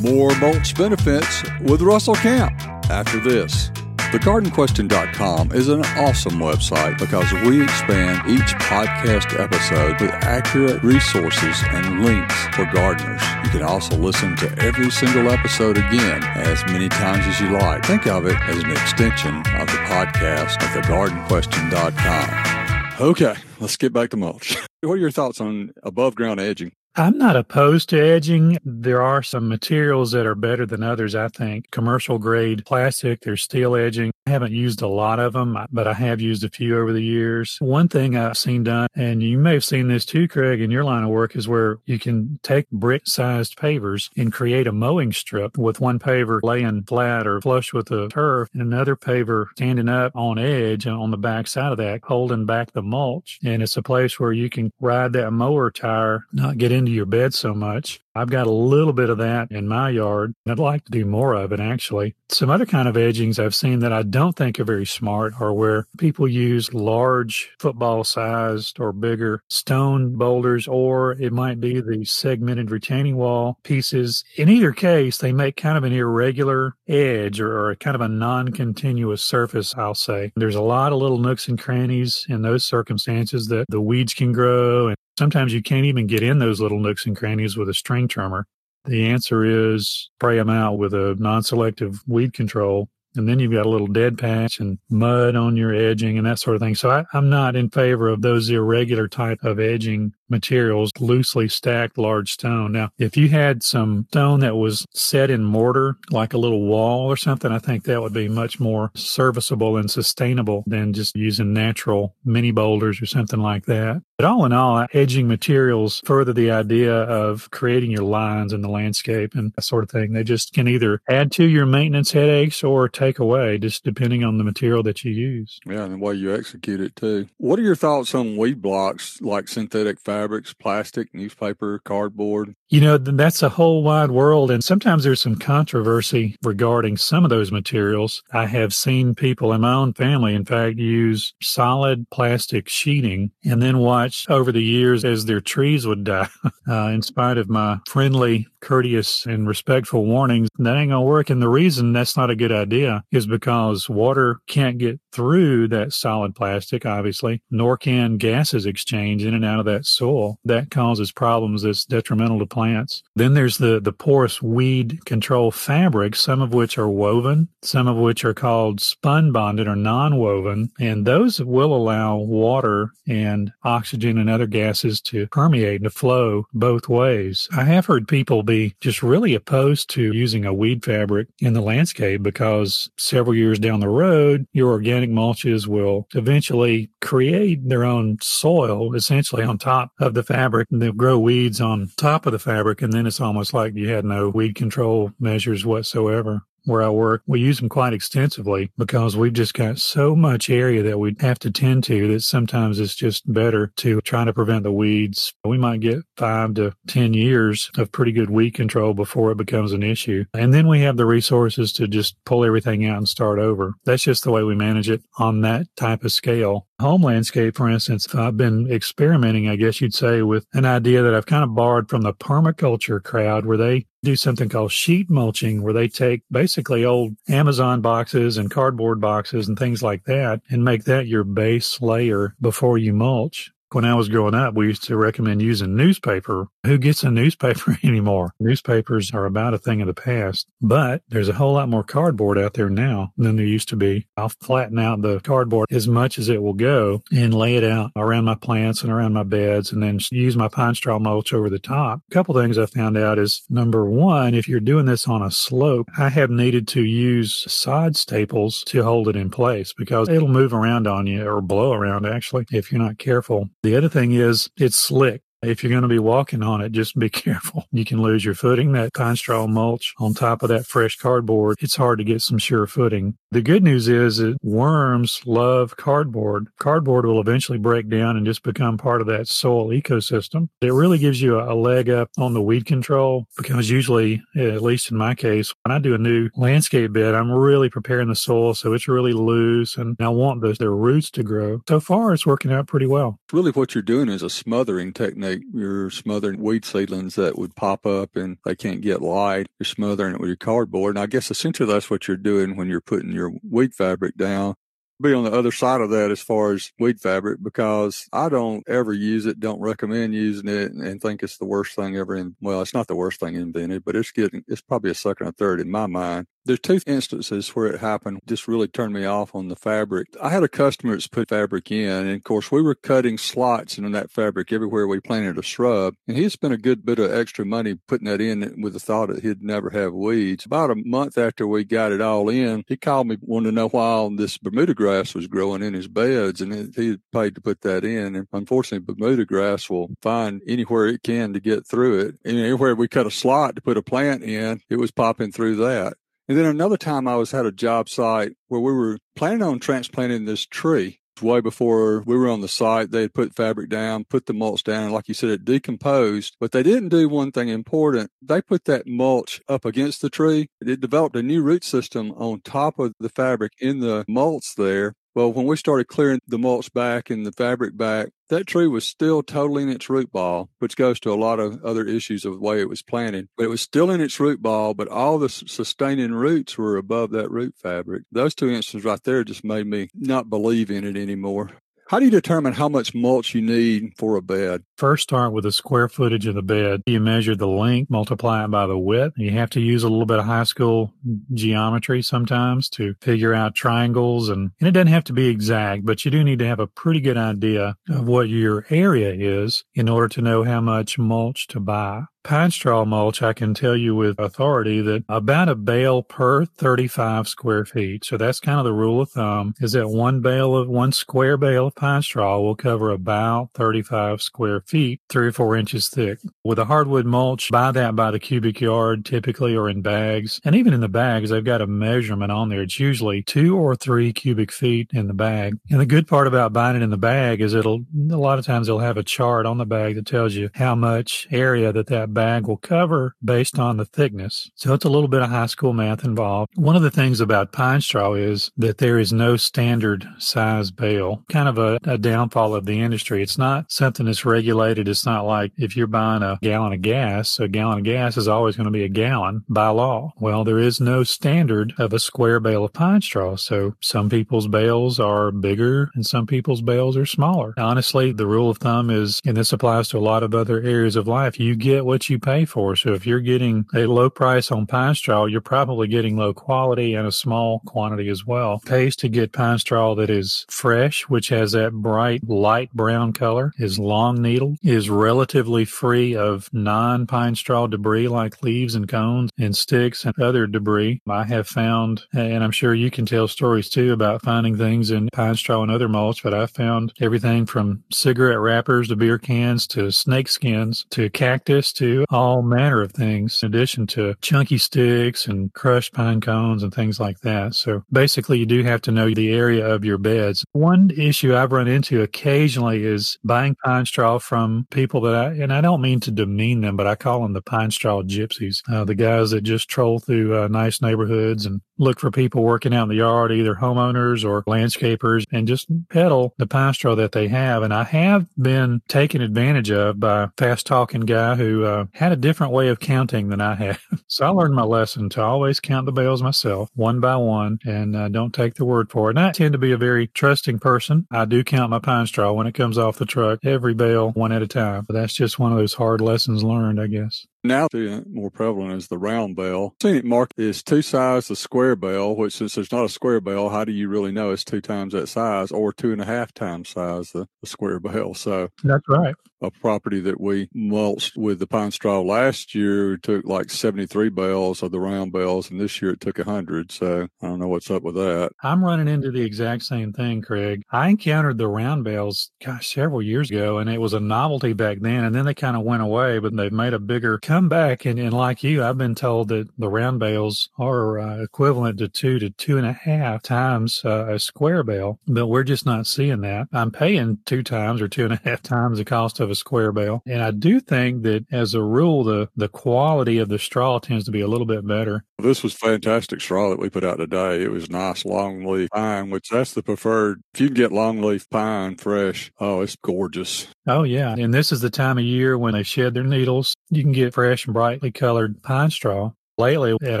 More 0.00 0.34
mulch 0.36 0.74
benefits 0.76 1.42
with 1.62 1.82
Russell 1.82 2.14
Camp 2.14 2.58
after 2.90 3.20
this. 3.20 3.70
TheGardenQuestion.com 4.10 5.52
is 5.52 5.68
an 5.68 5.84
awesome 5.96 6.40
website 6.40 6.98
because 6.98 7.32
we 7.46 7.62
expand 7.62 8.28
each 8.28 8.52
podcast 8.54 9.38
episode 9.38 10.00
with 10.00 10.10
accurate 10.24 10.82
resources 10.82 11.62
and 11.68 12.04
links 12.04 12.34
for 12.48 12.64
gardeners. 12.72 13.22
You 13.44 13.50
can 13.50 13.62
also 13.62 13.96
listen 13.96 14.34
to 14.38 14.52
every 14.58 14.90
single 14.90 15.30
episode 15.30 15.78
again 15.78 16.24
as 16.24 16.66
many 16.66 16.88
times 16.88 17.24
as 17.28 17.40
you 17.40 17.50
like. 17.50 17.84
Think 17.84 18.08
of 18.08 18.26
it 18.26 18.34
as 18.48 18.64
an 18.64 18.72
extension 18.72 19.36
of 19.36 19.68
the 19.68 19.78
podcast 19.86 20.60
at 20.60 20.84
TheGardenQuestion.com. 20.84 23.00
Okay, 23.00 23.36
let's 23.60 23.76
get 23.76 23.92
back 23.92 24.10
to 24.10 24.16
mulch. 24.16 24.56
What 24.82 24.94
are 24.94 24.96
your 24.96 25.10
thoughts 25.10 25.42
on 25.42 25.74
above 25.82 26.14
ground 26.14 26.40
edging? 26.40 26.72
I'm 26.96 27.16
not 27.18 27.36
opposed 27.36 27.88
to 27.90 28.00
edging. 28.00 28.58
There 28.64 29.00
are 29.00 29.22
some 29.22 29.48
materials 29.48 30.10
that 30.10 30.26
are 30.26 30.34
better 30.34 30.66
than 30.66 30.82
others, 30.82 31.14
I 31.14 31.28
think. 31.28 31.70
Commercial 31.70 32.18
grade 32.18 32.66
plastic, 32.66 33.20
there's 33.20 33.42
steel 33.42 33.76
edging. 33.76 34.10
I 34.26 34.30
haven't 34.30 34.52
used 34.52 34.82
a 34.82 34.88
lot 34.88 35.20
of 35.20 35.32
them, 35.32 35.56
but 35.70 35.86
I 35.86 35.94
have 35.94 36.20
used 36.20 36.44
a 36.44 36.48
few 36.48 36.78
over 36.78 36.92
the 36.92 37.02
years. 37.02 37.56
One 37.60 37.88
thing 37.88 38.16
I've 38.16 38.36
seen 38.36 38.64
done, 38.64 38.88
and 38.94 39.22
you 39.22 39.38
may 39.38 39.54
have 39.54 39.64
seen 39.64 39.88
this 39.88 40.04
too, 40.04 40.26
Craig, 40.26 40.60
in 40.60 40.70
your 40.70 40.84
line 40.84 41.04
of 41.04 41.10
work, 41.10 41.36
is 41.36 41.48
where 41.48 41.78
you 41.86 41.98
can 41.98 42.40
take 42.42 42.68
brick 42.70 43.02
sized 43.06 43.56
pavers 43.56 44.10
and 44.16 44.32
create 44.32 44.66
a 44.66 44.72
mowing 44.72 45.12
strip 45.12 45.56
with 45.56 45.80
one 45.80 45.98
paver 45.98 46.40
laying 46.42 46.82
flat 46.82 47.26
or 47.26 47.40
flush 47.40 47.72
with 47.72 47.86
the 47.86 48.08
turf 48.08 48.48
and 48.52 48.62
another 48.62 48.96
paver 48.96 49.46
standing 49.56 49.88
up 49.88 50.14
on 50.16 50.38
edge 50.38 50.86
on 50.86 51.10
the 51.12 51.16
back 51.16 51.46
side 51.46 51.72
of 51.72 51.78
that, 51.78 52.00
holding 52.02 52.46
back 52.46 52.72
the 52.72 52.82
mulch. 52.82 53.38
And 53.44 53.62
it's 53.62 53.76
a 53.76 53.82
place 53.82 54.18
where 54.18 54.32
you 54.32 54.50
can 54.50 54.72
ride 54.80 55.12
that 55.14 55.30
mower 55.30 55.70
tire, 55.70 56.24
not 56.32 56.58
get 56.58 56.72
into 56.80 56.92
your 56.92 57.06
bed 57.06 57.34
so 57.34 57.54
much. 57.54 58.00
I've 58.14 58.30
got 58.30 58.48
a 58.48 58.52
little 58.52 58.92
bit 58.92 59.08
of 59.08 59.18
that 59.18 59.52
in 59.52 59.68
my 59.68 59.90
yard. 59.90 60.34
I'd 60.48 60.58
like 60.58 60.84
to 60.86 60.90
do 60.90 61.04
more 61.04 61.34
of 61.34 61.52
it 61.52 61.60
actually. 61.60 62.16
Some 62.28 62.50
other 62.50 62.66
kind 62.66 62.88
of 62.88 62.96
edgings 62.96 63.38
I've 63.38 63.54
seen 63.54 63.78
that 63.80 63.92
I 63.92 64.02
don't 64.02 64.36
think 64.36 64.58
are 64.58 64.64
very 64.64 64.86
smart 64.86 65.34
are 65.38 65.52
where 65.52 65.86
people 65.98 66.26
use 66.26 66.74
large 66.74 67.50
football 67.58 68.02
sized 68.02 68.80
or 68.80 68.92
bigger 68.92 69.42
stone 69.48 70.16
boulders, 70.16 70.66
or 70.66 71.12
it 71.12 71.32
might 71.32 71.60
be 71.60 71.80
the 71.80 72.04
segmented 72.04 72.70
retaining 72.70 73.16
wall 73.16 73.58
pieces. 73.62 74.24
In 74.36 74.48
either 74.48 74.72
case, 74.72 75.18
they 75.18 75.32
make 75.32 75.56
kind 75.56 75.78
of 75.78 75.84
an 75.84 75.92
irregular 75.92 76.74
edge 76.88 77.40
or, 77.40 77.70
or 77.70 77.74
kind 77.76 77.94
of 77.94 78.00
a 78.00 78.08
non 78.08 78.48
continuous 78.48 79.22
surface, 79.22 79.74
I'll 79.76 79.94
say. 79.94 80.32
There's 80.34 80.54
a 80.56 80.62
lot 80.62 80.92
of 80.92 80.98
little 80.98 81.18
nooks 81.18 81.48
and 81.48 81.58
crannies 81.58 82.26
in 82.28 82.42
those 82.42 82.64
circumstances 82.64 83.48
that 83.48 83.66
the 83.68 83.80
weeds 83.80 84.14
can 84.14 84.32
grow 84.32 84.88
and 84.88 84.96
Sometimes 85.20 85.52
you 85.52 85.60
can't 85.60 85.84
even 85.84 86.06
get 86.06 86.22
in 86.22 86.38
those 86.38 86.62
little 86.62 86.80
nooks 86.80 87.04
and 87.04 87.14
crannies 87.14 87.54
with 87.54 87.68
a 87.68 87.74
string 87.74 88.08
trimmer. 88.08 88.46
The 88.86 89.04
answer 89.04 89.44
is 89.44 90.08
spray 90.16 90.38
them 90.38 90.48
out 90.48 90.78
with 90.78 90.94
a 90.94 91.14
non 91.18 91.42
selective 91.42 92.00
weed 92.06 92.32
control 92.32 92.88
and 93.16 93.28
then 93.28 93.38
you've 93.38 93.52
got 93.52 93.66
a 93.66 93.68
little 93.68 93.86
dead 93.86 94.16
patch 94.16 94.60
and 94.60 94.78
mud 94.88 95.36
on 95.36 95.58
your 95.58 95.74
edging 95.74 96.16
and 96.16 96.26
that 96.26 96.38
sort 96.38 96.56
of 96.56 96.62
thing. 96.62 96.74
So 96.74 96.88
I, 96.88 97.04
am 97.12 97.28
not 97.28 97.54
in 97.54 97.68
favor 97.68 98.08
of 98.08 98.22
those 98.22 98.48
irregular 98.48 99.08
type 99.08 99.42
of 99.42 99.60
edging 99.60 100.14
materials, 100.30 100.92
loosely 100.98 101.48
stacked 101.48 101.98
large 101.98 102.32
stone. 102.32 102.72
Now, 102.72 102.90
if 102.98 103.16
you 103.16 103.28
had 103.28 103.62
some 103.62 104.06
stone 104.10 104.40
that 104.40 104.56
was 104.56 104.86
set 104.94 105.30
in 105.30 105.44
mortar, 105.44 105.96
like 106.10 106.32
a 106.32 106.38
little 106.38 106.66
wall 106.66 107.06
or 107.06 107.16
something, 107.16 107.52
I 107.52 107.58
think 107.58 107.84
that 107.84 108.02
would 108.02 108.12
be 108.12 108.28
much 108.28 108.60
more 108.60 108.90
serviceable 108.94 109.76
and 109.76 109.90
sustainable 109.90 110.64
than 110.66 110.92
just 110.92 111.16
using 111.16 111.52
natural 111.52 112.14
mini 112.24 112.50
boulders 112.50 113.00
or 113.00 113.06
something 113.06 113.40
like 113.40 113.66
that. 113.66 114.02
But 114.16 114.26
all 114.26 114.44
in 114.44 114.52
all, 114.52 114.86
edging 114.92 115.28
materials 115.28 116.02
further 116.04 116.32
the 116.32 116.50
idea 116.50 116.94
of 116.94 117.50
creating 117.50 117.90
your 117.90 118.04
lines 118.04 118.52
in 118.52 118.60
the 118.60 118.68
landscape 118.68 119.34
and 119.34 119.52
that 119.54 119.62
sort 119.62 119.84
of 119.84 119.90
thing. 119.90 120.12
They 120.12 120.24
just 120.24 120.52
can 120.52 120.68
either 120.68 121.00
add 121.08 121.32
to 121.32 121.48
your 121.48 121.66
maintenance 121.66 122.12
headaches 122.12 122.62
or 122.62 122.88
take 122.88 123.18
away, 123.18 123.58
just 123.58 123.82
depending 123.84 124.22
on 124.22 124.38
the 124.38 124.44
material 124.44 124.82
that 124.82 125.04
you 125.04 125.12
use. 125.12 125.58
Yeah, 125.66 125.84
and 125.84 125.94
the 125.94 125.98
way 125.98 126.14
you 126.14 126.34
execute 126.34 126.80
it 126.80 126.96
too. 126.96 127.28
What 127.38 127.58
are 127.58 127.62
your 127.62 127.76
thoughts 127.76 128.14
on 128.14 128.36
weed 128.36 128.60
blocks 128.60 129.20
like 129.22 129.48
synthetic 129.48 129.98
fabrics, 130.20 130.52
plastic, 130.52 131.14
newspaper, 131.14 131.78
cardboard? 131.78 132.54
You 132.70 132.80
know, 132.80 132.98
that's 132.98 133.42
a 133.42 133.48
whole 133.48 133.82
wide 133.82 134.12
world. 134.12 134.48
And 134.52 134.62
sometimes 134.62 135.02
there's 135.02 135.20
some 135.20 135.34
controversy 135.34 136.36
regarding 136.44 136.98
some 136.98 137.24
of 137.24 137.30
those 137.30 137.50
materials. 137.50 138.22
I 138.32 138.46
have 138.46 138.72
seen 138.72 139.16
people 139.16 139.52
in 139.52 139.62
my 139.62 139.74
own 139.74 139.92
family, 139.92 140.36
in 140.36 140.44
fact, 140.44 140.78
use 140.78 141.34
solid 141.42 142.08
plastic 142.10 142.68
sheeting 142.68 143.32
and 143.44 143.60
then 143.60 143.78
watch 143.78 144.24
over 144.28 144.52
the 144.52 144.62
years 144.62 145.04
as 145.04 145.24
their 145.24 145.40
trees 145.40 145.84
would 145.84 146.04
die. 146.04 146.28
uh, 146.68 146.86
in 146.86 147.02
spite 147.02 147.38
of 147.38 147.50
my 147.50 147.78
friendly, 147.88 148.46
courteous, 148.60 149.26
and 149.26 149.48
respectful 149.48 150.04
warnings, 150.04 150.48
that 150.58 150.76
ain't 150.76 150.90
going 150.90 151.00
to 151.00 151.00
work. 151.00 151.28
And 151.28 151.42
the 151.42 151.48
reason 151.48 151.92
that's 151.92 152.16
not 152.16 152.30
a 152.30 152.36
good 152.36 152.52
idea 152.52 153.02
is 153.10 153.26
because 153.26 153.88
water 153.88 154.38
can't 154.46 154.78
get 154.78 155.00
through 155.12 155.66
that 155.68 155.92
solid 155.92 156.36
plastic, 156.36 156.86
obviously, 156.86 157.42
nor 157.50 157.76
can 157.76 158.16
gases 158.16 158.64
exchange 158.64 159.24
in 159.24 159.34
and 159.34 159.44
out 159.44 159.58
of 159.58 159.66
that 159.66 159.86
soil. 159.86 160.38
That 160.44 160.70
causes 160.70 161.10
problems 161.10 161.62
that's 161.62 161.84
detrimental 161.84 162.38
to 162.38 162.46
plants. 162.60 163.02
Then 163.16 163.32
there's 163.32 163.56
the, 163.56 163.80
the 163.80 163.92
porous 163.92 164.42
weed 164.42 165.02
control 165.06 165.50
fabrics, 165.50 166.20
some 166.20 166.42
of 166.42 166.52
which 166.52 166.76
are 166.76 166.90
woven, 166.90 167.48
some 167.62 167.88
of 167.88 167.96
which 167.96 168.22
are 168.22 168.34
called 168.34 168.82
spun 168.82 169.32
bonded 169.32 169.66
or 169.66 169.76
non 169.76 170.16
woven, 170.16 170.70
and 170.78 171.06
those 171.06 171.40
will 171.40 171.74
allow 171.74 172.16
water 172.16 172.90
and 173.08 173.50
oxygen 173.64 174.18
and 174.18 174.28
other 174.28 174.46
gases 174.46 175.00
to 175.00 175.26
permeate 175.28 175.80
and 175.80 175.84
to 175.84 175.90
flow 175.90 176.44
both 176.52 176.86
ways. 176.86 177.48
I 177.56 177.64
have 177.64 177.86
heard 177.86 178.06
people 178.06 178.42
be 178.42 178.74
just 178.80 179.02
really 179.02 179.34
opposed 179.34 179.88
to 179.90 180.12
using 180.12 180.44
a 180.44 180.52
weed 180.52 180.84
fabric 180.84 181.28
in 181.38 181.54
the 181.54 181.62
landscape 181.62 182.22
because 182.22 182.90
several 182.98 183.34
years 183.34 183.58
down 183.58 183.80
the 183.80 183.88
road, 183.88 184.46
your 184.52 184.70
organic 184.70 185.08
mulches 185.08 185.66
will 185.66 186.06
eventually 186.14 186.90
create 187.00 187.66
their 187.66 187.84
own 187.84 188.18
soil 188.20 188.94
essentially 188.94 189.42
on 189.42 189.56
top 189.56 189.92
of 189.98 190.12
the 190.12 190.22
fabric 190.22 190.68
and 190.70 190.82
they'll 190.82 190.92
grow 190.92 191.18
weeds 191.18 191.58
on 191.58 191.90
top 191.96 192.26
of 192.26 192.32
the 192.32 192.38
fabric. 192.38 192.49
And 192.50 192.92
then 192.92 193.06
it's 193.06 193.20
almost 193.20 193.54
like 193.54 193.74
you 193.74 193.88
had 193.88 194.04
no 194.04 194.28
weed 194.28 194.54
control 194.54 195.12
measures 195.18 195.64
whatsoever 195.64 196.42
where 196.64 196.82
I 196.82 196.90
work, 196.90 197.22
we 197.26 197.40
use 197.40 197.58
them 197.58 197.68
quite 197.68 197.92
extensively 197.92 198.70
because 198.76 199.16
we've 199.16 199.32
just 199.32 199.54
got 199.54 199.78
so 199.78 200.14
much 200.14 200.50
area 200.50 200.82
that 200.82 200.98
we 200.98 201.16
have 201.20 201.38
to 201.40 201.50
tend 201.50 201.84
to 201.84 202.08
that 202.08 202.20
sometimes 202.22 202.78
it's 202.78 202.94
just 202.94 203.30
better 203.32 203.72
to 203.76 204.00
try 204.02 204.24
to 204.24 204.32
prevent 204.32 204.64
the 204.64 204.72
weeds. 204.72 205.32
We 205.44 205.58
might 205.58 205.80
get 205.80 206.04
five 206.16 206.54
to 206.54 206.74
10 206.88 207.14
years 207.14 207.70
of 207.76 207.92
pretty 207.92 208.12
good 208.12 208.30
weed 208.30 208.52
control 208.52 208.94
before 208.94 209.32
it 209.32 209.38
becomes 209.38 209.72
an 209.72 209.82
issue. 209.82 210.24
And 210.34 210.52
then 210.52 210.68
we 210.68 210.80
have 210.80 210.96
the 210.96 211.06
resources 211.06 211.72
to 211.74 211.88
just 211.88 212.16
pull 212.24 212.44
everything 212.44 212.86
out 212.86 212.98
and 212.98 213.08
start 213.08 213.38
over. 213.38 213.74
That's 213.84 214.02
just 214.02 214.24
the 214.24 214.30
way 214.30 214.42
we 214.42 214.54
manage 214.54 214.90
it 214.90 215.02
on 215.18 215.40
that 215.42 215.66
type 215.76 216.04
of 216.04 216.12
scale. 216.12 216.66
Home 216.80 217.02
landscape, 217.02 217.56
for 217.56 217.70
instance, 217.70 218.12
I've 218.14 218.36
been 218.36 218.70
experimenting, 218.70 219.48
I 219.48 219.56
guess 219.56 219.80
you'd 219.80 219.94
say, 219.94 220.22
with 220.22 220.46
an 220.52 220.64
idea 220.64 221.02
that 221.02 221.14
I've 221.14 221.26
kind 221.26 221.44
of 221.44 221.54
borrowed 221.54 221.88
from 221.88 222.02
the 222.02 222.12
permaculture 222.12 223.02
crowd 223.02 223.46
where 223.46 223.56
they 223.56 223.86
do 224.02 224.16
something 224.16 224.48
called 224.48 224.72
sheet 224.72 225.10
mulching, 225.10 225.62
where 225.62 225.72
they 225.72 225.88
take 225.88 226.22
basically 226.30 226.84
old 226.84 227.16
Amazon 227.28 227.80
boxes 227.80 228.36
and 228.36 228.50
cardboard 228.50 229.00
boxes 229.00 229.46
and 229.46 229.58
things 229.58 229.82
like 229.82 230.04
that 230.04 230.40
and 230.50 230.64
make 230.64 230.84
that 230.84 231.06
your 231.06 231.24
base 231.24 231.80
layer 231.80 232.34
before 232.40 232.78
you 232.78 232.92
mulch. 232.92 233.52
When 233.72 233.84
I 233.84 233.94
was 233.94 234.08
growing 234.08 234.34
up, 234.34 234.54
we 234.54 234.66
used 234.66 234.82
to 234.84 234.96
recommend 234.96 235.42
using 235.42 235.76
newspaper. 235.76 236.48
Who 236.66 236.76
gets 236.76 237.04
a 237.04 237.10
newspaper 237.10 237.78
anymore? 237.84 238.34
Newspapers 238.40 239.12
are 239.14 239.26
about 239.26 239.54
a 239.54 239.58
thing 239.58 239.80
of 239.80 239.86
the 239.86 239.94
past, 239.94 240.48
but 240.60 241.02
there's 241.08 241.28
a 241.28 241.34
whole 241.34 241.52
lot 241.52 241.68
more 241.68 241.84
cardboard 241.84 242.36
out 242.36 242.54
there 242.54 242.68
now 242.68 243.12
than 243.16 243.36
there 243.36 243.46
used 243.46 243.68
to 243.68 243.76
be. 243.76 244.08
I'll 244.16 244.28
flatten 244.28 244.80
out 244.80 245.02
the 245.02 245.20
cardboard 245.20 245.68
as 245.70 245.86
much 245.86 246.18
as 246.18 246.28
it 246.28 246.42
will 246.42 246.54
go 246.54 247.04
and 247.12 247.32
lay 247.32 247.54
it 247.54 247.62
out 247.62 247.92
around 247.94 248.24
my 248.24 248.34
plants 248.34 248.82
and 248.82 248.90
around 248.90 249.12
my 249.12 249.22
beds 249.22 249.70
and 249.70 249.80
then 249.80 250.00
use 250.10 250.36
my 250.36 250.48
pine 250.48 250.74
straw 250.74 250.98
mulch 250.98 251.32
over 251.32 251.48
the 251.48 251.60
top. 251.60 252.00
A 252.10 252.12
couple 252.12 252.34
things 252.34 252.58
I 252.58 252.66
found 252.66 252.98
out 252.98 253.20
is 253.20 253.44
number 253.48 253.88
one, 253.88 254.34
if 254.34 254.48
you're 254.48 254.58
doing 254.58 254.86
this 254.86 255.06
on 255.06 255.22
a 255.22 255.30
slope, 255.30 255.86
I 255.96 256.08
have 256.08 256.30
needed 256.30 256.66
to 256.68 256.82
use 256.82 257.44
sod 257.46 257.94
staples 257.94 258.64
to 258.66 258.82
hold 258.82 259.06
it 259.06 259.14
in 259.14 259.30
place 259.30 259.72
because 259.72 260.08
it'll 260.08 260.26
move 260.26 260.52
around 260.52 260.88
on 260.88 261.06
you 261.06 261.24
or 261.24 261.40
blow 261.40 261.72
around 261.72 262.04
actually 262.04 262.46
if 262.50 262.72
you're 262.72 262.82
not 262.82 262.98
careful. 262.98 263.48
The 263.62 263.76
other 263.76 263.88
thing 263.88 264.12
is 264.12 264.48
it's 264.56 264.76
slick. 264.78 265.22
If 265.42 265.62
you're 265.64 265.70
going 265.70 265.82
to 265.82 265.88
be 265.88 265.98
walking 265.98 266.42
on 266.42 266.60
it, 266.60 266.72
just 266.72 266.98
be 266.98 267.08
careful. 267.10 267.64
You 267.72 267.86
can 267.86 268.02
lose 268.02 268.24
your 268.24 268.34
footing. 268.34 268.72
That 268.72 268.92
pine 268.92 269.16
straw 269.16 269.46
mulch 269.46 269.94
on 269.98 270.12
top 270.12 270.42
of 270.42 270.50
that 270.50 270.66
fresh 270.66 270.96
cardboard, 270.96 271.56
it's 271.60 271.76
hard 271.76 271.98
to 271.98 272.04
get 272.04 272.20
some 272.20 272.36
sure 272.36 272.66
footing. 272.66 273.16
The 273.30 273.40
good 273.40 273.62
news 273.62 273.88
is 273.88 274.18
that 274.18 274.36
worms 274.42 275.22
love 275.24 275.76
cardboard. 275.78 276.48
Cardboard 276.58 277.06
will 277.06 277.20
eventually 277.20 277.56
break 277.56 277.88
down 277.88 278.18
and 278.18 278.26
just 278.26 278.42
become 278.42 278.76
part 278.76 279.00
of 279.00 279.06
that 279.06 279.28
soil 279.28 279.68
ecosystem. 279.68 280.50
It 280.60 280.74
really 280.74 280.98
gives 280.98 281.22
you 281.22 281.40
a 281.40 281.54
leg 281.54 281.88
up 281.88 282.10
on 282.18 282.34
the 282.34 282.42
weed 282.42 282.66
control 282.66 283.26
because 283.38 283.70
usually, 283.70 284.22
at 284.36 284.62
least 284.62 284.90
in 284.90 284.98
my 284.98 285.14
case, 285.14 285.54
when 285.64 285.74
I 285.74 285.78
do 285.78 285.94
a 285.94 285.98
new 285.98 286.28
landscape 286.36 286.92
bed, 286.92 287.14
I'm 287.14 287.30
really 287.30 287.70
preparing 287.70 288.08
the 288.08 288.16
soil 288.16 288.52
so 288.52 288.74
it's 288.74 288.88
really 288.88 289.14
loose 289.14 289.76
and 289.76 289.96
I 290.00 290.08
want 290.08 290.42
those, 290.42 290.58
their 290.58 290.70
roots 290.70 291.10
to 291.12 291.22
grow. 291.22 291.62
So 291.66 291.80
far, 291.80 292.12
it's 292.12 292.26
working 292.26 292.52
out 292.52 292.66
pretty 292.66 292.86
well. 292.86 293.18
Really, 293.32 293.52
what 293.52 293.74
you're 293.74 293.82
doing 293.82 294.10
is 294.10 294.22
a 294.22 294.28
smothering 294.28 294.92
technique. 294.92 295.29
You're 295.52 295.90
smothering 295.90 296.40
weed 296.40 296.64
seedlings 296.64 297.14
that 297.14 297.38
would 297.38 297.56
pop 297.56 297.86
up 297.86 298.16
and 298.16 298.38
they 298.44 298.56
can't 298.56 298.80
get 298.80 299.02
light. 299.02 299.46
You're 299.58 299.64
smothering 299.64 300.14
it 300.14 300.20
with 300.20 300.28
your 300.28 300.36
cardboard. 300.36 300.96
And 300.96 301.02
I 301.02 301.06
guess 301.06 301.30
essentially 301.30 301.72
that's 301.72 301.90
what 301.90 302.08
you're 302.08 302.16
doing 302.16 302.56
when 302.56 302.68
you're 302.68 302.80
putting 302.80 303.12
your 303.12 303.32
weed 303.42 303.74
fabric 303.74 304.16
down 304.16 304.54
be 305.00 305.14
on 305.14 305.24
the 305.24 305.32
other 305.32 305.50
side 305.50 305.80
of 305.80 305.90
that 305.90 306.10
as 306.10 306.20
far 306.20 306.52
as 306.52 306.72
weed 306.78 307.00
fabric 307.00 307.42
because 307.42 308.06
I 308.12 308.28
don't 308.28 308.62
ever 308.68 308.92
use 308.92 309.26
it, 309.26 309.40
don't 309.40 309.60
recommend 309.60 310.14
using 310.14 310.48
it, 310.48 310.72
and 310.72 311.00
think 311.00 311.22
it's 311.22 311.38
the 311.38 311.46
worst 311.46 311.74
thing 311.74 311.96
ever. 311.96 312.14
In, 312.14 312.36
well, 312.40 312.60
it's 312.60 312.74
not 312.74 312.86
the 312.86 312.94
worst 312.94 313.20
thing 313.20 313.34
invented, 313.34 313.84
but 313.84 313.96
it's 313.96 314.10
getting 314.10 314.44
it's 314.46 314.60
probably 314.60 314.90
a 314.90 314.94
second 314.94 315.28
or 315.28 315.32
third 315.32 315.60
in 315.60 315.70
my 315.70 315.86
mind. 315.86 316.26
There's 316.46 316.60
two 316.60 316.80
instances 316.86 317.50
where 317.50 317.66
it 317.66 317.80
happened. 317.80 318.20
Just 318.26 318.48
really 318.48 318.66
turned 318.66 318.94
me 318.94 319.04
off 319.04 319.34
on 319.34 319.48
the 319.48 319.56
fabric. 319.56 320.08
I 320.22 320.30
had 320.30 320.42
a 320.42 320.48
customer 320.48 320.92
that's 320.92 321.06
put 321.06 321.28
fabric 321.28 321.70
in, 321.70 322.06
and 322.06 322.16
of 322.16 322.24
course 322.24 322.50
we 322.50 322.62
were 322.62 322.74
cutting 322.74 323.18
slots 323.18 323.76
in 323.76 323.90
that 323.92 324.10
fabric 324.10 324.52
everywhere 324.52 324.86
we 324.86 325.00
planted 325.00 325.38
a 325.38 325.42
shrub, 325.42 325.94
and 326.08 326.16
he 326.16 326.28
spent 326.28 326.54
a 326.54 326.58
good 326.58 326.84
bit 326.84 326.98
of 326.98 327.12
extra 327.12 327.44
money 327.44 327.74
putting 327.86 328.06
that 328.06 328.20
in 328.20 328.62
with 328.62 328.72
the 328.72 328.80
thought 328.80 329.10
that 329.10 329.22
he'd 329.22 329.42
never 329.42 329.70
have 329.70 329.92
weeds. 329.92 330.46
About 330.46 330.70
a 330.70 330.76
month 330.76 331.18
after 331.18 331.46
we 331.46 331.62
got 331.64 331.92
it 331.92 332.00
all 332.00 332.28
in, 332.28 332.64
he 332.66 332.76
called 332.76 333.08
me 333.08 333.18
wanted 333.20 333.50
to 333.50 333.52
know 333.52 333.68
why 333.68 334.08
this 334.16 334.38
Bermuda 334.38 334.74
grass 334.74 335.14
was 335.14 335.26
growing 335.26 335.62
in 335.62 335.74
his 335.74 335.88
beds, 335.88 336.40
and 336.40 336.74
he 336.74 336.96
paid 337.12 337.34
to 337.34 337.40
put 337.40 337.60
that 337.60 337.84
in. 337.84 338.16
And 338.16 338.26
unfortunately, 338.32 338.94
Bermuda 338.94 339.26
grass 339.26 339.68
will 339.68 339.90
find 340.00 340.42
anywhere 340.46 340.86
it 340.86 341.02
can 341.02 341.32
to 341.34 341.40
get 341.40 341.66
through 341.66 342.00
it. 342.00 342.14
And 342.24 342.38
anywhere 342.38 342.74
we 342.74 342.88
cut 342.88 343.06
a 343.06 343.10
slot 343.10 343.56
to 343.56 343.62
put 343.62 343.76
a 343.76 343.82
plant 343.82 344.22
in, 344.22 344.60
it 344.70 344.76
was 344.76 344.90
popping 344.90 345.32
through 345.32 345.56
that. 345.56 345.94
And 346.30 346.38
then 346.38 346.46
another 346.46 346.76
time 346.76 347.08
I 347.08 347.16
was 347.16 347.34
at 347.34 347.44
a 347.44 347.50
job 347.50 347.88
site 347.88 348.34
where 348.46 348.60
we 348.60 348.72
were 348.72 348.98
planning 349.16 349.42
on 349.42 349.58
transplanting 349.58 350.26
this 350.26 350.46
tree. 350.46 351.00
Way 351.20 351.40
before 351.40 352.04
we 352.06 352.16
were 352.16 352.28
on 352.28 352.40
the 352.40 352.46
site, 352.46 352.92
they 352.92 353.02
had 353.02 353.14
put 353.14 353.34
fabric 353.34 353.68
down, 353.68 354.04
put 354.04 354.26
the 354.26 354.32
mulch 354.32 354.62
down, 354.62 354.84
and 354.84 354.92
like 354.92 355.08
you 355.08 355.14
said, 355.14 355.30
it 355.30 355.44
decomposed. 355.44 356.36
But 356.38 356.52
they 356.52 356.62
didn't 356.62 356.90
do 356.90 357.08
one 357.08 357.32
thing 357.32 357.48
important. 357.48 358.12
They 358.22 358.40
put 358.42 358.66
that 358.66 358.86
mulch 358.86 359.40
up 359.48 359.64
against 359.64 360.02
the 360.02 360.08
tree. 360.08 360.46
It 360.60 360.80
developed 360.80 361.16
a 361.16 361.22
new 361.24 361.42
root 361.42 361.64
system 361.64 362.12
on 362.12 362.42
top 362.42 362.78
of 362.78 362.94
the 363.00 363.08
fabric 363.08 363.54
in 363.58 363.80
the 363.80 364.04
mulch 364.06 364.54
there 364.56 364.94
well, 365.14 365.32
when 365.32 365.46
we 365.46 365.56
started 365.56 365.88
clearing 365.88 366.20
the 366.26 366.38
mulch 366.38 366.72
back 366.72 367.10
and 367.10 367.26
the 367.26 367.32
fabric 367.32 367.76
back, 367.76 368.10
that 368.28 368.46
tree 368.46 368.68
was 368.68 368.84
still 368.84 369.22
totally 369.22 369.64
in 369.64 369.68
its 369.68 369.90
root 369.90 370.12
ball, 370.12 370.50
which 370.60 370.76
goes 370.76 371.00
to 371.00 371.12
a 371.12 371.16
lot 371.16 371.40
of 371.40 371.64
other 371.64 371.84
issues 371.84 372.24
of 372.24 372.34
the 372.34 372.40
way 372.40 372.60
it 372.60 372.68
was 372.68 372.82
planted. 372.82 373.28
But 373.36 373.44
it 373.44 373.50
was 373.50 373.60
still 373.60 373.90
in 373.90 374.00
its 374.00 374.20
root 374.20 374.40
ball, 374.40 374.72
but 374.74 374.88
all 374.88 375.18
the 375.18 375.28
sustaining 375.28 376.12
roots 376.12 376.56
were 376.56 376.76
above 376.76 377.10
that 377.10 377.30
root 377.30 377.54
fabric. 377.56 378.04
Those 378.12 378.34
two 378.34 378.50
instances 378.50 378.84
right 378.84 379.02
there 379.02 379.24
just 379.24 379.42
made 379.44 379.66
me 379.66 379.88
not 379.94 380.30
believe 380.30 380.70
in 380.70 380.84
it 380.84 380.96
anymore. 380.96 381.50
How 381.90 381.98
do 381.98 382.04
you 382.04 382.10
determine 382.12 382.52
how 382.52 382.68
much 382.68 382.94
mulch 382.94 383.34
you 383.34 383.42
need 383.42 383.94
for 383.96 384.14
a 384.14 384.22
bed? 384.22 384.62
First, 384.76 385.02
start 385.02 385.32
with 385.32 385.42
the 385.42 385.50
square 385.50 385.88
footage 385.88 386.24
of 386.24 386.36
the 386.36 386.40
bed. 386.40 386.82
You 386.86 387.00
measure 387.00 387.34
the 387.34 387.48
length, 387.48 387.90
multiply 387.90 388.44
it 388.44 388.48
by 388.52 388.68
the 388.68 388.78
width. 388.78 389.14
You 389.16 389.32
have 389.32 389.50
to 389.50 389.60
use 389.60 389.82
a 389.82 389.88
little 389.88 390.06
bit 390.06 390.20
of 390.20 390.24
high 390.24 390.44
school 390.44 390.94
geometry 391.34 392.00
sometimes 392.02 392.68
to 392.74 392.94
figure 393.00 393.34
out 393.34 393.56
triangles. 393.56 394.28
And, 394.28 394.52
and 394.60 394.68
it 394.68 394.70
doesn't 394.70 394.86
have 394.86 395.02
to 395.02 395.12
be 395.12 395.26
exact, 395.26 395.84
but 395.84 396.04
you 396.04 396.12
do 396.12 396.22
need 396.22 396.38
to 396.38 396.46
have 396.46 396.60
a 396.60 396.68
pretty 396.68 397.00
good 397.00 397.16
idea 397.16 397.74
of 397.88 398.06
what 398.06 398.28
your 398.28 398.66
area 398.70 399.12
is 399.12 399.64
in 399.74 399.88
order 399.88 400.06
to 400.10 400.22
know 400.22 400.44
how 400.44 400.60
much 400.60 400.96
mulch 400.96 401.48
to 401.48 401.58
buy. 401.58 402.02
Pine 402.22 402.50
straw 402.50 402.84
mulch, 402.84 403.22
I 403.22 403.32
can 403.32 403.54
tell 403.54 403.74
you 403.74 403.94
with 403.94 404.18
authority 404.18 404.82
that 404.82 405.04
about 405.08 405.48
a 405.48 405.54
bale 405.54 406.02
per 406.02 406.44
35 406.44 407.26
square 407.26 407.64
feet. 407.64 408.04
So 408.04 408.18
that's 408.18 408.40
kind 408.40 408.58
of 408.58 408.64
the 408.64 408.74
rule 408.74 409.00
of 409.00 409.10
thumb 409.10 409.54
is 409.58 409.72
that 409.72 409.88
one 409.88 410.20
bale 410.20 410.54
of 410.54 410.68
one 410.68 410.92
square 410.92 411.38
bale 411.38 411.68
of 411.68 411.74
pine 411.74 412.02
straw 412.02 412.38
will 412.38 412.54
cover 412.54 412.90
about 412.90 413.50
35 413.54 414.20
square 414.20 414.60
feet, 414.60 415.00
three 415.08 415.28
or 415.28 415.32
four 415.32 415.56
inches 415.56 415.88
thick. 415.88 416.18
With 416.44 416.58
a 416.58 416.66
hardwood 416.66 417.06
mulch, 417.06 417.50
buy 417.50 417.72
that 417.72 417.96
by 417.96 418.10
the 418.10 418.20
cubic 418.20 418.60
yard 418.60 419.06
typically 419.06 419.56
or 419.56 419.70
in 419.70 419.80
bags. 419.80 420.40
And 420.44 420.54
even 420.54 420.74
in 420.74 420.80
the 420.80 420.88
bags, 420.88 421.30
they've 421.30 421.42
got 421.42 421.62
a 421.62 421.66
measurement 421.66 422.30
on 422.30 422.50
there. 422.50 422.62
It's 422.62 422.78
usually 422.78 423.22
two 423.22 423.56
or 423.56 423.74
three 423.74 424.12
cubic 424.12 424.52
feet 424.52 424.90
in 424.92 425.06
the 425.06 425.14
bag. 425.14 425.58
And 425.70 425.80
the 425.80 425.86
good 425.86 426.06
part 426.06 426.26
about 426.26 426.52
buying 426.52 426.76
it 426.76 426.82
in 426.82 426.90
the 426.90 426.98
bag 426.98 427.40
is 427.40 427.54
it'll, 427.54 427.86
a 428.10 428.16
lot 428.16 428.38
of 428.38 428.44
times 428.44 428.66
they'll 428.66 428.78
have 428.78 428.98
a 428.98 429.02
chart 429.02 429.46
on 429.46 429.56
the 429.56 429.64
bag 429.64 429.94
that 429.94 430.06
tells 430.06 430.34
you 430.34 430.50
how 430.54 430.74
much 430.74 431.26
area 431.30 431.72
that 431.72 431.86
that 431.86 432.09
bag 432.14 432.46
will 432.46 432.56
cover 432.56 433.14
based 433.24 433.58
on 433.58 433.76
the 433.76 433.84
thickness. 433.84 434.50
So 434.54 434.74
it's 434.74 434.84
a 434.84 434.90
little 434.90 435.08
bit 435.08 435.22
of 435.22 435.30
high 435.30 435.46
school 435.46 435.72
math 435.72 436.04
involved. 436.04 436.52
One 436.56 436.76
of 436.76 436.82
the 436.82 436.90
things 436.90 437.20
about 437.20 437.52
pine 437.52 437.80
straw 437.80 438.14
is 438.14 438.50
that 438.56 438.78
there 438.78 438.98
is 438.98 439.12
no 439.12 439.36
standard 439.36 440.06
size 440.18 440.70
bale, 440.70 441.24
kind 441.30 441.48
of 441.48 441.58
a, 441.58 441.78
a 441.84 441.98
downfall 441.98 442.54
of 442.54 442.66
the 442.66 442.80
industry. 442.80 443.22
It's 443.22 443.38
not 443.38 443.70
something 443.70 444.06
that's 444.06 444.24
regulated. 444.24 444.88
It's 444.88 445.06
not 445.06 445.26
like 445.26 445.52
if 445.56 445.76
you're 445.76 445.86
buying 445.86 446.22
a 446.22 446.38
gallon 446.42 446.72
of 446.72 446.82
gas, 446.82 447.38
a 447.38 447.48
gallon 447.48 447.78
of 447.78 447.84
gas 447.84 448.16
is 448.16 448.28
always 448.28 448.56
going 448.56 448.66
to 448.66 448.70
be 448.70 448.84
a 448.84 448.88
gallon 448.88 449.44
by 449.48 449.68
law. 449.68 450.12
Well, 450.18 450.44
there 450.44 450.58
is 450.58 450.80
no 450.80 451.04
standard 451.04 451.74
of 451.78 451.92
a 451.92 451.98
square 451.98 452.40
bale 452.40 452.64
of 452.64 452.72
pine 452.72 453.02
straw. 453.02 453.36
So 453.36 453.74
some 453.80 454.08
people's 454.08 454.48
bales 454.48 454.98
are 455.00 455.30
bigger 455.30 455.90
and 455.94 456.06
some 456.06 456.26
people's 456.26 456.62
bales 456.62 456.96
are 456.96 457.06
smaller. 457.06 457.54
Honestly, 457.56 458.12
the 458.12 458.26
rule 458.26 458.50
of 458.50 458.58
thumb 458.58 458.90
is, 458.90 459.20
and 459.24 459.36
this 459.36 459.52
applies 459.52 459.88
to 459.88 459.98
a 459.98 460.00
lot 460.00 460.22
of 460.22 460.34
other 460.34 460.60
areas 460.60 460.96
of 460.96 461.08
life, 461.08 461.38
you 461.38 461.56
get 461.56 461.84
what 461.84 461.99
you 462.08 462.18
pay 462.18 462.44
for. 462.44 462.76
So 462.76 462.92
if 462.94 463.06
you're 463.06 463.20
getting 463.20 463.66
a 463.74 463.86
low 463.86 464.08
price 464.08 464.50
on 464.50 464.66
pine 464.66 464.94
straw, 464.94 465.26
you're 465.26 465.40
probably 465.40 465.88
getting 465.88 466.16
low 466.16 466.32
quality 466.32 466.94
and 466.94 467.06
a 467.06 467.12
small 467.12 467.60
quantity 467.66 468.08
as 468.08 468.24
well. 468.24 468.60
Pays 468.64 468.96
to 468.96 469.08
get 469.08 469.32
pine 469.32 469.58
straw 469.58 469.94
that 469.96 470.10
is 470.10 470.46
fresh, 470.48 471.08
which 471.08 471.28
has 471.28 471.52
that 471.52 471.72
bright 471.72 472.26
light 472.28 472.72
brown 472.72 473.12
color, 473.12 473.52
is 473.58 473.78
long 473.78 474.22
needle, 474.22 474.56
is 474.62 474.88
relatively 474.88 475.64
free 475.64 476.16
of 476.16 476.48
non 476.52 477.06
pine 477.06 477.34
straw 477.34 477.66
debris 477.66 478.08
like 478.08 478.42
leaves 478.42 478.74
and 478.74 478.88
cones 478.88 479.30
and 479.38 479.56
sticks 479.56 480.04
and 480.04 480.18
other 480.20 480.46
debris. 480.46 481.00
I 481.08 481.24
have 481.24 481.48
found, 481.48 482.02
and 482.12 482.42
I'm 482.44 482.50
sure 482.50 482.74
you 482.74 482.90
can 482.90 483.06
tell 483.06 483.28
stories 483.28 483.68
too 483.68 483.92
about 483.92 484.22
finding 484.22 484.56
things 484.56 484.90
in 484.90 485.08
pine 485.12 485.34
straw 485.34 485.62
and 485.62 485.70
other 485.70 485.88
mulch, 485.88 486.22
but 486.22 486.34
I 486.34 486.46
found 486.46 486.92
everything 487.00 487.46
from 487.46 487.82
cigarette 487.92 488.38
wrappers 488.38 488.88
to 488.88 488.96
beer 488.96 489.18
cans 489.18 489.66
to 489.68 489.90
snake 489.90 490.28
skins 490.28 490.86
to 490.90 491.10
cactus 491.10 491.72
to 491.74 491.89
all 492.10 492.42
manner 492.42 492.82
of 492.82 492.92
things 492.92 493.42
in 493.42 493.48
addition 493.48 493.86
to 493.88 494.14
chunky 494.20 494.58
sticks 494.58 495.26
and 495.26 495.52
crushed 495.54 495.92
pine 495.92 496.20
cones 496.20 496.62
and 496.62 496.72
things 496.72 497.00
like 497.00 497.20
that. 497.20 497.54
So 497.54 497.82
basically, 497.92 498.38
you 498.38 498.46
do 498.46 498.62
have 498.62 498.82
to 498.82 498.90
know 498.90 499.12
the 499.12 499.32
area 499.32 499.66
of 499.66 499.84
your 499.84 499.98
beds. 499.98 500.44
One 500.52 500.90
issue 500.90 501.34
I've 501.34 501.52
run 501.52 501.68
into 501.68 502.02
occasionally 502.02 502.84
is 502.84 503.18
buying 503.24 503.56
pine 503.64 503.86
straw 503.86 504.18
from 504.18 504.66
people 504.70 505.00
that 505.02 505.14
I, 505.14 505.26
and 505.34 505.52
I 505.52 505.60
don't 505.60 505.80
mean 505.80 506.00
to 506.00 506.10
demean 506.10 506.60
them, 506.60 506.76
but 506.76 506.86
I 506.86 506.94
call 506.94 507.22
them 507.22 507.32
the 507.32 507.42
pine 507.42 507.70
straw 507.70 508.02
gypsies, 508.02 508.62
uh, 508.70 508.84
the 508.84 508.94
guys 508.94 509.30
that 509.30 509.42
just 509.42 509.68
troll 509.68 509.98
through 509.98 510.38
uh, 510.38 510.48
nice 510.48 510.80
neighborhoods 510.82 511.46
and 511.46 511.60
look 511.78 511.98
for 511.98 512.10
people 512.10 512.42
working 512.42 512.74
out 512.74 512.84
in 512.84 512.88
the 512.90 512.96
yard, 512.96 513.32
either 513.32 513.54
homeowners 513.54 514.24
or 514.24 514.44
landscapers, 514.44 515.24
and 515.32 515.48
just 515.48 515.66
peddle 515.88 516.34
the 516.36 516.46
pine 516.46 516.74
straw 516.74 516.94
that 516.94 517.12
they 517.12 517.28
have. 517.28 517.62
And 517.62 517.72
I 517.72 517.84
have 517.84 518.26
been 518.36 518.82
taken 518.88 519.22
advantage 519.22 519.70
of 519.70 519.98
by 519.98 520.28
fast 520.36 520.66
talking 520.66 521.00
guy 521.00 521.34
who 521.34 521.64
uh, 521.64 521.79
had 521.94 522.12
a 522.12 522.16
different 522.16 522.52
way 522.52 522.68
of 522.68 522.80
counting 522.80 523.28
than 523.28 523.40
I 523.40 523.54
have. 523.54 523.80
so 524.06 524.26
I 524.26 524.28
learned 524.30 524.54
my 524.54 524.62
lesson 524.62 525.08
to 525.10 525.22
always 525.22 525.60
count 525.60 525.86
the 525.86 525.92
bales 525.92 526.22
myself, 526.22 526.70
one 526.74 527.00
by 527.00 527.16
one, 527.16 527.58
and 527.64 527.96
uh, 527.96 528.08
don't 528.08 528.34
take 528.34 528.54
the 528.54 528.64
word 528.64 528.90
for 528.90 529.08
it. 529.08 529.16
And 529.16 529.26
I 529.26 529.32
tend 529.32 529.52
to 529.52 529.58
be 529.58 529.72
a 529.72 529.76
very 529.76 530.06
trusting 530.08 530.58
person. 530.58 531.06
I 531.10 531.24
do 531.24 531.44
count 531.44 531.70
my 531.70 531.78
pine 531.78 532.06
straw 532.06 532.32
when 532.32 532.46
it 532.46 532.54
comes 532.54 532.78
off 532.78 532.98
the 532.98 533.06
truck, 533.06 533.40
every 533.44 533.74
bale, 533.74 534.10
one 534.12 534.32
at 534.32 534.42
a 534.42 534.46
time. 534.46 534.84
But 534.86 534.94
that's 534.94 535.14
just 535.14 535.38
one 535.38 535.52
of 535.52 535.58
those 535.58 535.74
hard 535.74 536.00
lessons 536.00 536.44
learned, 536.44 536.80
I 536.80 536.86
guess. 536.86 537.26
Now, 537.42 537.68
more 537.72 538.30
prevalent 538.30 538.74
is 538.74 538.88
the 538.88 538.98
round 538.98 539.36
bell. 539.36 539.74
I've 539.82 539.88
seen 539.88 539.96
it 539.96 540.04
marked 540.04 540.38
as 540.38 540.62
two 540.62 540.82
sides 540.82 541.28
the 541.28 541.36
square 541.36 541.74
bell, 541.74 542.14
which 542.14 542.34
since 542.34 542.54
there's 542.54 542.72
not 542.72 542.84
a 542.84 542.88
square 542.88 543.20
bell, 543.20 543.48
how 543.48 543.64
do 543.64 543.72
you 543.72 543.88
really 543.88 544.12
know 544.12 544.30
it's 544.30 544.44
two 544.44 544.60
times 544.60 544.92
that 544.92 545.08
size 545.08 545.50
or 545.50 545.72
two 545.72 545.92
and 545.92 546.02
a 546.02 546.04
half 546.04 546.34
times 546.34 546.68
size 546.68 547.12
the, 547.12 547.26
the 547.40 547.46
square 547.46 547.80
bell? 547.80 548.14
So 548.14 548.48
that's 548.62 548.86
right. 548.88 549.14
A 549.42 549.50
property 549.50 550.00
that 550.00 550.20
we 550.20 550.50
mulched 550.52 551.16
with 551.16 551.38
the 551.38 551.46
pine 551.46 551.70
straw 551.70 552.02
last 552.02 552.54
year 552.54 552.98
took 552.98 553.24
like 553.24 553.48
73 553.48 554.10
bells 554.10 554.62
of 554.62 554.70
the 554.70 554.80
round 554.80 555.12
bells, 555.12 555.50
and 555.50 555.58
this 555.58 555.80
year 555.80 555.92
it 555.92 556.00
took 556.00 556.18
100. 556.18 556.70
So 556.70 557.08
I 557.22 557.26
don't 557.26 557.38
know 557.38 557.48
what's 557.48 557.70
up 557.70 557.82
with 557.82 557.94
that. 557.94 558.32
I'm 558.42 558.62
running 558.62 558.86
into 558.86 559.10
the 559.10 559.22
exact 559.22 559.62
same 559.62 559.94
thing, 559.94 560.20
Craig. 560.20 560.62
I 560.70 560.90
encountered 560.90 561.38
the 561.38 561.48
round 561.48 561.84
bells, 561.84 562.32
gosh, 562.44 562.74
several 562.74 563.00
years 563.00 563.30
ago, 563.30 563.56
and 563.56 563.70
it 563.70 563.80
was 563.80 563.94
a 563.94 564.00
novelty 564.00 564.52
back 564.52 564.80
then, 564.80 565.04
and 565.04 565.14
then 565.14 565.24
they 565.24 565.34
kind 565.34 565.56
of 565.56 565.62
went 565.62 565.82
away, 565.82 566.18
but 566.18 566.36
they've 566.36 566.52
made 566.52 566.74
a 566.74 566.78
bigger 566.78 567.16
come 567.30 567.48
back. 567.48 567.84
And, 567.84 567.96
and 568.00 568.12
like 568.12 568.42
you, 568.42 568.64
I've 568.64 568.76
been 568.76 568.96
told 568.96 569.28
that 569.28 569.46
the 569.56 569.68
round 569.68 570.00
bales 570.00 570.48
are 570.58 570.98
uh, 570.98 571.22
equivalent 571.22 571.78
to 571.78 571.88
two 571.88 572.18
to 572.18 572.30
two 572.30 572.58
and 572.58 572.66
a 572.66 572.72
half 572.72 573.22
times 573.22 573.82
uh, 573.84 574.06
a 574.08 574.18
square 574.18 574.64
bale, 574.64 574.98
but 575.06 575.28
we're 575.28 575.44
just 575.44 575.64
not 575.64 575.86
seeing 575.86 576.22
that. 576.22 576.48
I'm 576.52 576.72
paying 576.72 577.18
two 577.26 577.44
times 577.44 577.80
or 577.80 577.86
two 577.86 578.02
and 578.02 578.14
a 578.14 578.20
half 578.24 578.42
times 578.42 578.78
the 578.78 578.84
cost 578.84 579.20
of 579.20 579.30
a 579.30 579.36
square 579.36 579.70
bale. 579.70 580.02
And 580.08 580.24
I 580.24 580.32
do 580.32 580.58
think 580.58 581.04
that 581.04 581.24
as 581.30 581.54
a 581.54 581.62
rule, 581.62 582.02
the, 582.02 582.28
the 582.34 582.48
quality 582.48 583.18
of 583.18 583.28
the 583.28 583.38
straw 583.38 583.78
tends 583.78 584.06
to 584.06 584.10
be 584.10 584.22
a 584.22 584.28
little 584.28 584.44
bit 584.44 584.66
better. 584.66 585.04
This 585.20 585.44
was 585.44 585.52
fantastic 585.52 586.20
straw 586.20 586.50
that 586.50 586.58
we 586.58 586.68
put 586.68 586.82
out 586.82 586.96
today. 586.96 587.44
It 587.44 587.52
was 587.52 587.70
nice 587.70 588.04
long 588.04 588.44
leaf 588.44 588.70
pine, 588.70 589.10
which 589.10 589.28
that's 589.28 589.54
the 589.54 589.62
preferred. 589.62 590.20
If 590.34 590.40
you 590.40 590.48
can 590.48 590.54
get 590.54 590.72
long 590.72 591.00
leaf 591.00 591.30
pine 591.30 591.76
fresh, 591.76 592.32
oh, 592.40 592.62
it's 592.62 592.74
gorgeous. 592.82 593.46
Oh, 593.68 593.84
yeah. 593.84 594.16
And 594.18 594.34
this 594.34 594.50
is 594.50 594.62
the 594.62 594.70
time 594.70 594.98
of 594.98 595.04
year 595.04 595.38
when 595.38 595.52
they 595.52 595.62
shed 595.62 595.94
their 595.94 596.02
needles. 596.02 596.56
You 596.70 596.82
can 596.82 596.92
get 596.92 597.14
fresh 597.14 597.46
and 597.46 597.54
brightly 597.54 597.90
colored 597.90 598.42
pine 598.42 598.70
straw. 598.70 599.12
Lately, 599.38 599.76
at 599.82 600.00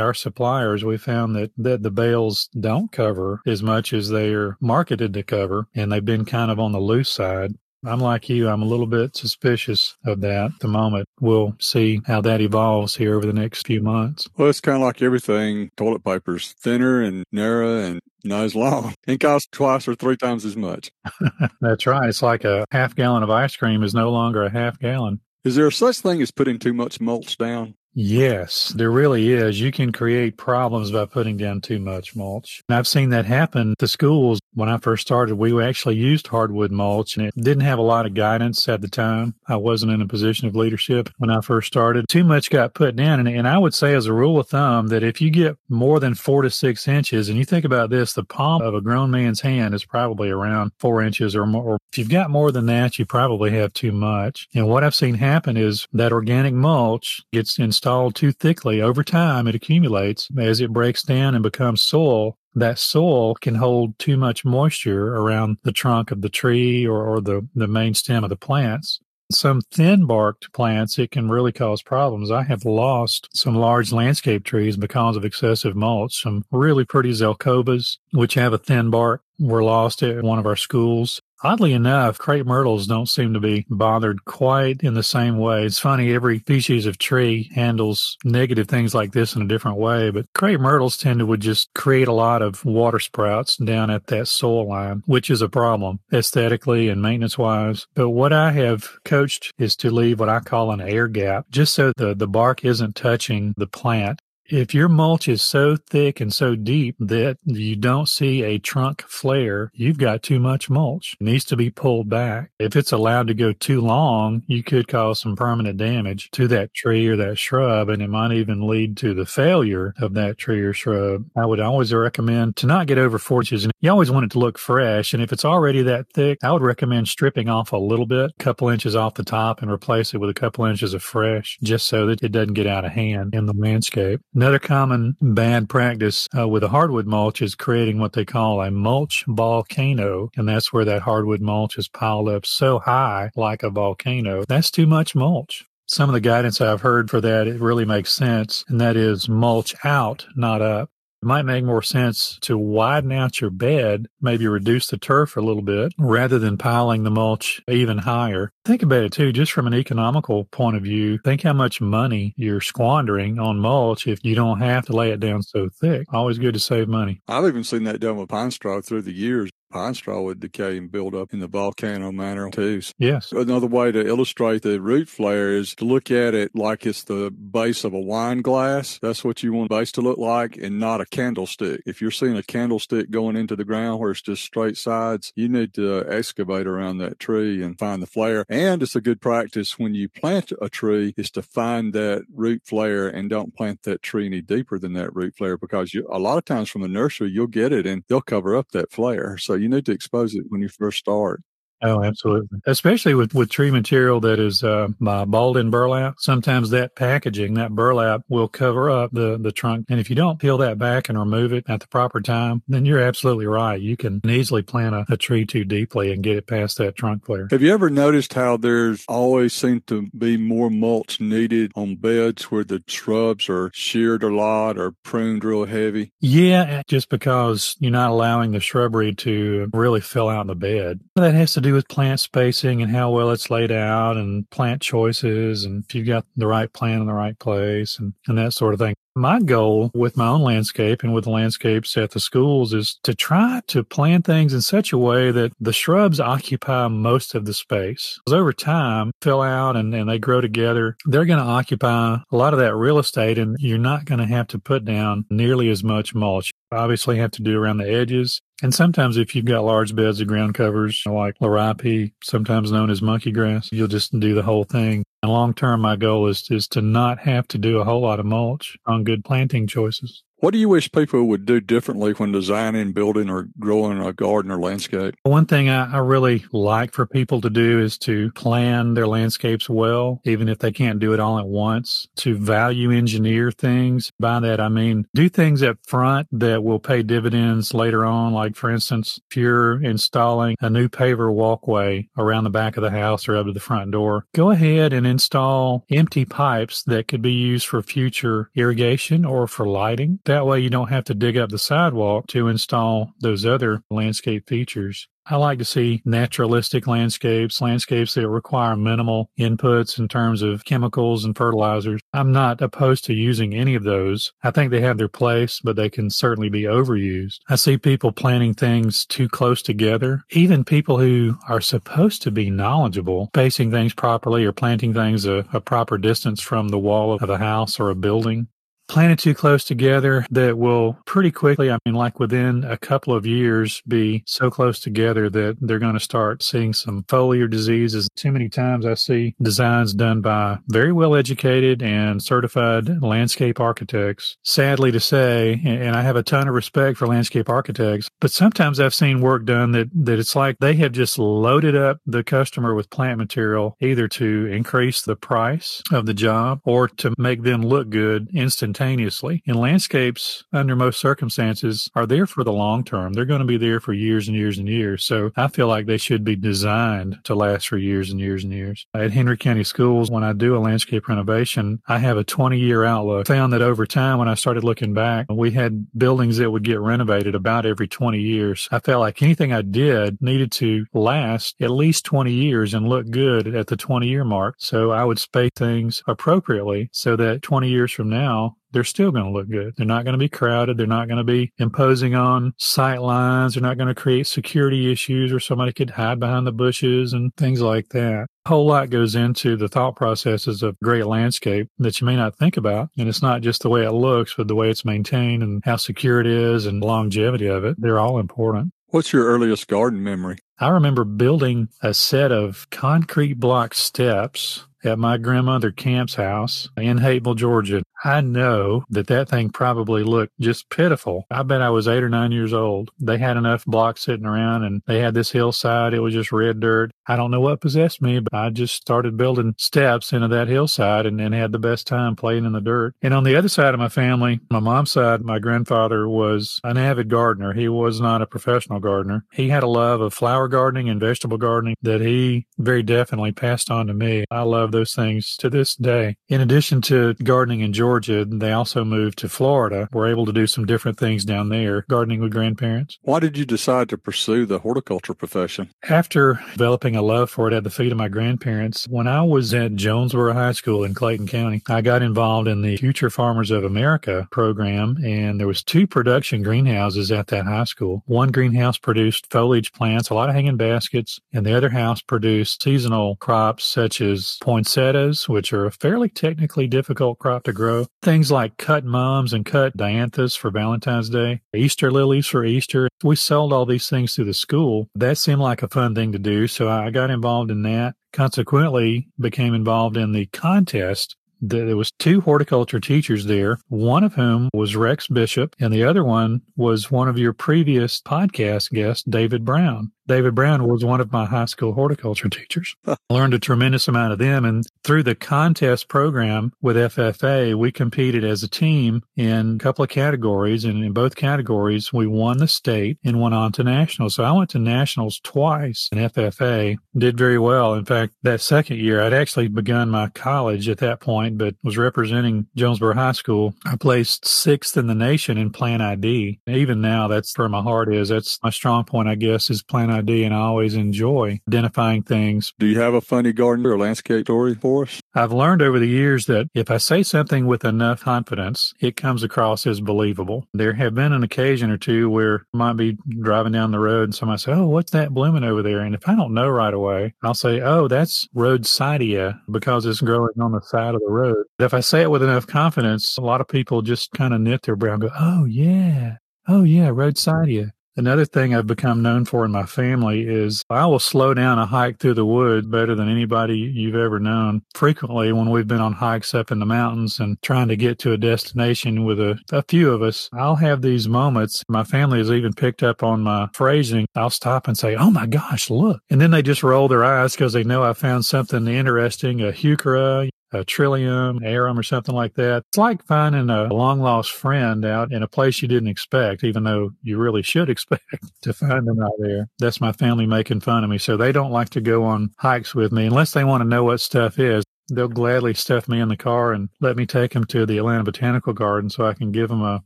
our 0.00 0.12
suppliers, 0.12 0.84
we 0.84 0.98
found 0.98 1.34
that, 1.34 1.50
that 1.56 1.82
the 1.82 1.90
bales 1.90 2.48
don't 2.58 2.92
cover 2.92 3.40
as 3.46 3.62
much 3.62 3.94
as 3.94 4.10
they 4.10 4.34
are 4.34 4.58
marketed 4.60 5.14
to 5.14 5.22
cover, 5.22 5.66
and 5.74 5.90
they've 5.90 6.04
been 6.04 6.26
kind 6.26 6.50
of 6.50 6.60
on 6.60 6.72
the 6.72 6.80
loose 6.80 7.08
side. 7.08 7.54
I'm 7.84 8.00
like 8.00 8.28
you. 8.28 8.48
I'm 8.48 8.60
a 8.60 8.66
little 8.66 8.86
bit 8.86 9.16
suspicious 9.16 9.96
of 10.04 10.20
that 10.20 10.52
at 10.52 10.58
the 10.60 10.68
moment. 10.68 11.08
We'll 11.20 11.56
see 11.58 12.02
how 12.06 12.20
that 12.20 12.42
evolves 12.42 12.96
here 12.96 13.16
over 13.16 13.24
the 13.24 13.32
next 13.32 13.66
few 13.66 13.80
months. 13.80 14.28
Well, 14.36 14.50
it's 14.50 14.60
kind 14.60 14.76
of 14.76 14.82
like 14.82 15.00
everything. 15.00 15.70
Toilet 15.78 16.04
paper's 16.04 16.52
thinner 16.52 17.00
and 17.00 17.24
narrower 17.32 17.80
and 17.80 18.00
not 18.22 18.44
as 18.44 18.54
long 18.54 18.94
and 19.06 19.18
costs 19.18 19.48
twice 19.50 19.88
or 19.88 19.94
three 19.94 20.18
times 20.18 20.44
as 20.44 20.56
much. 20.56 20.90
That's 21.62 21.86
right. 21.86 22.08
It's 22.08 22.22
like 22.22 22.44
a 22.44 22.66
half 22.70 22.94
gallon 22.94 23.22
of 23.22 23.30
ice 23.30 23.56
cream 23.56 23.82
is 23.82 23.94
no 23.94 24.10
longer 24.10 24.42
a 24.42 24.50
half 24.50 24.78
gallon. 24.78 25.20
Is 25.44 25.54
there 25.56 25.70
such 25.70 26.00
thing 26.00 26.20
as 26.20 26.30
putting 26.30 26.58
too 26.58 26.74
much 26.74 27.00
mulch 27.00 27.38
down? 27.38 27.74
Yes, 27.92 28.68
there 28.76 28.90
really 28.90 29.32
is. 29.32 29.60
You 29.60 29.72
can 29.72 29.90
create 29.90 30.36
problems 30.36 30.92
by 30.92 31.06
putting 31.06 31.36
down 31.36 31.60
too 31.60 31.80
much 31.80 32.14
mulch. 32.14 32.62
And 32.68 32.78
I've 32.78 32.86
seen 32.86 33.10
that 33.10 33.26
happen 33.26 33.74
to 33.78 33.88
schools. 33.88 34.38
When 34.54 34.68
I 34.68 34.78
first 34.78 35.02
started, 35.02 35.36
we 35.36 35.60
actually 35.62 35.96
used 35.96 36.26
hardwood 36.26 36.70
mulch 36.70 37.16
and 37.16 37.26
it 37.26 37.34
didn't 37.36 37.64
have 37.64 37.78
a 37.78 37.82
lot 37.82 38.06
of 38.06 38.14
guidance 38.14 38.68
at 38.68 38.80
the 38.80 38.88
time. 38.88 39.34
I 39.46 39.56
wasn't 39.56 39.92
in 39.92 40.02
a 40.02 40.06
position 40.06 40.46
of 40.46 40.56
leadership 40.56 41.10
when 41.18 41.30
I 41.30 41.40
first 41.40 41.66
started. 41.68 42.06
Too 42.08 42.24
much 42.24 42.50
got 42.50 42.74
put 42.74 42.96
down. 42.96 43.20
And, 43.20 43.28
and 43.28 43.48
I 43.48 43.58
would 43.58 43.74
say, 43.74 43.94
as 43.94 44.06
a 44.06 44.12
rule 44.12 44.38
of 44.38 44.48
thumb, 44.48 44.88
that 44.88 45.02
if 45.02 45.20
you 45.20 45.30
get 45.30 45.56
more 45.68 46.00
than 46.00 46.14
four 46.14 46.42
to 46.42 46.50
six 46.50 46.86
inches, 46.88 47.28
and 47.28 47.38
you 47.38 47.44
think 47.44 47.64
about 47.64 47.90
this, 47.90 48.12
the 48.12 48.24
palm 48.24 48.62
of 48.62 48.74
a 48.74 48.80
grown 48.80 49.10
man's 49.10 49.40
hand 49.40 49.74
is 49.74 49.84
probably 49.84 50.30
around 50.30 50.72
four 50.78 51.02
inches 51.02 51.34
or 51.34 51.46
more. 51.46 51.78
If 51.92 51.98
you've 51.98 52.08
got 52.08 52.30
more 52.30 52.52
than 52.52 52.66
that, 52.66 52.98
you 52.98 53.06
probably 53.06 53.50
have 53.52 53.72
too 53.72 53.92
much. 53.92 54.48
And 54.54 54.68
what 54.68 54.84
I've 54.84 54.94
seen 54.94 55.14
happen 55.14 55.56
is 55.56 55.86
that 55.92 56.12
organic 56.12 56.54
mulch 56.54 57.22
gets 57.32 57.58
in 57.58 57.72
installed 57.80 58.14
too 58.14 58.30
thickly, 58.30 58.82
over 58.82 59.02
time 59.02 59.46
it 59.46 59.54
accumulates. 59.54 60.28
As 60.36 60.60
it 60.60 60.70
breaks 60.70 61.02
down 61.02 61.34
and 61.34 61.42
becomes 61.42 61.82
soil, 61.82 62.36
that 62.54 62.78
soil 62.78 63.34
can 63.36 63.54
hold 63.54 63.98
too 63.98 64.18
much 64.18 64.44
moisture 64.44 65.16
around 65.16 65.56
the 65.62 65.72
trunk 65.72 66.10
of 66.10 66.20
the 66.20 66.28
tree 66.28 66.86
or, 66.86 67.02
or 67.02 67.22
the, 67.22 67.48
the 67.54 67.66
main 67.66 67.94
stem 67.94 68.22
of 68.22 68.28
the 68.28 68.36
plants. 68.36 69.00
Some 69.32 69.62
thin 69.72 70.04
barked 70.04 70.52
plants, 70.52 70.98
it 70.98 71.10
can 71.10 71.30
really 71.30 71.52
cause 71.52 71.80
problems. 71.80 72.30
I 72.30 72.42
have 72.42 72.66
lost 72.66 73.28
some 73.32 73.54
large 73.54 73.92
landscape 73.92 74.44
trees 74.44 74.76
because 74.76 75.16
of 75.16 75.24
excessive 75.24 75.74
mulch. 75.74 76.20
Some 76.20 76.44
really 76.50 76.84
pretty 76.84 77.12
zelkovas, 77.12 77.96
which 78.12 78.34
have 78.34 78.52
a 78.52 78.58
thin 78.58 78.90
bark, 78.90 79.22
were 79.38 79.62
lost 79.62 80.02
at 80.02 80.22
one 80.22 80.38
of 80.38 80.46
our 80.46 80.56
schools. 80.56 81.19
Oddly 81.42 81.72
enough, 81.72 82.18
crepe 82.18 82.44
myrtles 82.44 82.86
don't 82.86 83.08
seem 83.08 83.32
to 83.32 83.40
be 83.40 83.64
bothered 83.70 84.26
quite 84.26 84.82
in 84.82 84.92
the 84.92 85.02
same 85.02 85.38
way. 85.38 85.64
It's 85.64 85.78
funny, 85.78 86.12
every 86.12 86.38
species 86.40 86.84
of 86.84 86.98
tree 86.98 87.50
handles 87.54 88.18
negative 88.24 88.68
things 88.68 88.94
like 88.94 89.12
this 89.12 89.34
in 89.34 89.40
a 89.40 89.48
different 89.48 89.78
way, 89.78 90.10
but 90.10 90.26
crepe 90.34 90.60
myrtles 90.60 90.98
tend 90.98 91.20
to 91.20 91.26
would 91.26 91.40
just 91.40 91.70
create 91.74 92.08
a 92.08 92.12
lot 92.12 92.42
of 92.42 92.62
water 92.66 92.98
sprouts 92.98 93.56
down 93.56 93.88
at 93.88 94.08
that 94.08 94.28
soil 94.28 94.68
line, 94.68 95.02
which 95.06 95.30
is 95.30 95.40
a 95.40 95.48
problem 95.48 96.00
aesthetically 96.12 96.88
and 96.88 97.00
maintenance 97.00 97.38
wise. 97.38 97.86
But 97.94 98.10
what 98.10 98.34
I 98.34 98.52
have 98.52 98.98
coached 99.06 99.52
is 99.58 99.76
to 99.76 99.90
leave 99.90 100.20
what 100.20 100.28
I 100.28 100.40
call 100.40 100.72
an 100.72 100.82
air 100.82 101.08
gap, 101.08 101.46
just 101.50 101.72
so 101.72 101.92
the, 101.96 102.14
the 102.14 102.28
bark 102.28 102.66
isn't 102.66 102.96
touching 102.96 103.54
the 103.56 103.66
plant 103.66 104.20
if 104.50 104.74
your 104.74 104.88
mulch 104.88 105.28
is 105.28 105.42
so 105.42 105.76
thick 105.76 106.20
and 106.20 106.32
so 106.32 106.56
deep 106.56 106.96
that 106.98 107.38
you 107.44 107.76
don't 107.76 108.08
see 108.08 108.42
a 108.42 108.58
trunk 108.58 109.02
flare, 109.02 109.70
you've 109.74 109.98
got 109.98 110.22
too 110.22 110.40
much 110.40 110.68
mulch. 110.68 111.16
It 111.20 111.24
needs 111.24 111.44
to 111.46 111.56
be 111.56 111.70
pulled 111.70 112.08
back. 112.08 112.50
If 112.58 112.74
it's 112.76 112.92
allowed 112.92 113.28
to 113.28 113.34
go 113.34 113.52
too 113.52 113.80
long, 113.80 114.42
you 114.46 114.62
could 114.62 114.88
cause 114.88 115.20
some 115.20 115.36
permanent 115.36 115.78
damage 115.78 116.30
to 116.32 116.48
that 116.48 116.74
tree 116.74 117.06
or 117.06 117.16
that 117.16 117.38
shrub, 117.38 117.88
and 117.88 118.02
it 118.02 118.08
might 118.08 118.32
even 118.32 118.66
lead 118.66 118.96
to 118.98 119.14
the 119.14 119.26
failure 119.26 119.94
of 120.00 120.14
that 120.14 120.38
tree 120.38 120.60
or 120.60 120.72
shrub. 120.72 121.24
I 121.36 121.46
would 121.46 121.60
always 121.60 121.92
recommend 121.92 122.56
to 122.56 122.66
not 122.66 122.86
get 122.86 122.98
over 122.98 123.18
four 123.18 123.42
inches. 123.42 123.68
You 123.80 123.90
always 123.90 124.10
want 124.10 124.24
it 124.24 124.30
to 124.32 124.38
look 124.38 124.58
fresh. 124.58 125.14
And 125.14 125.22
if 125.22 125.32
it's 125.32 125.44
already 125.44 125.82
that 125.82 126.12
thick, 126.12 126.38
I 126.42 126.52
would 126.52 126.62
recommend 126.62 127.08
stripping 127.08 127.48
off 127.48 127.72
a 127.72 127.76
little 127.76 128.06
bit, 128.06 128.30
a 128.30 128.42
couple 128.42 128.68
inches 128.68 128.96
off 128.96 129.14
the 129.14 129.24
top, 129.24 129.62
and 129.62 129.70
replace 129.70 130.12
it 130.12 130.18
with 130.18 130.30
a 130.30 130.34
couple 130.34 130.64
inches 130.64 130.92
of 130.94 131.02
fresh, 131.02 131.58
just 131.62 131.86
so 131.86 132.06
that 132.06 132.22
it 132.22 132.32
doesn't 132.32 132.54
get 132.54 132.66
out 132.66 132.84
of 132.84 132.92
hand 132.92 133.34
in 133.34 133.46
the 133.46 133.54
landscape. 133.54 134.20
Another 134.40 134.58
common 134.58 135.18
bad 135.20 135.68
practice 135.68 136.26
uh, 136.34 136.48
with 136.48 136.64
a 136.64 136.68
hardwood 136.68 137.06
mulch 137.06 137.42
is 137.42 137.54
creating 137.54 137.98
what 137.98 138.14
they 138.14 138.24
call 138.24 138.62
a 138.62 138.70
mulch 138.70 139.22
volcano. 139.28 140.30
And 140.34 140.48
that's 140.48 140.72
where 140.72 140.86
that 140.86 141.02
hardwood 141.02 141.42
mulch 141.42 141.76
is 141.76 141.88
piled 141.88 142.30
up 142.30 142.46
so 142.46 142.78
high 142.78 143.32
like 143.36 143.62
a 143.62 143.68
volcano. 143.68 144.44
That's 144.48 144.70
too 144.70 144.86
much 144.86 145.14
mulch 145.14 145.66
some 145.90 146.08
of 146.08 146.14
the 146.14 146.20
guidance 146.20 146.60
I've 146.60 146.82
heard 146.82 147.10
for 147.10 147.20
that, 147.20 147.48
it 147.48 147.60
really 147.60 147.84
makes 147.84 148.12
sense. 148.12 148.64
And 148.68 148.80
that 148.80 148.96
is 148.96 149.28
mulch 149.28 149.74
out, 149.84 150.24
not 150.36 150.62
up. 150.62 150.88
It 151.22 151.26
might 151.26 151.42
make 151.42 151.64
more 151.64 151.82
sense 151.82 152.38
to 152.42 152.56
widen 152.56 153.12
out 153.12 153.42
your 153.42 153.50
bed, 153.50 154.06
maybe 154.22 154.46
reduce 154.46 154.86
the 154.86 154.96
turf 154.96 155.36
a 155.36 155.42
little 155.42 155.60
bit 155.60 155.92
rather 155.98 156.38
than 156.38 156.56
piling 156.56 157.02
the 157.02 157.10
mulch 157.10 157.60
even 157.68 157.98
higher. 157.98 158.52
Think 158.64 158.82
about 158.82 159.02
it 159.02 159.12
too, 159.12 159.30
just 159.30 159.52
from 159.52 159.66
an 159.66 159.74
economical 159.74 160.44
point 160.46 160.78
of 160.78 160.82
view. 160.82 161.18
Think 161.22 161.42
how 161.42 161.52
much 161.52 161.78
money 161.78 162.32
you're 162.38 162.62
squandering 162.62 163.38
on 163.38 163.58
mulch 163.58 164.06
if 164.06 164.24
you 164.24 164.34
don't 164.34 164.60
have 164.60 164.86
to 164.86 164.94
lay 164.94 165.10
it 165.10 165.20
down 165.20 165.42
so 165.42 165.68
thick. 165.68 166.06
Always 166.10 166.38
good 166.38 166.54
to 166.54 166.60
save 166.60 166.88
money. 166.88 167.20
I've 167.28 167.44
even 167.44 167.64
seen 167.64 167.84
that 167.84 168.00
done 168.00 168.16
with 168.16 168.30
pine 168.30 168.50
straw 168.50 168.80
through 168.80 169.02
the 169.02 169.12
years. 169.12 169.50
Pine 169.70 169.94
straw 169.94 170.20
would 170.20 170.40
decay 170.40 170.76
and 170.76 170.90
build 170.90 171.14
up 171.14 171.32
in 171.32 171.40
the 171.40 171.46
volcano 171.46 172.12
manner 172.12 172.50
too. 172.50 172.80
Yes. 172.98 173.32
Another 173.32 173.66
way 173.66 173.92
to 173.92 174.06
illustrate 174.06 174.62
the 174.62 174.80
root 174.80 175.08
flare 175.08 175.50
is 175.50 175.74
to 175.76 175.84
look 175.84 176.10
at 176.10 176.34
it 176.34 176.54
like 176.54 176.86
it's 176.86 177.04
the 177.04 177.30
base 177.30 177.84
of 177.84 177.92
a 177.92 178.00
wine 178.00 178.42
glass. 178.42 178.98
That's 179.00 179.24
what 179.24 179.42
you 179.42 179.52
want 179.52 179.70
the 179.70 179.76
base 179.76 179.92
to 179.92 180.00
look 180.00 180.18
like 180.18 180.56
and 180.56 180.78
not 180.78 181.00
a 181.00 181.06
candlestick. 181.06 181.82
If 181.86 182.00
you're 182.00 182.10
seeing 182.10 182.36
a 182.36 182.42
candlestick 182.42 183.10
going 183.10 183.36
into 183.36 183.56
the 183.56 183.64
ground 183.64 184.00
where 184.00 184.10
it's 184.10 184.22
just 184.22 184.42
straight 184.42 184.76
sides, 184.76 185.32
you 185.36 185.48
need 185.48 185.74
to 185.74 186.00
uh, 186.00 186.10
excavate 186.10 186.66
around 186.66 186.98
that 186.98 187.18
tree 187.18 187.62
and 187.62 187.78
find 187.78 188.02
the 188.02 188.06
flare. 188.06 188.44
And 188.48 188.82
it's 188.82 188.96
a 188.96 189.00
good 189.00 189.20
practice 189.20 189.78
when 189.78 189.94
you 189.94 190.08
plant 190.08 190.52
a 190.60 190.68
tree 190.68 191.14
is 191.16 191.30
to 191.32 191.42
find 191.42 191.92
that 191.92 192.24
root 192.34 192.62
flare 192.64 193.08
and 193.08 193.30
don't 193.30 193.54
plant 193.54 193.82
that 193.82 194.02
tree 194.02 194.26
any 194.26 194.40
deeper 194.40 194.78
than 194.78 194.92
that 194.94 195.14
root 195.14 195.36
flare 195.36 195.56
because 195.56 195.94
you, 195.94 196.06
a 196.10 196.18
lot 196.18 196.38
of 196.38 196.44
times 196.44 196.68
from 196.68 196.82
the 196.82 196.88
nursery, 196.88 197.30
you'll 197.30 197.46
get 197.46 197.72
it 197.72 197.86
and 197.86 198.04
they'll 198.08 198.20
cover 198.20 198.56
up 198.56 198.70
that 198.72 198.90
flare. 198.90 199.38
So 199.38 199.54
you 199.60 199.68
need 199.68 199.86
to 199.86 199.92
expose 199.92 200.34
it 200.34 200.44
when 200.48 200.60
you 200.62 200.68
first 200.68 200.98
start. 200.98 201.42
Oh, 201.82 202.02
absolutely. 202.02 202.60
Especially 202.66 203.14
with, 203.14 203.34
with 203.34 203.50
tree 203.50 203.70
material 203.70 204.20
that 204.20 204.38
is 204.38 204.62
uh, 204.62 204.88
balled-in 205.00 205.70
burlap. 205.70 206.16
Sometimes 206.18 206.70
that 206.70 206.94
packaging, 206.94 207.54
that 207.54 207.74
burlap, 207.74 208.22
will 208.28 208.48
cover 208.48 208.90
up 208.90 209.10
the, 209.12 209.38
the 209.38 209.52
trunk. 209.52 209.86
And 209.88 209.98
if 209.98 210.10
you 210.10 210.16
don't 210.16 210.38
peel 210.38 210.58
that 210.58 210.78
back 210.78 211.08
and 211.08 211.18
remove 211.18 211.52
it 211.52 211.64
at 211.68 211.80
the 211.80 211.88
proper 211.88 212.20
time, 212.20 212.62
then 212.68 212.84
you're 212.84 213.00
absolutely 213.00 213.46
right. 213.46 213.80
You 213.80 213.96
can 213.96 214.20
easily 214.28 214.62
plant 214.62 214.94
a, 214.94 215.06
a 215.10 215.16
tree 215.16 215.46
too 215.46 215.64
deeply 215.64 216.12
and 216.12 216.22
get 216.22 216.36
it 216.36 216.46
past 216.46 216.78
that 216.78 216.96
trunk 216.96 217.24
flare. 217.24 217.48
Have 217.50 217.62
you 217.62 217.72
ever 217.72 217.90
noticed 217.90 218.34
how 218.34 218.56
there's 218.56 219.04
always 219.08 219.52
seemed 219.52 219.86
to 219.86 220.08
be 220.16 220.36
more 220.36 220.70
mulch 220.70 221.20
needed 221.20 221.72
on 221.74 221.96
beds 221.96 222.50
where 222.50 222.64
the 222.64 222.82
shrubs 222.86 223.48
are 223.48 223.70
sheared 223.72 224.22
a 224.22 224.28
lot 224.28 224.78
or 224.78 224.92
pruned 225.02 225.44
real 225.44 225.64
heavy? 225.64 226.12
Yeah, 226.20 226.82
just 226.88 227.08
because 227.08 227.76
you're 227.80 227.90
not 227.90 228.10
allowing 228.10 228.52
the 228.52 228.60
shrubbery 228.60 229.14
to 229.14 229.68
really 229.72 230.00
fill 230.00 230.28
out 230.28 230.46
the 230.46 230.54
bed. 230.54 231.00
That 231.16 231.34
has 231.34 231.54
to 231.54 231.60
do 231.60 231.69
with 231.72 231.88
plant 231.88 232.20
spacing 232.20 232.82
and 232.82 232.90
how 232.90 233.10
well 233.10 233.30
it's 233.30 233.50
laid 233.50 233.72
out 233.72 234.16
and 234.16 234.48
plant 234.50 234.82
choices 234.82 235.64
and 235.64 235.84
if 235.84 235.94
you've 235.94 236.06
got 236.06 236.24
the 236.36 236.46
right 236.46 236.72
plant 236.72 237.00
in 237.00 237.06
the 237.06 237.12
right 237.12 237.38
place 237.38 237.98
and, 237.98 238.14
and 238.26 238.38
that 238.38 238.52
sort 238.52 238.74
of 238.74 238.80
thing. 238.80 238.94
My 239.16 239.40
goal 239.40 239.90
with 239.92 240.16
my 240.16 240.28
own 240.28 240.42
landscape 240.42 241.02
and 241.02 241.12
with 241.12 241.24
the 241.24 241.30
landscapes 241.30 241.96
at 241.96 242.12
the 242.12 242.20
schools 242.20 242.72
is 242.72 242.98
to 243.02 243.14
try 243.14 243.60
to 243.66 243.82
plant 243.82 244.24
things 244.24 244.54
in 244.54 244.62
such 244.62 244.92
a 244.92 244.98
way 244.98 245.32
that 245.32 245.52
the 245.58 245.72
shrubs 245.72 246.20
occupy 246.20 246.86
most 246.86 247.34
of 247.34 247.44
the 247.44 247.52
space. 247.52 248.20
Because 248.24 248.38
over 248.38 248.52
time, 248.52 249.10
fill 249.20 249.42
out 249.42 249.76
and, 249.76 249.92
and 249.94 250.08
they 250.08 250.18
grow 250.18 250.40
together, 250.40 250.96
they're 251.06 251.24
going 251.24 251.40
to 251.40 251.44
occupy 251.44 252.18
a 252.30 252.36
lot 252.36 252.54
of 252.54 252.60
that 252.60 252.76
real 252.76 252.98
estate 252.98 253.36
and 253.36 253.56
you're 253.58 253.78
not 253.78 254.04
going 254.04 254.20
to 254.20 254.26
have 254.26 254.46
to 254.48 254.60
put 254.60 254.84
down 254.84 255.24
nearly 255.28 255.68
as 255.70 255.82
much 255.82 256.14
mulch. 256.14 256.52
Obviously, 256.72 257.18
have 257.18 257.32
to 257.32 257.42
do 257.42 257.58
around 257.58 257.78
the 257.78 257.90
edges. 257.90 258.40
And 258.62 258.74
sometimes 258.74 259.16
if 259.16 259.34
you've 259.34 259.44
got 259.44 259.64
large 259.64 259.94
beds 259.96 260.20
of 260.20 260.28
ground 260.28 260.54
covers 260.54 261.02
like 261.06 261.38
liriope, 261.38 262.12
sometimes 262.22 262.70
known 262.70 262.90
as 262.90 263.02
monkey 263.02 263.32
grass, 263.32 263.70
you'll 263.72 263.88
just 263.88 264.18
do 264.18 264.34
the 264.34 264.42
whole 264.42 264.64
thing. 264.64 265.02
And 265.22 265.32
long 265.32 265.52
term, 265.52 265.80
my 265.80 265.96
goal 265.96 266.28
is, 266.28 266.46
is 266.50 266.68
to 266.68 266.80
not 266.80 267.18
have 267.20 267.48
to 267.48 267.58
do 267.58 267.78
a 267.78 267.84
whole 267.84 268.00
lot 268.00 268.20
of 268.20 268.26
mulch 268.26 268.76
on 268.86 269.04
good 269.04 269.24
planting 269.24 269.66
choices. 269.66 270.22
What 270.40 270.54
do 270.54 270.58
you 270.58 270.70
wish 270.70 270.90
people 270.90 271.24
would 271.24 271.44
do 271.44 271.60
differently 271.60 272.12
when 272.12 272.32
designing, 272.32 272.92
building, 272.92 273.28
or 273.28 273.48
growing 273.58 274.00
a 274.00 274.14
garden 274.14 274.50
or 274.50 274.58
landscape? 274.58 275.14
One 275.22 275.44
thing 275.44 275.68
I, 275.68 275.92
I, 275.92 275.98
really 275.98 276.46
like 276.50 276.94
for 276.94 277.04
people 277.04 277.42
to 277.42 277.50
do 277.50 277.78
is 277.78 277.98
to 277.98 278.32
plan 278.32 278.94
their 278.94 279.06
landscapes 279.06 279.68
well, 279.68 280.22
even 280.24 280.48
if 280.48 280.58
they 280.58 280.72
can't 280.72 280.98
do 280.98 281.12
it 281.12 281.20
all 281.20 281.38
at 281.38 281.46
once, 281.46 282.08
to 282.16 282.38
value 282.38 282.90
engineer 282.90 283.50
things. 283.50 284.12
By 284.18 284.40
that, 284.40 284.60
I 284.60 284.70
mean 284.70 285.06
do 285.14 285.28
things 285.28 285.62
up 285.62 285.76
front 285.86 286.26
that 286.32 286.64
will 286.64 286.80
pay 286.80 287.02
dividends 287.02 287.74
later 287.74 288.06
on. 288.06 288.32
Like, 288.32 288.56
for 288.56 288.70
instance, 288.70 289.20
if 289.30 289.36
you're 289.36 289.82
installing 289.82 290.56
a 290.62 290.70
new 290.70 290.88
paver 290.88 291.30
walkway 291.30 292.08
around 292.16 292.44
the 292.44 292.50
back 292.50 292.78
of 292.78 292.82
the 292.82 292.90
house 292.90 293.28
or 293.28 293.36
up 293.36 293.44
to 293.44 293.52
the 293.52 293.60
front 293.60 293.90
door, 293.90 294.24
go 294.34 294.50
ahead 294.50 294.94
and 294.94 295.06
install 295.06 295.84
empty 295.90 296.24
pipes 296.24 296.82
that 296.84 297.08
could 297.08 297.20
be 297.20 297.32
used 297.32 297.66
for 297.66 297.82
future 297.82 298.50
irrigation 298.54 299.26
or 299.26 299.46
for 299.46 299.66
lighting 299.66 300.18
that 300.30 300.46
way, 300.46 300.60
you 300.60 300.70
don't 300.70 300.90
have 300.90 301.04
to 301.04 301.14
dig 301.14 301.36
up 301.36 301.50
the 301.50 301.58
sidewalk 301.58 302.28
to 302.28 302.46
install 302.46 303.12
those 303.20 303.44
other 303.44 303.82
landscape 303.90 304.48
features. 304.48 305.08
I 305.26 305.36
like 305.36 305.58
to 305.58 305.64
see 305.64 306.02
naturalistic 306.04 306.86
landscapes, 306.86 307.60
landscapes 307.60 308.14
that 308.14 308.28
require 308.28 308.76
minimal 308.76 309.30
inputs 309.38 309.98
in 309.98 310.08
terms 310.08 310.42
of 310.42 310.64
chemicals 310.64 311.24
and 311.24 311.36
fertilizers. 311.36 312.00
I'm 312.12 312.32
not 312.32 312.60
opposed 312.60 313.04
to 313.04 313.14
using 313.14 313.54
any 313.54 313.74
of 313.74 313.84
those. 313.84 314.32
I 314.42 314.50
think 314.50 314.70
they 314.70 314.80
have 314.80 314.98
their 314.98 315.08
place, 315.08 315.60
but 315.62 315.76
they 315.76 315.90
can 315.90 316.10
certainly 316.10 316.48
be 316.48 316.62
overused. 316.62 317.40
I 317.48 317.56
see 317.56 317.76
people 317.76 318.12
planting 318.12 318.54
things 318.54 319.04
too 319.04 319.28
close 319.28 319.62
together. 319.62 320.22
Even 320.30 320.64
people 320.64 320.98
who 320.98 321.36
are 321.48 321.60
supposed 321.60 322.22
to 322.22 322.30
be 322.30 322.50
knowledgeable, 322.50 323.30
spacing 323.34 323.70
things 323.70 323.94
properly 323.94 324.44
or 324.44 324.52
planting 324.52 324.94
things 324.94 325.26
a, 325.26 325.44
a 325.52 325.60
proper 325.60 325.98
distance 325.98 326.40
from 326.40 326.68
the 326.68 326.78
wall 326.78 327.12
of 327.12 327.30
a 327.30 327.38
house 327.38 327.78
or 327.78 327.90
a 327.90 327.94
building 327.94 328.48
planted 328.90 329.20
too 329.20 329.34
close 329.34 329.62
together 329.62 330.26
that 330.32 330.58
will 330.58 330.98
pretty 331.06 331.30
quickly, 331.30 331.70
I 331.70 331.78
mean, 331.86 331.94
like 331.94 332.18
within 332.18 332.64
a 332.64 332.76
couple 332.76 333.14
of 333.14 333.24
years, 333.24 333.80
be 333.86 334.24
so 334.26 334.50
close 334.50 334.80
together 334.80 335.30
that 335.30 335.58
they're 335.60 335.78
going 335.78 335.94
to 335.94 336.00
start 336.00 336.42
seeing 336.42 336.72
some 336.72 337.04
foliar 337.04 337.48
diseases. 337.48 338.08
Too 338.16 338.32
many 338.32 338.48
times 338.48 338.84
I 338.84 338.94
see 338.94 339.36
designs 339.40 339.94
done 339.94 340.22
by 340.22 340.58
very 340.66 340.90
well 340.90 341.14
educated 341.14 341.82
and 341.84 342.20
certified 342.20 343.00
landscape 343.00 343.60
architects. 343.60 344.36
Sadly 344.42 344.90
to 344.90 344.98
say, 344.98 345.60
and 345.64 345.94
I 345.94 346.02
have 346.02 346.16
a 346.16 346.24
ton 346.24 346.48
of 346.48 346.54
respect 346.54 346.98
for 346.98 347.06
landscape 347.06 347.48
architects, 347.48 348.08
but 348.20 348.32
sometimes 348.32 348.80
I've 348.80 348.94
seen 348.94 349.20
work 349.20 349.44
done 349.44 349.70
that, 349.70 349.88
that 349.94 350.18
it's 350.18 350.34
like 350.34 350.56
they 350.58 350.74
have 350.74 350.90
just 350.90 351.16
loaded 351.16 351.76
up 351.76 351.98
the 352.06 352.24
customer 352.24 352.74
with 352.74 352.90
plant 352.90 353.18
material 353.18 353.76
either 353.80 354.08
to 354.08 354.46
increase 354.46 355.00
the 355.00 355.14
price 355.14 355.80
of 355.92 356.06
the 356.06 356.14
job 356.14 356.58
or 356.64 356.88
to 356.88 357.14
make 357.16 357.44
them 357.44 357.62
look 357.62 357.88
good 357.88 358.28
instantaneously 358.34 358.79
instantaneously. 358.80 359.42
And 359.46 359.58
landscapes, 359.58 360.44
under 360.52 360.74
most 360.74 361.00
circumstances, 361.00 361.90
are 361.94 362.06
there 362.06 362.26
for 362.26 362.44
the 362.44 362.52
long 362.52 362.84
term. 362.84 363.12
They're 363.12 363.24
going 363.24 363.40
to 363.40 363.46
be 363.46 363.56
there 363.56 363.80
for 363.80 363.92
years 363.92 364.28
and 364.28 364.36
years 364.36 364.58
and 364.58 364.68
years. 364.68 365.04
So 365.04 365.30
I 365.36 365.48
feel 365.48 365.66
like 365.68 365.86
they 365.86 365.98
should 365.98 366.24
be 366.24 366.36
designed 366.36 367.18
to 367.24 367.34
last 367.34 367.68
for 367.68 367.76
years 367.76 368.10
and 368.10 368.20
years 368.20 368.44
and 368.44 368.52
years. 368.52 368.86
At 368.94 369.12
Henry 369.12 369.36
County 369.36 369.64
Schools, 369.64 370.10
when 370.10 370.24
I 370.24 370.32
do 370.32 370.56
a 370.56 370.58
landscape 370.58 371.08
renovation, 371.08 371.80
I 371.86 371.98
have 371.98 372.16
a 372.16 372.24
20 372.24 372.58
year 372.58 372.84
outlook. 372.84 373.26
Found 373.26 373.52
that 373.52 373.62
over 373.62 373.86
time, 373.86 374.18
when 374.18 374.28
I 374.28 374.34
started 374.34 374.64
looking 374.64 374.94
back, 374.94 375.26
we 375.28 375.50
had 375.50 375.86
buildings 375.96 376.38
that 376.38 376.50
would 376.50 376.64
get 376.64 376.80
renovated 376.80 377.34
about 377.34 377.66
every 377.66 377.88
20 377.88 378.18
years. 378.18 378.68
I 378.70 378.78
felt 378.78 379.00
like 379.00 379.22
anything 379.22 379.52
I 379.52 379.62
did 379.62 380.20
needed 380.20 380.52
to 380.52 380.86
last 380.94 381.56
at 381.60 381.70
least 381.70 382.04
20 382.04 382.32
years 382.32 382.74
and 382.74 382.88
look 382.88 383.10
good 383.10 383.54
at 383.54 383.66
the 383.66 383.76
20 383.76 384.08
year 384.08 384.24
mark. 384.24 384.56
So 384.58 384.90
I 384.90 385.04
would 385.04 385.18
space 385.18 385.50
things 385.56 386.02
appropriately 386.06 386.88
so 386.92 387.16
that 387.16 387.42
20 387.42 387.68
years 387.68 387.92
from 387.92 388.08
now, 388.08 388.56
they're 388.72 388.84
still 388.84 389.10
going 389.10 389.24
to 389.24 389.30
look 389.30 389.48
good. 389.48 389.74
They're 389.76 389.86
not 389.86 390.04
going 390.04 390.14
to 390.14 390.18
be 390.18 390.28
crowded. 390.28 390.76
They're 390.76 390.86
not 390.86 391.08
going 391.08 391.18
to 391.18 391.24
be 391.24 391.52
imposing 391.58 392.14
on 392.14 392.52
sight 392.58 393.00
lines. 393.00 393.54
They're 393.54 393.62
not 393.62 393.78
going 393.78 393.88
to 393.88 394.00
create 394.00 394.26
security 394.26 394.90
issues 394.90 395.32
or 395.32 395.40
somebody 395.40 395.72
could 395.72 395.90
hide 395.90 396.20
behind 396.20 396.46
the 396.46 396.52
bushes 396.52 397.12
and 397.12 397.34
things 397.36 397.60
like 397.60 397.88
that. 397.90 398.26
A 398.46 398.48
whole 398.48 398.66
lot 398.66 398.90
goes 398.90 399.14
into 399.14 399.56
the 399.56 399.68
thought 399.68 399.96
processes 399.96 400.62
of 400.62 400.78
great 400.82 401.06
landscape 401.06 401.68
that 401.78 402.00
you 402.00 402.06
may 402.06 402.16
not 402.16 402.36
think 402.36 402.56
about. 402.56 402.88
And 402.98 403.08
it's 403.08 403.22
not 403.22 403.42
just 403.42 403.62
the 403.62 403.68
way 403.68 403.84
it 403.84 403.92
looks, 403.92 404.34
but 404.34 404.48
the 404.48 404.54
way 404.54 404.70
it's 404.70 404.84
maintained 404.84 405.42
and 405.42 405.62
how 405.64 405.76
secure 405.76 406.20
it 406.20 406.26
is 406.26 406.66
and 406.66 406.82
longevity 406.82 407.46
of 407.46 407.64
it. 407.64 407.76
They're 407.78 407.98
all 407.98 408.18
important. 408.18 408.72
What's 408.88 409.12
your 409.12 409.26
earliest 409.26 409.68
garden 409.68 410.02
memory? 410.02 410.38
I 410.58 410.68
remember 410.70 411.04
building 411.04 411.68
a 411.80 411.94
set 411.94 412.32
of 412.32 412.68
concrete 412.70 413.34
block 413.34 413.72
steps 413.72 414.66
at 414.82 414.98
my 414.98 415.16
grandmother 415.16 415.70
Camp's 415.70 416.14
house 416.14 416.68
in 416.76 416.98
Hapeville, 416.98 417.36
Georgia. 417.36 417.82
I 418.02 418.22
know 418.22 418.84
that 418.88 419.08
that 419.08 419.28
thing 419.28 419.50
probably 419.50 420.02
looked 420.02 420.38
just 420.40 420.70
pitiful. 420.70 421.26
I 421.30 421.42
bet 421.42 421.60
I 421.60 421.68
was 421.70 421.86
eight 421.86 422.02
or 422.02 422.08
nine 422.08 422.32
years 422.32 422.52
old. 422.52 422.90
They 422.98 423.18
had 423.18 423.36
enough 423.36 423.64
blocks 423.66 424.02
sitting 424.02 424.24
around 424.24 424.64
and 424.64 424.82
they 424.86 425.00
had 425.00 425.14
this 425.14 425.30
hillside. 425.30 425.92
It 425.92 426.00
was 426.00 426.14
just 426.14 426.32
red 426.32 426.60
dirt. 426.60 426.92
I 427.10 427.16
don't 427.16 427.30
know 427.30 427.40
what 427.40 427.60
possessed 427.60 428.00
me, 428.00 428.20
but 428.20 428.32
I 428.32 428.50
just 428.50 428.74
started 428.74 429.16
building 429.16 429.54
steps 429.58 430.12
into 430.12 430.28
that 430.28 430.48
hillside 430.48 431.06
and, 431.06 431.20
and 431.20 431.34
had 431.34 431.52
the 431.52 431.58
best 431.58 431.86
time 431.86 432.16
playing 432.16 432.44
in 432.44 432.52
the 432.52 432.60
dirt. 432.60 432.94
And 433.02 433.12
on 433.12 433.24
the 433.24 433.36
other 433.36 433.48
side 433.48 433.74
of 433.74 433.80
my 433.80 433.88
family, 433.88 434.40
my 434.50 434.60
mom's 434.60 434.92
side, 434.92 435.22
my 435.22 435.38
grandfather 435.38 436.08
was 436.08 436.60
an 436.64 436.76
avid 436.76 437.08
gardener. 437.08 437.52
He 437.52 437.68
was 437.68 438.00
not 438.00 438.22
a 438.22 438.26
professional 438.26 438.80
gardener. 438.80 439.24
He 439.32 439.48
had 439.48 439.62
a 439.62 439.68
love 439.68 440.00
of 440.00 440.14
flower 440.14 440.48
gardening 440.48 440.88
and 440.88 441.00
vegetable 441.00 441.38
gardening 441.38 441.76
that 441.82 442.00
he 442.00 442.46
very 442.58 442.82
definitely 442.82 443.32
passed 443.32 443.70
on 443.70 443.88
to 443.88 443.94
me. 443.94 444.24
I 444.30 444.42
love 444.42 444.72
those 444.72 444.94
things 444.94 445.36
to 445.38 445.50
this 445.50 445.74
day. 445.74 446.16
In 446.28 446.40
addition 446.40 446.80
to 446.82 447.14
gardening 447.14 447.60
in 447.60 447.72
Georgia, 447.72 447.90
Georgia. 447.90 448.24
They 448.24 448.52
also 448.52 448.84
moved 448.84 449.18
to 449.18 449.28
Florida. 449.28 449.88
We're 449.92 450.10
able 450.10 450.26
to 450.26 450.32
do 450.32 450.46
some 450.46 450.64
different 450.64 450.98
things 450.98 451.24
down 451.24 451.48
there, 451.48 451.84
gardening 451.88 452.20
with 452.20 452.32
grandparents. 452.32 452.98
Why 453.02 453.20
did 453.20 453.36
you 453.36 453.44
decide 453.44 453.88
to 453.88 453.98
pursue 453.98 454.46
the 454.46 454.60
horticulture 454.60 455.14
profession? 455.14 455.70
After 455.88 456.40
developing 456.52 456.94
a 456.96 456.99
love 457.00 457.30
for 457.30 457.48
it 457.48 457.54
at 457.54 457.64
the 457.64 457.70
feet 457.70 457.92
of 457.92 457.98
my 457.98 458.08
grandparents, 458.08 458.86
when 458.88 459.06
I 459.06 459.22
was 459.22 459.52
at 459.52 459.74
Jonesboro 459.74 460.32
High 460.32 460.52
School 460.52 460.84
in 460.84 460.94
Clayton 460.94 461.26
County, 461.26 461.62
I 461.68 461.80
got 461.80 462.02
involved 462.02 462.48
in 462.48 462.62
the 462.62 462.76
Future 462.76 463.10
Farmers 463.10 463.50
of 463.50 463.64
America 463.64 464.28
program, 464.30 464.96
and 465.04 465.38
there 465.38 465.46
was 465.46 465.62
two 465.62 465.86
production 465.86 466.42
greenhouses 466.42 467.10
at 467.10 467.26
that 467.28 467.46
high 467.46 467.64
school. 467.64 468.02
One 468.06 468.30
greenhouse 468.30 468.78
produced 468.78 469.30
foliage 469.30 469.72
plants, 469.72 470.10
a 470.10 470.14
lot 470.14 470.28
of 470.28 470.34
hanging 470.34 470.56
baskets, 470.56 471.20
and 471.32 471.44
the 471.44 471.56
other 471.56 471.70
house 471.70 472.00
produced 472.00 472.62
seasonal 472.62 473.16
crops 473.16 473.64
such 473.64 474.00
as 474.00 474.38
poinsettias, 474.40 475.28
which 475.28 475.52
are 475.52 475.66
a 475.66 475.72
fairly 475.72 476.08
technically 476.08 476.66
difficult 476.66 477.18
crop 477.18 477.44
to 477.44 477.52
grow, 477.52 477.86
things 478.02 478.30
like 478.30 478.56
cut 478.56 478.84
mums 478.84 479.32
and 479.32 479.44
cut 479.44 479.76
dianthus 479.76 480.36
for 480.36 480.50
Valentine's 480.50 481.10
Day, 481.10 481.40
Easter 481.54 481.90
lilies 481.90 482.26
for 482.26 482.44
Easter. 482.44 482.88
We 483.02 483.16
sold 483.16 483.52
all 483.52 483.66
these 483.66 483.88
things 483.88 484.14
to 484.14 484.24
the 484.24 484.34
school. 484.34 484.88
That 484.94 485.18
seemed 485.18 485.40
like 485.40 485.62
a 485.62 485.68
fun 485.68 485.94
thing 485.94 486.12
to 486.12 486.18
do, 486.18 486.46
so 486.46 486.68
I 486.68 486.89
got 486.90 487.10
involved 487.10 487.50
in 487.50 487.62
that 487.62 487.94
consequently 488.12 489.08
became 489.18 489.54
involved 489.54 489.96
in 489.96 490.12
the 490.12 490.26
contest 490.26 491.16
there 491.40 491.76
was 491.76 491.90
two 491.92 492.20
horticulture 492.20 492.80
teachers 492.80 493.24
there, 493.24 493.58
one 493.68 494.04
of 494.04 494.14
whom 494.14 494.50
was 494.52 494.76
Rex 494.76 495.08
Bishop, 495.08 495.56
and 495.58 495.72
the 495.72 495.84
other 495.84 496.04
one 496.04 496.42
was 496.56 496.90
one 496.90 497.08
of 497.08 497.18
your 497.18 497.32
previous 497.32 498.00
podcast 498.02 498.70
guests, 498.70 499.04
David 499.04 499.44
Brown. 499.44 499.92
David 500.10 500.34
Brown 500.34 500.66
was 500.66 500.84
one 500.84 501.00
of 501.00 501.12
my 501.12 501.24
high 501.24 501.44
school 501.44 501.72
horticulture 501.72 502.28
teachers. 502.28 502.74
I 502.84 502.96
learned 503.10 503.32
a 503.32 503.38
tremendous 503.38 503.86
amount 503.86 504.12
of 504.12 504.18
them. 504.18 504.44
And 504.44 504.66
through 504.82 505.04
the 505.04 505.14
contest 505.14 505.86
program 505.86 506.52
with 506.60 506.74
FFA, 506.74 507.54
we 507.54 507.70
competed 507.70 508.24
as 508.24 508.42
a 508.42 508.48
team 508.48 509.04
in 509.16 509.54
a 509.54 509.58
couple 509.58 509.84
of 509.84 509.88
categories. 509.88 510.64
And 510.64 510.82
in 510.82 510.92
both 510.92 511.14
categories, 511.14 511.92
we 511.92 512.08
won 512.08 512.38
the 512.38 512.48
state 512.48 512.98
and 513.04 513.20
went 513.20 513.36
on 513.36 513.52
to 513.52 513.62
nationals. 513.62 514.16
So 514.16 514.24
I 514.24 514.32
went 514.32 514.50
to 514.50 514.58
nationals 514.58 515.20
twice 515.22 515.88
in 515.92 515.98
FFA, 515.98 516.78
did 516.98 517.16
very 517.16 517.38
well. 517.38 517.74
In 517.74 517.84
fact, 517.84 518.14
that 518.24 518.40
second 518.40 518.80
year, 518.80 519.00
I'd 519.00 519.14
actually 519.14 519.46
begun 519.46 519.90
my 519.90 520.08
college 520.08 520.68
at 520.68 520.78
that 520.78 520.98
point, 520.98 521.38
but 521.38 521.54
was 521.62 521.78
representing 521.78 522.48
Jonesboro 522.56 522.94
High 522.94 523.12
School. 523.12 523.54
I 523.64 523.76
placed 523.76 524.26
sixth 524.26 524.76
in 524.76 524.88
the 524.88 524.94
nation 524.96 525.38
in 525.38 525.50
plant 525.50 525.82
ID. 525.82 526.40
Even 526.48 526.80
now, 526.80 527.06
that's 527.06 527.38
where 527.38 527.48
my 527.48 527.62
heart 527.62 527.94
is. 527.94 528.08
That's 528.08 528.40
my 528.42 528.50
strong 528.50 528.82
point, 528.82 529.06
I 529.06 529.14
guess, 529.14 529.50
is 529.50 529.62
plant 529.62 529.92
ID 529.92 529.99
ID, 530.00 530.24
and 530.24 530.34
I 530.34 530.38
always 530.38 530.74
enjoy 530.74 531.40
identifying 531.48 532.02
things. 532.02 532.52
Do 532.58 532.66
you 532.66 532.80
have 532.80 532.94
a 532.94 533.00
funny 533.00 533.32
garden 533.32 533.66
or 533.66 533.78
landscape 533.78 534.26
story 534.26 534.54
for 534.54 534.84
us? 534.84 535.00
I've 535.14 535.32
learned 535.32 535.62
over 535.62 535.78
the 535.78 535.88
years 535.88 536.26
that 536.26 536.48
if 536.54 536.70
I 536.70 536.76
say 536.76 537.02
something 537.02 537.46
with 537.46 537.64
enough 537.64 538.02
confidence, 538.02 538.72
it 538.80 538.96
comes 538.96 539.22
across 539.22 539.66
as 539.66 539.80
believable. 539.80 540.46
There 540.52 540.74
have 540.74 540.94
been 540.94 541.12
an 541.12 541.22
occasion 541.22 541.70
or 541.70 541.78
two 541.78 542.08
where 542.10 542.46
I 542.54 542.56
might 542.56 542.76
be 542.76 542.96
driving 543.20 543.52
down 543.52 543.70
the 543.70 543.78
road 543.78 544.04
and 544.04 544.14
somebody 544.14 544.40
say, 544.40 544.52
Oh, 544.52 544.66
what's 544.66 544.92
that 544.92 545.14
blooming 545.14 545.44
over 545.44 545.62
there? 545.62 545.80
And 545.80 545.94
if 545.94 546.08
I 546.08 546.14
don't 546.14 546.34
know 546.34 546.48
right 546.48 546.74
away, 546.74 547.14
I'll 547.22 547.34
say, 547.34 547.60
Oh, 547.60 547.88
that's 547.88 548.28
rhodesidea 548.34 549.40
because 549.50 549.86
it's 549.86 550.00
growing 550.00 550.40
on 550.40 550.52
the 550.52 550.60
side 550.60 550.94
of 550.94 551.00
the 551.00 551.10
road. 551.10 551.44
But 551.58 551.66
if 551.66 551.74
I 551.74 551.80
say 551.80 552.02
it 552.02 552.10
with 552.10 552.22
enough 552.22 552.46
confidence, 552.46 553.16
a 553.16 553.22
lot 553.22 553.40
of 553.40 553.48
people 553.48 553.82
just 553.82 554.10
kind 554.12 554.34
of 554.34 554.40
knit 554.40 554.62
their 554.62 554.76
brow 554.76 554.94
and 554.94 555.02
go, 555.02 555.10
Oh, 555.18 555.44
yeah. 555.44 556.16
Oh, 556.48 556.64
yeah, 556.64 556.88
rhodesidea. 556.88 557.70
Another 557.96 558.24
thing 558.24 558.54
I've 558.54 558.68
become 558.68 559.02
known 559.02 559.24
for 559.24 559.44
in 559.44 559.50
my 559.50 559.66
family 559.66 560.22
is 560.22 560.62
I 560.70 560.86
will 560.86 561.00
slow 561.00 561.34
down 561.34 561.58
a 561.58 561.66
hike 561.66 561.98
through 561.98 562.14
the 562.14 562.24
woods 562.24 562.66
better 562.66 562.94
than 562.94 563.08
anybody 563.08 563.58
you've 563.58 563.96
ever 563.96 564.20
known. 564.20 564.62
Frequently, 564.74 565.32
when 565.32 565.50
we've 565.50 565.66
been 565.66 565.80
on 565.80 565.94
hikes 565.94 566.32
up 566.32 566.52
in 566.52 566.60
the 566.60 566.66
mountains 566.66 567.18
and 567.18 567.40
trying 567.42 567.66
to 567.68 567.76
get 567.76 567.98
to 568.00 568.12
a 568.12 568.16
destination 568.16 569.04
with 569.04 569.18
a, 569.18 569.38
a 569.50 569.64
few 569.64 569.90
of 569.90 570.02
us, 570.02 570.28
I'll 570.32 570.56
have 570.56 570.82
these 570.82 571.08
moments. 571.08 571.64
My 571.68 571.82
family 571.82 572.18
has 572.18 572.30
even 572.30 572.52
picked 572.52 572.84
up 572.84 573.02
on 573.02 573.22
my 573.22 573.48
phrasing. 573.54 574.06
I'll 574.14 574.30
stop 574.30 574.68
and 574.68 574.78
say, 574.78 574.94
Oh 574.94 575.10
my 575.10 575.26
gosh, 575.26 575.68
look. 575.68 576.00
And 576.10 576.20
then 576.20 576.30
they 576.30 576.42
just 576.42 576.62
roll 576.62 576.86
their 576.86 577.04
eyes 577.04 577.32
because 577.32 577.52
they 577.52 577.64
know 577.64 577.82
I 577.82 577.92
found 577.92 578.24
something 578.24 578.68
interesting, 578.68 579.40
a 579.40 579.50
heuchera, 579.50 580.30
a 580.52 580.64
trillium, 580.64 581.42
arum, 581.44 581.78
or 581.78 581.82
something 581.82 582.14
like 582.14 582.34
that. 582.34 582.64
It's 582.68 582.78
like 582.78 583.04
finding 583.06 583.50
a 583.50 583.72
long 583.72 584.00
lost 584.00 584.32
friend 584.32 584.84
out 584.84 585.12
in 585.12 585.22
a 585.22 585.28
place 585.28 585.62
you 585.62 585.68
didn't 585.68 585.88
expect, 585.88 586.44
even 586.44 586.64
though 586.64 586.90
you 587.02 587.18
really 587.18 587.42
should 587.42 587.70
expect 587.70 588.02
to 588.42 588.52
find 588.52 588.86
them 588.86 589.02
out 589.02 589.12
there. 589.18 589.48
That's 589.58 589.80
my 589.80 589.92
family 589.92 590.26
making 590.26 590.60
fun 590.60 590.84
of 590.84 590.90
me. 590.90 590.98
So 590.98 591.16
they 591.16 591.32
don't 591.32 591.52
like 591.52 591.70
to 591.70 591.80
go 591.80 592.04
on 592.04 592.30
hikes 592.38 592.74
with 592.74 592.92
me 592.92 593.06
unless 593.06 593.32
they 593.32 593.44
want 593.44 593.62
to 593.62 593.68
know 593.68 593.84
what 593.84 594.00
stuff 594.00 594.38
is. 594.38 594.64
They'll 594.92 595.08
gladly 595.08 595.54
stuff 595.54 595.88
me 595.88 596.00
in 596.00 596.08
the 596.08 596.16
car 596.16 596.52
and 596.52 596.68
let 596.80 596.96
me 596.96 597.06
take 597.06 597.32
them 597.32 597.44
to 597.44 597.64
the 597.64 597.78
Atlanta 597.78 598.02
Botanical 598.02 598.52
Garden 598.52 598.90
so 598.90 599.06
I 599.06 599.14
can 599.14 599.30
give 599.30 599.48
them 599.48 599.62
a 599.62 599.82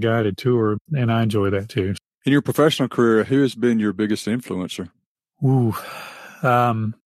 guided 0.00 0.36
tour. 0.36 0.76
And 0.92 1.12
I 1.12 1.22
enjoy 1.22 1.50
that 1.50 1.68
too. 1.68 1.94
In 2.24 2.32
your 2.32 2.42
professional 2.42 2.88
career, 2.88 3.24
who 3.24 3.40
has 3.42 3.54
been 3.54 3.78
your 3.78 3.92
biggest 3.92 4.26
influencer? 4.26 4.90
Ooh, 5.44 5.72
um, 6.42 6.96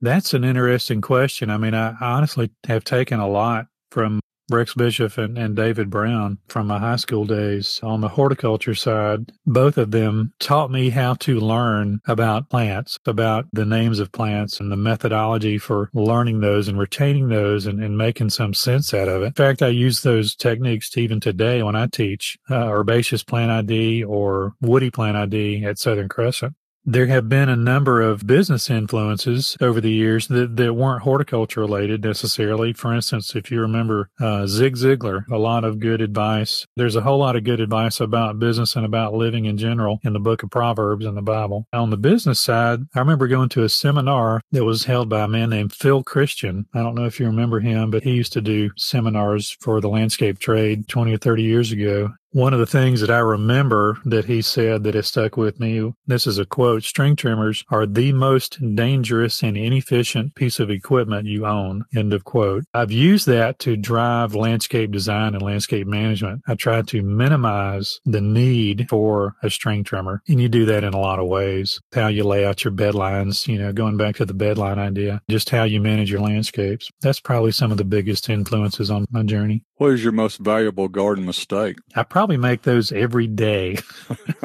that's 0.00 0.34
an 0.34 0.44
interesting 0.44 1.00
question. 1.00 1.50
I 1.50 1.56
mean, 1.56 1.74
I 1.74 1.94
honestly 2.00 2.50
have 2.66 2.84
taken 2.84 3.20
a 3.20 3.28
lot 3.28 3.66
from 3.90 4.20
Rex 4.50 4.74
Bishop 4.74 5.16
and, 5.16 5.38
and, 5.38 5.54
David 5.54 5.90
Brown 5.90 6.38
from 6.48 6.66
my 6.66 6.78
high 6.78 6.96
school 6.96 7.24
days 7.24 7.78
on 7.82 8.00
the 8.00 8.08
horticulture 8.08 8.74
side. 8.74 9.30
Both 9.46 9.78
of 9.78 9.92
them 9.92 10.32
taught 10.40 10.70
me 10.70 10.90
how 10.90 11.14
to 11.14 11.38
learn 11.38 12.00
about 12.06 12.50
plants, 12.50 12.98
about 13.06 13.46
the 13.52 13.64
names 13.64 14.00
of 14.00 14.10
plants 14.10 14.58
and 14.58 14.72
the 14.72 14.76
methodology 14.76 15.58
for 15.58 15.90
learning 15.94 16.40
those 16.40 16.66
and 16.66 16.78
retaining 16.78 17.28
those 17.28 17.66
and, 17.66 17.82
and 17.82 17.96
making 17.96 18.30
some 18.30 18.52
sense 18.52 18.92
out 18.92 19.08
of 19.08 19.22
it. 19.22 19.26
In 19.26 19.32
fact, 19.34 19.62
I 19.62 19.68
use 19.68 20.02
those 20.02 20.34
techniques 20.34 20.96
even 20.96 21.20
today 21.20 21.62
when 21.62 21.76
I 21.76 21.86
teach 21.86 22.36
uh, 22.50 22.70
herbaceous 22.70 23.22
plant 23.22 23.50
ID 23.50 24.02
or 24.02 24.54
woody 24.60 24.90
plant 24.90 25.16
ID 25.16 25.64
at 25.64 25.78
Southern 25.78 26.08
Crescent. 26.08 26.54
There 26.84 27.06
have 27.06 27.28
been 27.28 27.50
a 27.50 27.56
number 27.56 28.00
of 28.00 28.26
business 28.26 28.70
influences 28.70 29.54
over 29.60 29.82
the 29.82 29.92
years 29.92 30.28
that, 30.28 30.56
that 30.56 30.72
weren't 30.72 31.02
horticulture 31.02 31.60
related 31.60 32.02
necessarily. 32.02 32.72
For 32.72 32.94
instance, 32.94 33.36
if 33.36 33.50
you 33.50 33.60
remember 33.60 34.08
uh, 34.18 34.46
Zig 34.46 34.76
Ziglar, 34.76 35.28
a 35.30 35.36
lot 35.36 35.62
of 35.62 35.78
good 35.78 36.00
advice. 36.00 36.66
There's 36.76 36.96
a 36.96 37.02
whole 37.02 37.18
lot 37.18 37.36
of 37.36 37.44
good 37.44 37.60
advice 37.60 38.00
about 38.00 38.38
business 38.38 38.76
and 38.76 38.86
about 38.86 39.12
living 39.12 39.44
in 39.44 39.58
general 39.58 40.00
in 40.02 40.14
the 40.14 40.18
book 40.18 40.42
of 40.42 40.50
Proverbs 40.50 41.04
in 41.04 41.16
the 41.16 41.22
Bible. 41.22 41.66
On 41.74 41.90
the 41.90 41.98
business 41.98 42.40
side, 42.40 42.80
I 42.94 43.00
remember 43.00 43.28
going 43.28 43.50
to 43.50 43.64
a 43.64 43.68
seminar 43.68 44.40
that 44.50 44.64
was 44.64 44.84
held 44.84 45.10
by 45.10 45.24
a 45.24 45.28
man 45.28 45.50
named 45.50 45.74
Phil 45.74 46.02
Christian. 46.02 46.64
I 46.72 46.82
don't 46.82 46.94
know 46.94 47.04
if 47.04 47.20
you 47.20 47.26
remember 47.26 47.60
him, 47.60 47.90
but 47.90 48.04
he 48.04 48.12
used 48.12 48.32
to 48.32 48.40
do 48.40 48.70
seminars 48.78 49.54
for 49.60 49.82
the 49.82 49.90
landscape 49.90 50.38
trade 50.38 50.88
20 50.88 51.12
or 51.12 51.18
30 51.18 51.42
years 51.42 51.72
ago. 51.72 52.14
One 52.32 52.54
of 52.54 52.60
the 52.60 52.66
things 52.66 53.00
that 53.00 53.10
I 53.10 53.18
remember 53.18 53.98
that 54.04 54.26
he 54.26 54.40
said 54.40 54.84
that 54.84 54.94
has 54.94 55.08
stuck 55.08 55.36
with 55.36 55.58
me, 55.58 55.92
this 56.06 56.28
is 56.28 56.38
a 56.38 56.46
quote, 56.46 56.84
string 56.84 57.16
trimmers 57.16 57.64
are 57.70 57.86
the 57.86 58.12
most 58.12 58.58
dangerous 58.76 59.42
and 59.42 59.56
inefficient 59.56 60.36
piece 60.36 60.60
of 60.60 60.70
equipment 60.70 61.26
you 61.26 61.44
own. 61.44 61.86
End 61.92 62.12
of 62.12 62.22
quote. 62.22 62.62
I've 62.72 62.92
used 62.92 63.26
that 63.26 63.58
to 63.60 63.76
drive 63.76 64.36
landscape 64.36 64.92
design 64.92 65.34
and 65.34 65.42
landscape 65.42 65.88
management. 65.88 66.42
I 66.46 66.54
try 66.54 66.82
to 66.82 67.02
minimize 67.02 67.98
the 68.04 68.20
need 68.20 68.86
for 68.88 69.34
a 69.42 69.50
string 69.50 69.82
trimmer. 69.82 70.22
And 70.28 70.40
you 70.40 70.48
do 70.48 70.66
that 70.66 70.84
in 70.84 70.94
a 70.94 71.00
lot 71.00 71.18
of 71.18 71.26
ways. 71.26 71.80
How 71.92 72.06
you 72.06 72.22
lay 72.22 72.46
out 72.46 72.62
your 72.62 72.70
bed 72.70 72.94
lines, 72.94 73.48
you 73.48 73.58
know, 73.58 73.72
going 73.72 73.96
back 73.96 74.14
to 74.16 74.24
the 74.24 74.34
bedline 74.34 74.78
idea, 74.78 75.20
just 75.28 75.50
how 75.50 75.64
you 75.64 75.80
manage 75.80 76.12
your 76.12 76.20
landscapes. 76.20 76.90
That's 77.00 77.18
probably 77.18 77.50
some 77.50 77.72
of 77.72 77.76
the 77.78 77.84
biggest 77.84 78.28
influences 78.28 78.88
on 78.88 79.06
my 79.10 79.24
journey. 79.24 79.64
What 79.80 79.94
is 79.94 80.04
your 80.04 80.12
most 80.12 80.40
valuable 80.40 80.88
garden 80.88 81.24
mistake? 81.24 81.78
I 81.96 82.02
probably 82.02 82.36
make 82.36 82.60
those 82.60 82.92
every 82.92 83.26
day. 83.26 83.78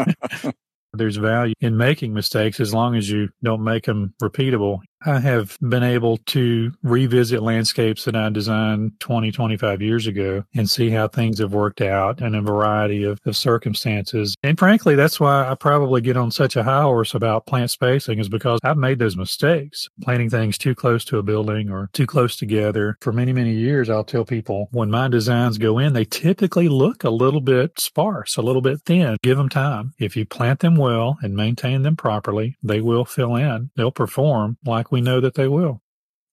There's 0.93 1.17
value 1.17 1.53
in 1.59 1.75
making 1.75 2.13
mistakes 2.13 2.61
as 2.61 2.73
long 2.73 2.95
as 2.95 3.09
you 3.09 3.27
don't 3.43 3.61
make 3.61 3.83
them 3.83 4.13
repeatable. 4.23 4.79
I 5.05 5.19
have 5.19 5.57
been 5.61 5.83
able 5.83 6.17
to 6.17 6.71
revisit 6.81 7.43
landscapes 7.43 8.05
that 8.05 8.15
I 8.15 8.29
designed 8.29 8.99
20, 8.99 9.31
25 9.31 9.81
years 9.81 10.07
ago 10.07 10.43
and 10.55 10.67
see 10.67 10.89
how 10.89 11.07
things 11.07 11.39
have 11.39 11.53
worked 11.53 11.81
out 11.81 12.21
in 12.21 12.33
a 12.33 12.41
variety 12.41 13.03
of, 13.03 13.19
of 13.25 13.37
circumstances. 13.37 14.35
And 14.41 14.57
frankly, 14.57 14.95
that's 14.95 15.19
why 15.19 15.47
I 15.47 15.53
probably 15.53 16.01
get 16.01 16.17
on 16.17 16.31
such 16.31 16.55
a 16.55 16.63
high 16.63 16.81
horse 16.81 17.13
about 17.13 17.45
plant 17.45 17.69
spacing 17.69 18.17
is 18.17 18.29
because 18.29 18.59
I've 18.63 18.77
made 18.77 18.97
those 18.97 19.15
mistakes, 19.15 19.87
planting 20.01 20.31
things 20.31 20.57
too 20.57 20.73
close 20.73 21.05
to 21.05 21.19
a 21.19 21.23
building 21.23 21.69
or 21.69 21.91
too 21.93 22.07
close 22.07 22.35
together. 22.35 22.97
For 23.01 23.13
many, 23.13 23.31
many 23.31 23.53
years, 23.53 23.89
I'll 23.91 24.03
tell 24.03 24.25
people 24.25 24.69
when 24.71 24.89
my 24.89 25.07
designs 25.07 25.59
go 25.59 25.77
in, 25.77 25.93
they 25.93 26.05
typically 26.05 26.67
look 26.67 27.03
a 27.03 27.11
little 27.11 27.41
bit 27.41 27.79
sparse, 27.79 28.37
a 28.37 28.41
little 28.41 28.61
bit 28.61 28.81
thin. 28.85 29.17
Give 29.21 29.37
them 29.37 29.49
time. 29.49 29.93
If 29.99 30.17
you 30.17 30.25
plant 30.25 30.61
them 30.61 30.75
well 30.75 31.17
and 31.21 31.35
maintain 31.35 31.83
them 31.83 31.95
properly, 31.95 32.57
they 32.63 32.81
will 32.81 33.05
fill 33.05 33.35
in. 33.35 33.69
They'll 33.75 33.91
perform 33.91 34.57
like 34.65 34.91
know 35.01 35.19
that 35.21 35.35
they 35.35 35.47
will. 35.47 35.81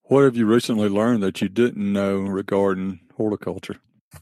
What 0.04 0.24
have 0.24 0.36
you 0.36 0.46
recently 0.46 0.88
learned 0.88 1.22
that 1.22 1.40
you 1.40 1.48
didn't 1.48 1.92
know 1.92 2.18
regarding 2.18 3.00
horticulture? 3.16 3.76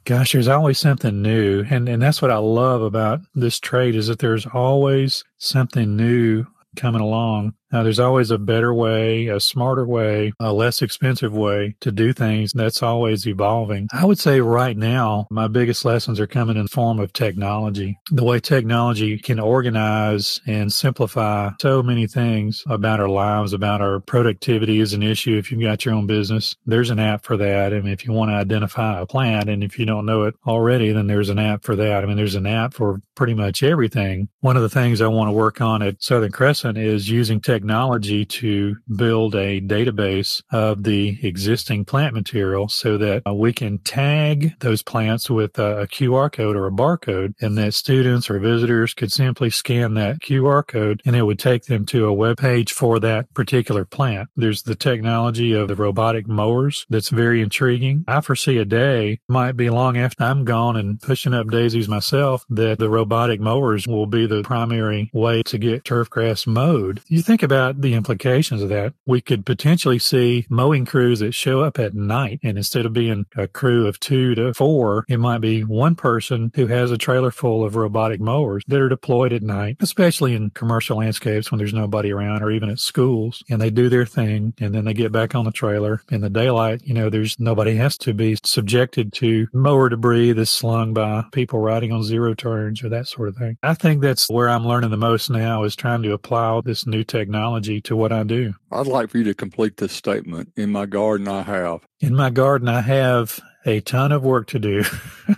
Gosh, 0.05 0.33
there's 0.33 0.49
always 0.49 0.79
something 0.79 1.21
new. 1.21 1.65
And, 1.69 1.89
and 1.89 2.01
that's 2.01 2.23
what 2.23 2.31
I 2.31 2.37
love 2.37 2.83
about 2.83 3.21
this 3.35 3.59
trade 3.59 3.97
is 3.97 4.07
that 4.07 4.21
there's 4.21 4.47
always 4.47 5.25
something 5.39 5.97
new 5.97 6.47
coming 6.77 7.01
along. 7.01 7.55
Now, 7.73 7.83
there's 7.83 8.01
always 8.01 8.31
a 8.31 8.39
better 8.39 8.75
way, 8.75 9.29
a 9.29 9.39
smarter 9.39 9.87
way, 9.87 10.33
a 10.41 10.53
less 10.53 10.83
expensive 10.83 11.33
way 11.33 11.77
to 11.81 11.93
do 11.93 12.13
things. 12.13 12.53
That's 12.53 12.83
always 12.83 13.27
evolving. 13.27 13.89
I 13.93 14.05
would 14.05 14.19
say 14.19 14.41
right 14.41 14.77
now, 14.77 15.29
my 15.31 15.47
biggest 15.47 15.85
lessons 15.85 16.19
are 16.19 16.27
coming 16.27 16.57
in 16.57 16.65
the 16.65 16.69
form 16.69 16.99
of 16.99 17.13
technology. 17.13 17.99
The 18.11 18.25
way 18.25 18.41
technology 18.41 19.19
can 19.19 19.39
organize 19.39 20.41
and 20.47 20.73
simplify 20.73 21.51
so 21.61 21.83
many 21.83 22.07
things 22.07 22.65
about 22.69 22.99
our 22.99 23.09
lives, 23.09 23.53
about 23.53 23.81
our 23.81 24.01
productivity 24.01 24.81
is 24.81 24.93
an 24.93 25.03
issue. 25.03 25.39
If 25.39 25.53
you've 25.53 25.63
got 25.63 25.85
your 25.85 25.95
own 25.95 26.09
business, 26.09 26.57
there's 26.67 26.91
an 26.91 26.99
app 26.99 27.25
for 27.25 27.37
that. 27.37 27.73
Mean, 27.73 27.93
if 27.93 28.05
you 28.05 28.13
want 28.13 28.31
to 28.31 28.35
identify 28.35 29.01
a 29.01 29.07
plant 29.07 29.49
and 29.49 29.63
if 29.63 29.79
you 29.79 29.87
don't 29.87 30.07
know 30.07 30.25
it 30.25 30.35
already, 30.47 30.93
then 30.93 31.07
there's 31.07 31.29
an 31.29 31.39
app 31.39 31.63
for 31.63 31.77
that. 31.77 32.03
I 32.03 32.07
mean, 32.07 32.17
there's 32.17 32.35
an 32.35 32.47
app 32.47 32.75
for 32.75 33.01
pretty 33.15 33.35
much 33.35 33.63
everything. 33.63 34.29
One 34.41 34.57
of 34.57 34.63
the 34.63 34.69
things 34.69 35.01
I 35.01 35.07
want 35.07 35.29
to 35.29 35.33
work 35.33 35.61
on 35.61 35.83
at 35.83 36.03
Southern 36.03 36.33
Crescent 36.33 36.77
is 36.77 37.09
using 37.09 37.41
technology 37.41 37.60
to 37.61 38.77
build 38.97 39.35
a 39.35 39.61
database 39.61 40.43
of 40.51 40.85
the 40.85 41.19
existing 41.23 41.85
plant 41.85 42.15
material 42.15 42.69
so 42.69 42.97
that 42.99 43.23
uh, 43.27 43.35
we 43.35 43.53
can 43.53 43.79
tag 43.79 44.55
those 44.61 44.83
plants 44.83 45.29
with 45.31 45.59
a, 45.59 45.83
a 45.83 45.87
QR 45.87 46.33
code 46.33 46.57
or 46.57 46.67
a 46.67 46.71
barcode 46.71 47.35
and 47.41 47.57
that 47.59 47.75
students 47.75 48.31
or 48.31 48.39
visitors 48.39 48.95
could 48.95 49.13
simply 49.13 49.51
scan 49.51 49.95
that 49.95 50.21
QR 50.21 50.67
code 50.67 51.03
and 51.05 51.17
it 51.17 51.23
would 51.23 51.39
take 51.39 51.65
them 51.65 51.85
to 51.87 52.07
a 52.07 52.13
web 52.13 52.39
page 52.39 52.73
for 52.73 52.99
that 53.01 53.33
particular 53.35 53.85
plant. 53.85 54.29
There's 54.37 54.63
the 54.63 54.75
technology 54.75 55.53
of 55.53 55.69
the 55.69 55.77
robotic 55.77 56.27
mowers 56.27 56.87
that's 56.89 57.09
very 57.09 57.43
intriguing. 57.43 58.05
I 58.09 58.21
foresee 58.21 58.59
a 58.59 58.65
day 58.65 59.21
might 59.29 59.53
be 59.53 59.71
long 59.71 59.97
after 59.97 60.25
I'm 60.25 60.45
gone 60.45 60.77
and 60.77 61.01
pushing 61.01 61.35
up 61.35 61.49
daisies 61.49 61.89
myself 61.89 62.45
that 62.51 62.79
the 62.79 62.91
robotic 62.91 63.41
mowers 63.41 63.87
will 63.87 64.07
be 64.07 64.27
the 64.27 64.43
primary 64.43 65.11
way 65.13 65.43
to 65.45 65.59
get 65.59 65.85
turf 65.85 66.09
grass 66.09 66.47
mowed. 66.47 67.03
You 67.09 67.23
think 67.23 67.43
about 67.43 67.50
the 67.51 67.95
implications 67.95 68.63
of 68.63 68.69
that. 68.69 68.95
We 69.07 69.21
could 69.21 69.47
potentially 69.47 69.99
see 69.99 70.47
mowing 70.49 70.85
crews 70.85 71.21
that 71.21 71.35
show 71.35 71.61
up 71.61 71.79
at 71.79 71.95
night 71.95 72.41
and 72.43 72.57
instead 72.57 72.87
of 72.87 72.93
being 72.93 73.27
a 73.37 73.47
crew 73.47 73.87
of 73.87 74.01
two 74.01 74.35
to 74.35 74.55
four, 74.55 75.05
it 75.09 75.19
might 75.19 75.41
be 75.41 75.63
one 75.63 75.95
person 75.95 76.53
who 76.55 76.67
has 76.67 76.91
a 76.91 76.99
trailer 76.99 77.31
full 77.31 77.65
of 77.65 77.77
robotic 77.77 78.21
mowers 78.21 78.63
that 78.69 78.81
are 78.81 78.89
deployed 78.89 79.33
at 79.33 79.43
night, 79.43 79.77
especially 79.81 80.35
in 80.35 80.51
commercial 80.51 80.99
landscapes 80.99 81.51
when 81.51 81.59
there's 81.59 81.75
nobody 81.75 82.13
around 82.13 82.43
or 82.43 82.51
even 82.51 82.71
at 82.71 82.79
schools 82.79 83.43
and 83.51 83.61
they 83.61 83.71
do 83.71 83.89
their 83.89 84.07
thing 84.07 84.55
and 84.61 84.75
then 84.75 84.85
they 84.85 84.95
get 84.95 85.13
back 85.13 85.35
on 85.35 85.45
the 85.45 85.53
trailer 85.53 86.03
in 86.11 86.21
the 86.21 86.31
daylight. 86.31 86.83
You 86.85 86.95
know, 86.95 87.11
there's 87.11 87.39
nobody 87.39 87.77
has 87.77 87.97
to 87.99 88.15
be 88.15 88.37
subjected 88.45 89.13
to 89.15 89.49
mower 89.53 89.89
debris 89.89 90.33
that's 90.33 90.51
slung 90.51 90.95
by 90.95 91.25
people 91.33 91.59
riding 91.59 91.93
on 91.93 92.03
zero 92.03 92.35
turns 92.35 92.83
or 92.83 92.89
that 92.89 93.09
sort 93.09 93.29
of 93.29 93.37
thing. 93.37 93.57
I 93.63 93.75
think 93.75 94.03
that's 94.03 94.29
where 94.29 94.49
I'm 94.49 94.67
learning 94.67 94.91
the 94.91 94.97
most 94.97 95.31
now 95.31 95.65
is 95.65 95.77
trying 95.77 96.03
to 96.03 96.13
apply 96.13 96.51
this 96.65 96.87
new 96.87 97.05
technology 97.05 97.40
to 97.85 97.97
what 97.97 98.13
I 98.13 98.23
do. 98.23 98.55
I'd 98.71 98.87
like 98.87 99.11
for 99.11 99.19
you 99.19 99.25
to 99.25 99.35
complete 99.35 99.77
this 99.77 99.93
statement. 99.93 100.53
In 100.57 100.71
my 100.71 100.87
garden, 100.87 101.29
I 101.29 101.43
have. 101.43 101.87
In 102.01 102.15
my 102.15 102.31
garden, 102.31 102.69
I 102.69 102.81
have 102.81 103.41
a 103.67 103.81
ton 103.81 104.13
of 104.13 104.23
work 104.23 104.47
to 104.49 104.59
do. 104.59 104.85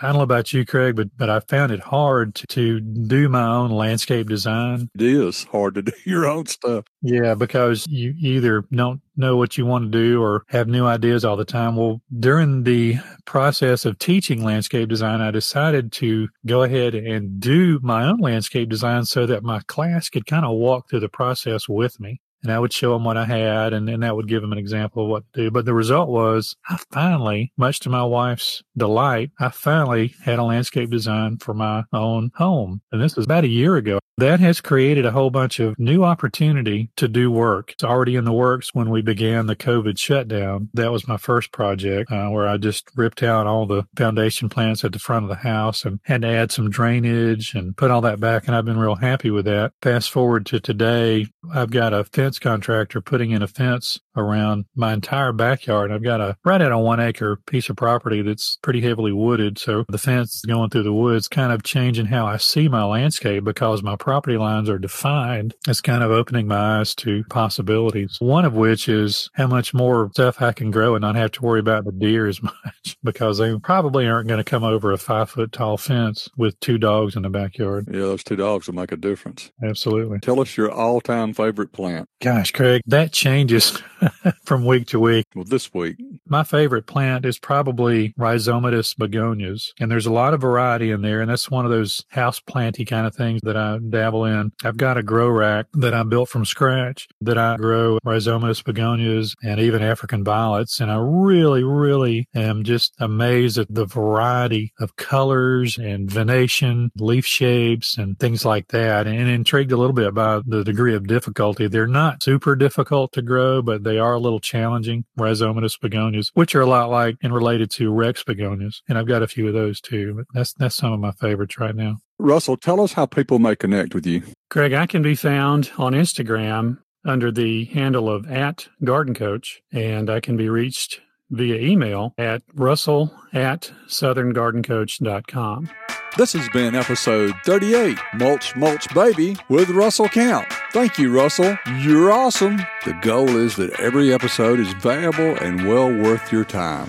I 0.00 0.06
don't 0.06 0.16
know 0.16 0.22
about 0.22 0.52
you, 0.52 0.64
Craig, 0.64 0.94
but 0.94 1.08
but 1.16 1.28
I 1.28 1.40
found 1.40 1.72
it 1.72 1.80
hard 1.80 2.34
to, 2.36 2.46
to, 2.46 2.80
do 2.80 3.28
my 3.28 3.42
own 3.42 3.70
landscape 3.70 4.28
design. 4.28 4.90
It 4.94 5.02
is 5.02 5.44
hard 5.44 5.74
to 5.74 5.82
do 5.82 5.92
your 6.04 6.26
own 6.26 6.46
stuff. 6.46 6.84
Yeah, 7.02 7.34
because 7.34 7.86
you 7.88 8.14
either 8.18 8.64
don't 8.72 9.00
know 9.16 9.36
what 9.36 9.58
you 9.58 9.66
want 9.66 9.90
to 9.90 9.98
do 9.98 10.22
or 10.22 10.44
have 10.48 10.68
new 10.68 10.86
ideas 10.86 11.24
all 11.24 11.36
the 11.36 11.44
time. 11.44 11.74
Well, 11.74 12.00
during 12.16 12.62
the 12.62 12.98
process 13.24 13.84
of 13.84 13.98
teaching 13.98 14.44
landscape 14.44 14.88
design, 14.88 15.20
I 15.20 15.30
decided 15.30 15.90
to 15.92 16.28
go 16.46 16.62
ahead 16.62 16.94
and 16.94 17.40
do 17.40 17.80
my 17.82 18.04
own 18.04 18.18
landscape 18.18 18.68
design 18.68 19.04
so 19.04 19.26
that 19.26 19.42
my 19.42 19.60
class 19.66 20.08
could 20.08 20.26
kind 20.26 20.44
of 20.44 20.56
walk 20.56 20.88
through 20.88 21.00
the 21.00 21.08
process 21.08 21.68
with 21.68 21.98
me 21.98 22.20
and 22.42 22.52
I 22.52 22.58
would 22.58 22.72
show 22.72 22.92
them 22.92 23.04
what 23.04 23.16
I 23.16 23.24
had, 23.24 23.72
and, 23.72 23.88
and 23.88 24.02
that 24.02 24.16
would 24.16 24.28
give 24.28 24.42
them 24.42 24.52
an 24.52 24.58
example 24.58 25.04
of 25.04 25.10
what 25.10 25.24
to 25.34 25.44
do. 25.44 25.50
But 25.50 25.64
the 25.64 25.74
result 25.74 26.08
was, 26.08 26.56
I 26.68 26.78
finally, 26.92 27.52
much 27.56 27.80
to 27.80 27.90
my 27.90 28.04
wife's 28.04 28.62
delight, 28.76 29.30
I 29.40 29.48
finally 29.50 30.14
had 30.24 30.38
a 30.38 30.44
landscape 30.44 30.90
design 30.90 31.38
for 31.38 31.54
my 31.54 31.84
own 31.92 32.30
home. 32.36 32.82
And 32.92 33.02
this 33.02 33.16
was 33.16 33.26
about 33.26 33.44
a 33.44 33.48
year 33.48 33.76
ago. 33.76 33.98
That 34.18 34.40
has 34.40 34.60
created 34.60 35.06
a 35.06 35.12
whole 35.12 35.30
bunch 35.30 35.60
of 35.60 35.78
new 35.78 36.02
opportunity 36.02 36.90
to 36.96 37.06
do 37.06 37.30
work. 37.30 37.70
It's 37.70 37.84
already 37.84 38.16
in 38.16 38.24
the 38.24 38.32
works 38.32 38.74
when 38.74 38.90
we 38.90 39.00
began 39.00 39.46
the 39.46 39.54
COVID 39.54 39.96
shutdown. 39.96 40.70
That 40.74 40.90
was 40.90 41.06
my 41.06 41.16
first 41.16 41.52
project 41.52 42.10
uh, 42.10 42.28
where 42.28 42.48
I 42.48 42.56
just 42.56 42.88
ripped 42.96 43.22
out 43.22 43.46
all 43.46 43.64
the 43.64 43.86
foundation 43.96 44.48
plants 44.48 44.82
at 44.82 44.90
the 44.90 44.98
front 44.98 45.24
of 45.24 45.28
the 45.28 45.36
house 45.36 45.84
and 45.84 46.00
had 46.02 46.22
to 46.22 46.28
add 46.28 46.50
some 46.50 46.68
drainage 46.68 47.54
and 47.54 47.76
put 47.76 47.92
all 47.92 48.00
that 48.00 48.18
back. 48.18 48.48
And 48.48 48.56
I've 48.56 48.64
been 48.64 48.80
real 48.80 48.96
happy 48.96 49.30
with 49.30 49.44
that. 49.44 49.72
Fast 49.82 50.10
forward 50.10 50.46
to 50.46 50.58
today, 50.58 51.28
I've 51.54 51.70
got 51.70 51.94
a 51.94 52.02
contractor 52.36 53.00
putting 53.00 53.30
in 53.30 53.42
a 53.42 53.46
fence 53.46 54.00
around 54.16 54.64
my 54.74 54.92
entire 54.92 55.32
backyard. 55.32 55.92
I've 55.92 56.02
got 56.02 56.20
a 56.20 56.36
right 56.44 56.60
at 56.60 56.72
a 56.72 56.78
one 56.78 57.00
acre 57.00 57.36
piece 57.46 57.70
of 57.70 57.76
property 57.76 58.22
that's 58.22 58.58
pretty 58.62 58.80
heavily 58.80 59.12
wooded. 59.12 59.58
So 59.58 59.84
the 59.88 59.98
fence 59.98 60.42
going 60.46 60.70
through 60.70 60.82
the 60.82 60.92
woods 60.92 61.28
kind 61.28 61.52
of 61.52 61.62
changing 61.62 62.06
how 62.06 62.26
I 62.26 62.36
see 62.38 62.68
my 62.68 62.84
landscape 62.84 63.44
because 63.44 63.82
my 63.82 63.96
property 63.96 64.36
lines 64.36 64.68
are 64.68 64.78
defined, 64.78 65.54
it's 65.68 65.80
kind 65.80 66.02
of 66.02 66.10
opening 66.10 66.48
my 66.48 66.80
eyes 66.80 66.94
to 66.96 67.22
possibilities. 67.30 68.16
One 68.18 68.44
of 68.44 68.54
which 68.54 68.88
is 68.88 69.30
how 69.34 69.46
much 69.46 69.72
more 69.72 70.10
stuff 70.12 70.42
I 70.42 70.52
can 70.52 70.70
grow 70.70 70.94
and 70.94 71.02
not 71.02 71.14
have 71.14 71.32
to 71.32 71.42
worry 71.42 71.60
about 71.60 71.84
the 71.84 71.92
deer 71.92 72.26
as 72.26 72.42
much 72.42 72.96
because 73.04 73.38
they 73.38 73.56
probably 73.60 74.08
aren't 74.08 74.28
going 74.28 74.38
to 74.38 74.44
come 74.44 74.64
over 74.64 74.92
a 74.92 74.98
five 74.98 75.30
foot 75.30 75.52
tall 75.52 75.76
fence 75.76 76.28
with 76.36 76.58
two 76.60 76.78
dogs 76.78 77.14
in 77.14 77.22
the 77.22 77.30
backyard. 77.30 77.86
Yeah, 77.90 78.00
those 78.00 78.24
two 78.24 78.36
dogs 78.36 78.66
will 78.66 78.74
make 78.74 78.92
a 78.92 78.96
difference. 78.96 79.50
Absolutely. 79.62 80.18
Tell 80.20 80.40
us 80.40 80.56
your 80.56 80.70
all 80.70 81.00
time 81.00 81.32
favorite 81.32 81.72
plant. 81.72 82.08
Gosh, 82.20 82.50
Craig, 82.50 82.82
that 82.86 83.12
changes 83.12 83.80
from 84.44 84.64
week 84.64 84.88
to 84.88 84.98
week. 84.98 85.24
Well, 85.36 85.44
this 85.44 85.72
week, 85.72 85.96
my 86.28 86.44
favorite 86.44 86.86
plant 86.86 87.24
is 87.24 87.38
probably 87.38 88.12
Rhizomatous 88.18 88.96
begonias. 88.96 89.72
And 89.80 89.90
there's 89.90 90.06
a 90.06 90.12
lot 90.12 90.34
of 90.34 90.40
variety 90.40 90.90
in 90.90 91.02
there. 91.02 91.20
And 91.20 91.30
that's 91.30 91.50
one 91.50 91.64
of 91.64 91.70
those 91.70 92.04
house 92.08 92.40
planty 92.40 92.84
kind 92.84 93.06
of 93.06 93.14
things 93.14 93.40
that 93.44 93.56
I 93.56 93.78
dabble 93.78 94.24
in. 94.24 94.52
I've 94.64 94.76
got 94.76 94.96
a 94.96 95.02
grow 95.02 95.28
rack 95.28 95.66
that 95.74 95.94
I 95.94 96.02
built 96.02 96.28
from 96.28 96.44
scratch 96.44 97.08
that 97.20 97.38
I 97.38 97.56
grow 97.56 97.98
rhizomatous 98.04 98.62
begonias 98.64 99.34
and 99.42 99.60
even 99.60 99.82
African 99.82 100.24
violets. 100.24 100.80
And 100.80 100.90
I 100.90 100.98
really, 100.98 101.62
really 101.64 102.28
am 102.34 102.64
just 102.64 102.94
amazed 102.98 103.58
at 103.58 103.72
the 103.72 103.86
variety 103.86 104.72
of 104.80 104.96
colors 104.96 105.78
and 105.78 106.10
venation, 106.10 106.90
leaf 106.96 107.26
shapes, 107.26 107.96
and 107.96 108.18
things 108.18 108.44
like 108.44 108.68
that. 108.68 109.06
And 109.06 109.28
intrigued 109.28 109.72
a 109.72 109.76
little 109.76 109.94
bit 109.94 110.14
by 110.14 110.40
the 110.46 110.64
degree 110.64 110.94
of 110.94 111.06
difficulty. 111.06 111.68
They're 111.68 111.86
not 111.86 112.22
super 112.22 112.56
difficult 112.56 113.12
to 113.12 113.22
grow, 113.22 113.62
but 113.62 113.84
they 113.84 113.98
are 113.98 114.14
a 114.14 114.18
little 114.18 114.40
challenging. 114.40 115.04
Rhizomatous 115.18 115.78
begonias, 115.80 116.17
which 116.34 116.54
are 116.54 116.60
a 116.60 116.66
lot 116.66 116.90
like 116.90 117.16
and 117.22 117.34
related 117.34 117.70
to 117.72 117.92
Rex 117.92 118.22
begonias. 118.22 118.82
And 118.88 118.98
I've 118.98 119.06
got 119.06 119.22
a 119.22 119.28
few 119.28 119.46
of 119.48 119.54
those 119.54 119.80
too. 119.80 120.14
But 120.14 120.26
that's 120.34 120.52
that's 120.54 120.76
some 120.76 120.92
of 120.92 121.00
my 121.00 121.12
favorites 121.12 121.58
right 121.58 121.74
now. 121.74 121.98
Russell, 122.18 122.56
tell 122.56 122.80
us 122.80 122.92
how 122.92 123.06
people 123.06 123.38
may 123.38 123.54
connect 123.54 123.94
with 123.94 124.06
you. 124.06 124.22
Craig, 124.50 124.72
I 124.72 124.86
can 124.86 125.02
be 125.02 125.14
found 125.14 125.70
on 125.78 125.92
Instagram 125.92 126.78
under 127.04 127.30
the 127.30 127.66
handle 127.66 128.10
of 128.10 128.30
at 128.30 128.68
Garden 128.82 129.14
Coach, 129.14 129.60
and 129.72 130.10
I 130.10 130.20
can 130.20 130.36
be 130.36 130.48
reached 130.48 131.00
via 131.30 131.56
email 131.56 132.14
at 132.18 132.42
russell 132.54 133.14
at 133.32 133.72
southerngardencoach.com. 133.86 135.70
This 136.16 136.32
has 136.32 136.48
been 136.48 136.74
episode 136.74 137.34
38, 137.44 137.96
Mulch 138.14 138.56
Mulch 138.56 138.92
Baby 138.94 139.36
with 139.48 139.70
Russell 139.70 140.08
Camp. 140.08 140.50
Thank 140.72 140.98
you, 140.98 141.14
Russell. 141.14 141.56
You're 141.78 142.10
awesome. 142.10 142.56
The 142.84 142.98
goal 143.02 143.28
is 143.28 143.56
that 143.56 143.78
every 143.78 144.12
episode 144.12 144.58
is 144.58 144.72
valuable 144.74 145.36
and 145.36 145.68
well 145.68 145.88
worth 145.88 146.32
your 146.32 146.44
time 146.44 146.88